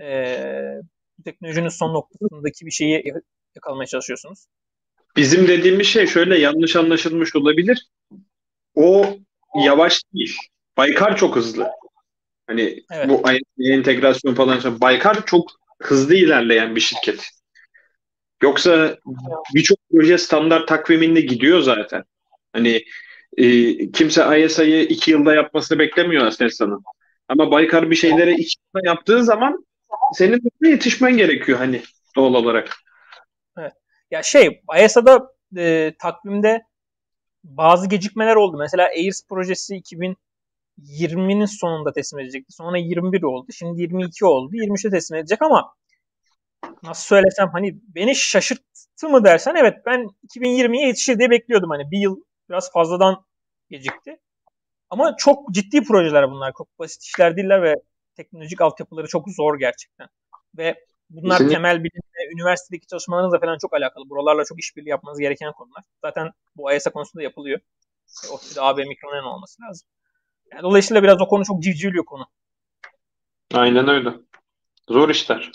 [0.02, 0.76] Ee,
[1.26, 3.14] teknolojinin son noktasındaki bir şeyi
[3.56, 4.46] yakalamaya çalışıyorsunuz.
[5.16, 7.88] Bizim dediğimiz şey şöyle yanlış anlaşılmış olabilir.
[8.76, 9.18] O
[9.64, 10.38] yavaş değil.
[10.78, 11.68] Baykar çok hızlı.
[12.48, 13.10] Hani evet.
[13.10, 13.24] bu
[13.60, 17.30] entegrasyon falan Baykar çok hızlı ilerleyen bir şirket.
[18.42, 18.98] Yoksa
[19.56, 22.04] birçok proje standart takviminde gidiyor zaten.
[22.54, 22.84] Hani
[23.38, 26.84] e, kimse ISI'yi iki yılda yapmasını beklemiyor Aselsan'ın.
[27.28, 29.66] Ama Baykar bir şeylere yılda yaptığı zaman
[30.14, 31.82] senin de yetişmen gerekiyor hani
[32.16, 32.78] doğal olarak.
[33.58, 33.74] Evet.
[34.12, 35.28] Ya şey ISA'da
[35.58, 36.62] e, takvimde
[37.44, 38.58] bazı gecikmeler oldu.
[38.58, 42.54] Mesela AIRS projesi 2020'nin sonunda teslim edecekti.
[42.54, 43.52] Sonra 21 oldu.
[43.52, 44.56] Şimdi 22 oldu.
[44.56, 45.74] 23'te teslim edecek ama
[46.84, 51.70] nasıl söylesem hani beni şaşırttı mı dersen evet ben 2020'ye yetişir diye bekliyordum.
[51.70, 53.26] Hani bir yıl biraz fazladan
[53.70, 54.20] gecikti.
[54.94, 56.54] Ama çok ciddi projeler bunlar.
[56.58, 57.76] Çok basit işler değiller ve
[58.16, 60.08] teknolojik altyapıları çok zor gerçekten.
[60.58, 61.56] Ve bunlar Kesinlikle.
[61.56, 64.10] temel bilimle, üniversitedeki çalışmalarınızla falan çok alakalı.
[64.10, 65.84] Buralarla çok işbirliği yapmanız gereken konular.
[66.02, 67.60] Zaten bu ISA konusunda yapılıyor.
[68.32, 69.88] ODTÜ'de AB mikronen olması lazım.
[70.52, 72.26] Yani dolayısıyla biraz o konu çok civcivli konu.
[73.54, 74.10] Aynen öyle.
[74.90, 75.52] Zor işler.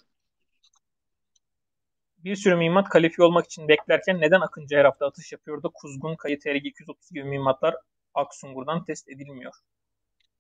[2.19, 5.70] Bir sürü mühimmat kalifiye olmak için beklerken neden Akıncı her hafta atış yapıyordu?
[5.74, 7.74] Kuzgun, Kayı, TRG 230 gibi mühimmatlar
[8.19, 9.53] Aksungur'dan test edilmiyor.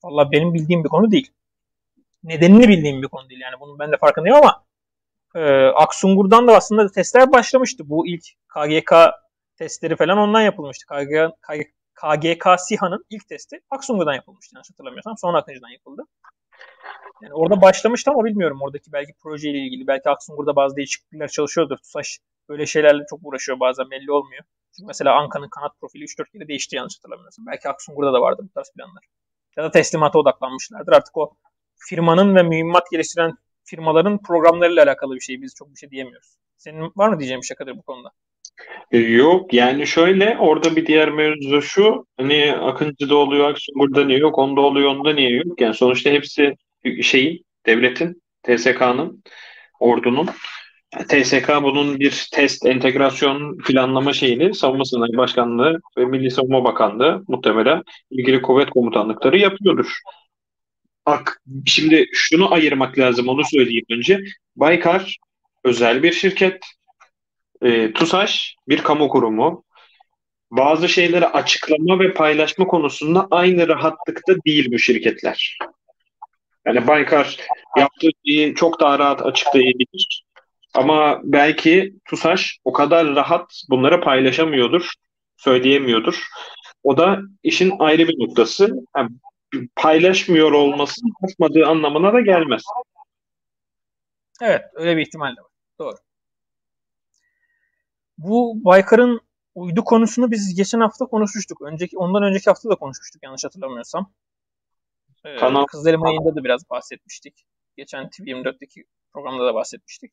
[0.04, 1.32] Valla benim bildiğim bir konu değil.
[2.22, 3.60] Nedenini bildiğim bir konu değil yani.
[3.60, 4.64] Bunun ben de farkındayım ama
[5.34, 7.88] e, Aksungur'dan da aslında testler başlamıştı.
[7.88, 8.92] Bu ilk KGK
[9.56, 10.86] testleri falan ondan yapılmıştı.
[10.86, 11.42] KGK,
[11.94, 15.18] KGK, SİHA'nın ilk testi Aksungur'dan yapılmıştı yanlış hatırlamıyorsam.
[15.18, 16.02] Sonra Akıncı'dan yapıldı.
[17.22, 19.86] Yani orada başlamıştı ama bilmiyorum oradaki belki projeyle ilgili.
[19.86, 21.76] Belki Aksungur'da bazı değişiklikler çalışıyordur.
[21.76, 22.18] TUSAŞ
[22.48, 24.44] böyle şeylerle çok uğraşıyor bazen belli olmuyor.
[24.78, 27.46] Çünkü mesela Anka'nın kanat profili 3-4 kere değişti yanlış hatırlamıyorsam.
[27.46, 29.04] Belki Aksungur'da da vardı bu tarz planlar.
[29.56, 30.92] Ya da teslimata odaklanmışlardır.
[30.92, 31.34] Artık o
[31.76, 35.42] firmanın ve mühimmat geliştiren firmaların programlarıyla alakalı bir şey.
[35.42, 36.36] Biz çok bir şey diyemiyoruz.
[36.56, 38.10] Senin var mı diyeceğim bir şey Kadir bu konuda?
[38.92, 44.38] E, yok yani şöyle orada bir diğer mevzu şu hani Akıncı'da oluyor Aksungur'da niye yok
[44.38, 46.54] onda oluyor onda niye yok yani sonuçta hepsi
[47.02, 49.22] şeyin devletin TSK'nın
[49.80, 50.28] ordunun
[50.90, 57.82] TSK bunun bir test, entegrasyon planlama şeyini Savunma Sanayi Başkanlığı ve Milli Savunma Bakanlığı muhtemelen
[58.10, 59.98] ilgili kuvvet komutanlıkları yapıyordur.
[61.06, 64.20] Bak şimdi şunu ayırmak lazım onu söyleyeyim önce.
[64.56, 65.16] Baykar
[65.64, 66.64] özel bir şirket.
[67.62, 69.64] E, TUSAŞ bir kamu kurumu.
[70.50, 75.58] Bazı şeyleri açıklama ve paylaşma konusunda aynı rahatlıkta değil bu şirketler.
[76.66, 77.36] Yani Baykar
[77.76, 80.27] yaptığı şeyi çok daha rahat açıklayabilir
[80.78, 84.92] Ama belki TUSAŞ o kadar rahat bunları paylaşamıyordur,
[85.36, 86.26] söyleyemiyordur.
[86.82, 88.74] O da işin ayrı bir noktası.
[88.96, 89.10] Yani
[89.76, 92.62] paylaşmıyor olması yapmadığı anlamına da gelmez.
[94.42, 95.50] Evet, öyle bir ihtimal de var.
[95.78, 95.96] Doğru.
[98.18, 99.20] Bu Baykar'ın
[99.54, 101.62] uydu konusunu biz geçen hafta konuşmuştuk.
[101.62, 104.12] Önceki ondan önceki hafta da konuşmuştuk yanlış hatırlamıyorsam.
[105.24, 105.64] Ee, Kanal.
[105.64, 107.46] Kızlarım ayında da biraz bahsetmiştik.
[107.76, 110.12] Geçen TV24'teki programda da bahsetmiştik.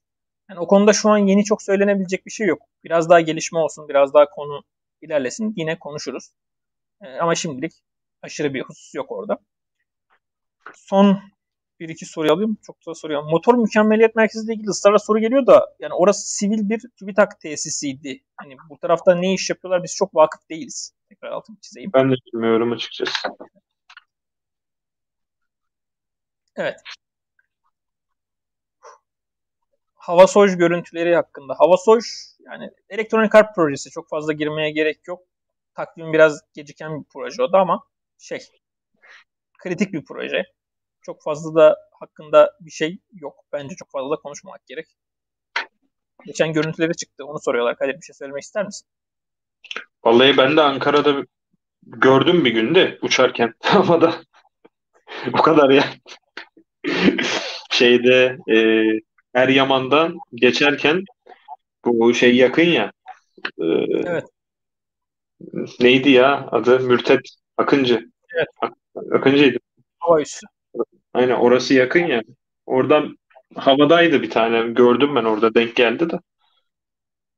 [0.49, 2.61] Yani o konuda şu an yeni çok söylenebilecek bir şey yok.
[2.83, 4.63] Biraz daha gelişme olsun, biraz daha konu
[5.01, 6.31] ilerlesin yine konuşuruz.
[7.01, 7.73] Ee, ama şimdilik
[8.21, 9.37] aşırı bir husus yok orada.
[10.75, 11.19] Son
[11.79, 12.57] bir iki soru alayım.
[12.65, 13.31] Çok da soru alayım.
[13.31, 18.23] Motor mükemmeliyet merkeziyle ilgili ısrarla soru geliyor da yani orası sivil bir TÜBİTAK tesisiydi.
[18.37, 20.93] Hani bu tarafta ne iş yapıyorlar biz çok vakıf değiliz.
[21.09, 21.91] Tekrar altını çizeyim.
[21.93, 23.29] Ben de bilmiyorum açıkçası.
[26.55, 26.75] Evet.
[30.05, 31.55] Havasoj görüntüleri hakkında.
[31.59, 32.03] Havasoj
[32.39, 35.23] yani elektronik harp projesi çok fazla girmeye gerek yok.
[35.73, 37.83] Takvim biraz geciken bir proje o da ama
[38.17, 38.39] şey
[39.59, 40.43] kritik bir proje.
[41.01, 43.35] Çok fazla da hakkında bir şey yok.
[43.53, 44.87] Bence çok fazla da konuşmamak gerek.
[46.25, 47.25] Geçen görüntüleri çıktı.
[47.25, 47.77] Onu soruyorlar.
[47.77, 48.87] Kadir bir şey söylemek ister misin?
[50.03, 51.25] Vallahi ben de Ankara'da
[51.83, 53.53] gördüm bir günde uçarken.
[53.73, 54.15] Ama da
[55.33, 55.83] o kadar ya.
[57.71, 58.55] Şeyde e,
[59.35, 61.03] Eryaman'dan geçerken
[61.85, 62.93] bu şey yakın ya.
[63.61, 63.65] E,
[64.05, 64.25] evet.
[65.79, 66.79] Neydi ya adı?
[66.79, 67.19] Mürtet
[67.57, 68.09] Akıncı.
[68.35, 68.47] Evet.
[69.13, 69.57] Akıncı'ydı.
[69.99, 70.47] Hava üssü.
[71.13, 72.21] Aynen orası yakın ya.
[72.65, 73.17] Oradan
[73.55, 74.73] havadaydı bir tane.
[74.73, 76.19] Gördüm ben orada denk geldi de.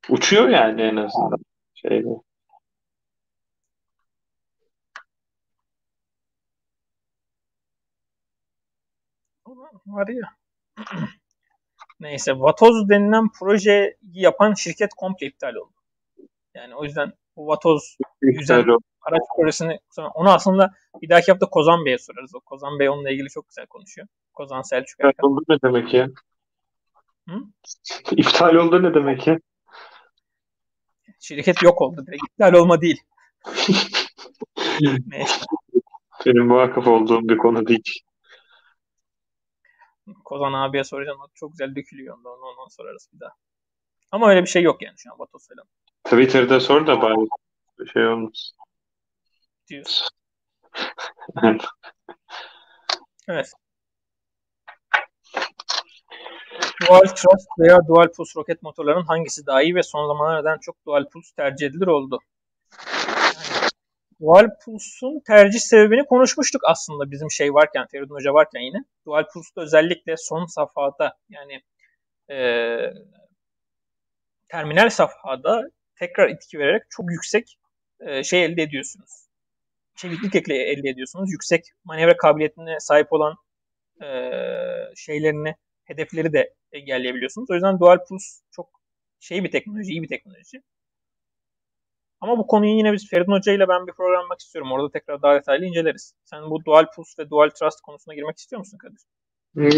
[0.09, 1.39] Uçuyor yani en azından.
[1.73, 2.07] Şeyde.
[9.85, 10.27] Var ya.
[11.99, 15.73] Neyse Vatoz denilen projeyi yapan şirket komple iptal oldu.
[16.55, 18.65] Yani o yüzden bu Vatoz yüzen
[19.01, 19.79] araç projesini
[20.13, 22.35] onu aslında bir dahaki hafta Kozan Bey'e sorarız.
[22.35, 24.07] O Kozan Bey onunla ilgili çok güzel konuşuyor.
[24.33, 26.09] Kozan Selçuk İptal oldu ne demek ya?
[27.29, 27.35] Hı?
[28.11, 29.39] İptal oldu ne demek ya?
[31.19, 32.23] Şirket yok oldu direkt.
[32.31, 33.01] İptal olma değil.
[35.07, 35.45] Neyse.
[36.25, 38.01] Benim muhakkaf olduğum bir konu değil.
[40.25, 41.19] Kozan abiye soracağım.
[41.35, 43.33] Çok güzel dökülüyor ondan, ondan sorarız bir daha.
[44.11, 45.65] Ama öyle bir şey yok yani şu an Vatos falan.
[46.03, 47.27] Twitter'da sor da bari
[47.93, 48.51] şey olmaz.
[49.67, 50.07] Diyorsun.
[53.27, 53.53] evet.
[56.87, 61.09] Dual thrust veya dual pulse roket motorların hangisi daha iyi ve son zamanlardan çok dual
[61.09, 62.19] pulse tercih edilir oldu?
[64.21, 68.77] Dual pulse'un tercih sebebini konuşmuştuk aslında bizim şey varken, Feridun Hoca varken yine.
[69.05, 71.61] Dual pulse'da özellikle son safhada yani
[72.31, 72.37] e,
[74.49, 77.57] terminal safhada tekrar itki vererek çok yüksek
[77.99, 79.27] e, şey elde ediyorsunuz.
[79.95, 81.31] Çeviklik elde ediyorsunuz.
[81.31, 83.35] Yüksek manevra kabiliyetine sahip olan
[84.01, 84.07] e,
[84.95, 87.49] şeylerini, hedefleri de engelleyebiliyorsunuz.
[87.51, 88.81] O yüzden Dual Pulse çok
[89.19, 90.61] şey bir teknoloji, iyi bir teknoloji.
[92.21, 94.71] Ama bu konuyu yine biz Feridun Hoca ile ben bir program yapmak istiyorum.
[94.71, 96.13] Orada tekrar daha detaylı inceleriz.
[96.25, 99.01] Sen bu Dual Pulse ve Dual Trust konusuna girmek istiyor musun Kadir?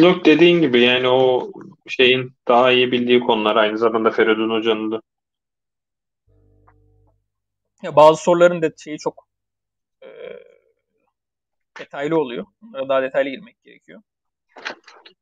[0.02, 1.52] Yok dediğin gibi yani o
[1.88, 5.02] şeyin daha iyi bildiği konular aynı zamanda Feridun Hoca'nın da.
[7.84, 9.28] Ya bazı soruların da şeyi çok
[10.04, 10.08] e,
[11.80, 12.46] detaylı oluyor.
[12.62, 14.02] Bunlara daha detaylı girmek gerekiyor.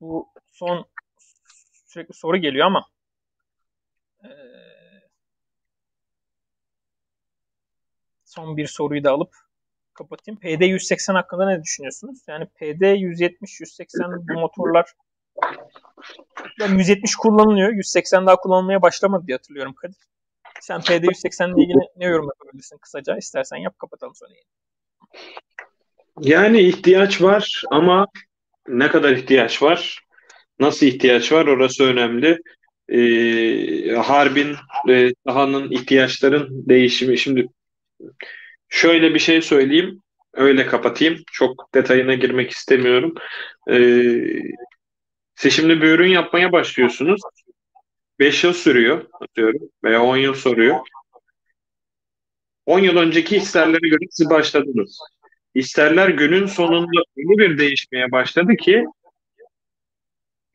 [0.02, 0.86] Bu son
[1.86, 2.86] sürekli soru geliyor ama
[4.24, 4.30] e,
[8.28, 9.36] son bir soruyu da alıp
[9.94, 10.40] kapatayım.
[10.40, 12.20] PD 180 hakkında ne düşünüyorsunuz?
[12.28, 14.94] Yani PD 170 180 bu motorlar
[16.60, 17.74] yani 170 kullanılıyor.
[17.74, 19.98] 180 daha kullanılmaya başlamadı diye hatırlıyorum Kadir.
[20.62, 23.18] Sen PD 180 ile ilgili ne yorum yapabilirsin kısaca?
[23.18, 24.48] İstersen yap kapatalım sonra yine.
[26.22, 28.08] Yani ihtiyaç var ama
[28.68, 30.00] ne kadar ihtiyaç var?
[30.60, 31.46] Nasıl ihtiyaç var?
[31.48, 32.40] Orası önemli.
[32.90, 34.56] Ee, harbin
[34.90, 37.18] e, sahanın ihtiyaçların değişimi.
[37.18, 37.48] Şimdi
[38.70, 40.02] şöyle bir şey söyleyeyim.
[40.34, 41.24] Öyle kapatayım.
[41.32, 43.16] Çok detayına girmek istemiyorum.
[43.72, 44.42] Ee,
[45.36, 47.22] siz şimdi bir ürün yapmaya başlıyorsunuz.
[48.20, 50.80] 5 yıl sürüyor atıyorum veya 10 yıl soruyor.
[52.66, 55.00] 10 yıl önceki isterlere göre siz başladınız.
[55.54, 58.86] İsterler günün sonunda öyle bir değişmeye başladı ki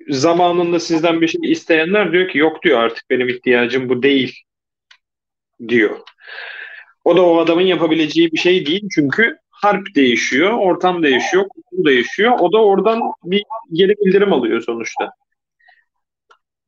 [0.09, 4.43] zamanında sizden bir şey isteyenler diyor ki yok diyor artık benim ihtiyacım bu değil
[5.69, 6.01] diyor.
[7.05, 12.33] O da o adamın yapabileceği bir şey değil çünkü harp değişiyor, ortam değişiyor, konu değişiyor.
[12.41, 13.43] O da oradan bir
[13.73, 15.11] geri bildirim alıyor sonuçta.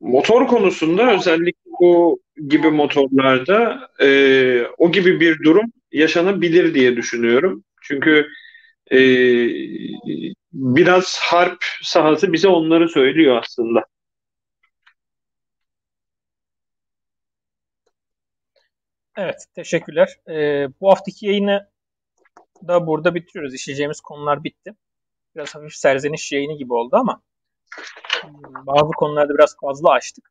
[0.00, 4.08] motor konusunda özellikle bu gibi motorlarda e,
[4.78, 7.64] o gibi bir durum yaşanabilir diye düşünüyorum.
[7.82, 8.26] Çünkü
[8.92, 8.98] e,
[10.52, 13.84] biraz harp sahası bize onları söylüyor aslında.
[19.16, 20.16] Evet, teşekkürler.
[20.28, 21.68] Ee, bu haftaki yayını
[22.68, 23.54] da burada bitiriyoruz.
[23.54, 24.74] İşleyeceğimiz konular bitti.
[25.36, 27.22] Biraz hafif serzeniş yayını gibi oldu ama
[28.22, 30.30] hmm, bazı konularda biraz fazla açtık.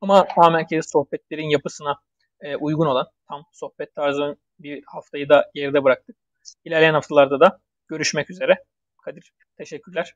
[0.00, 2.00] Ama tamamen kez sohbetlerin yapısına
[2.40, 6.16] e, uygun olan tam sohbet tarzı bir haftayı da geride bıraktık.
[6.64, 8.64] İlerleyen haftalarda da görüşmek üzere.
[9.04, 10.14] Kadir teşekkürler.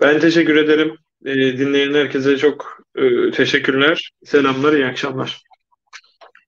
[0.00, 0.96] Ben teşekkür ederim.
[1.24, 4.10] E, dinleyen herkese çok e, teşekkürler.
[4.24, 5.49] Selamlar, iyi akşamlar.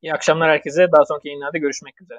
[0.03, 0.93] İyi akşamlar herkese.
[0.93, 2.19] Daha sonraki yayınlarda görüşmek üzere.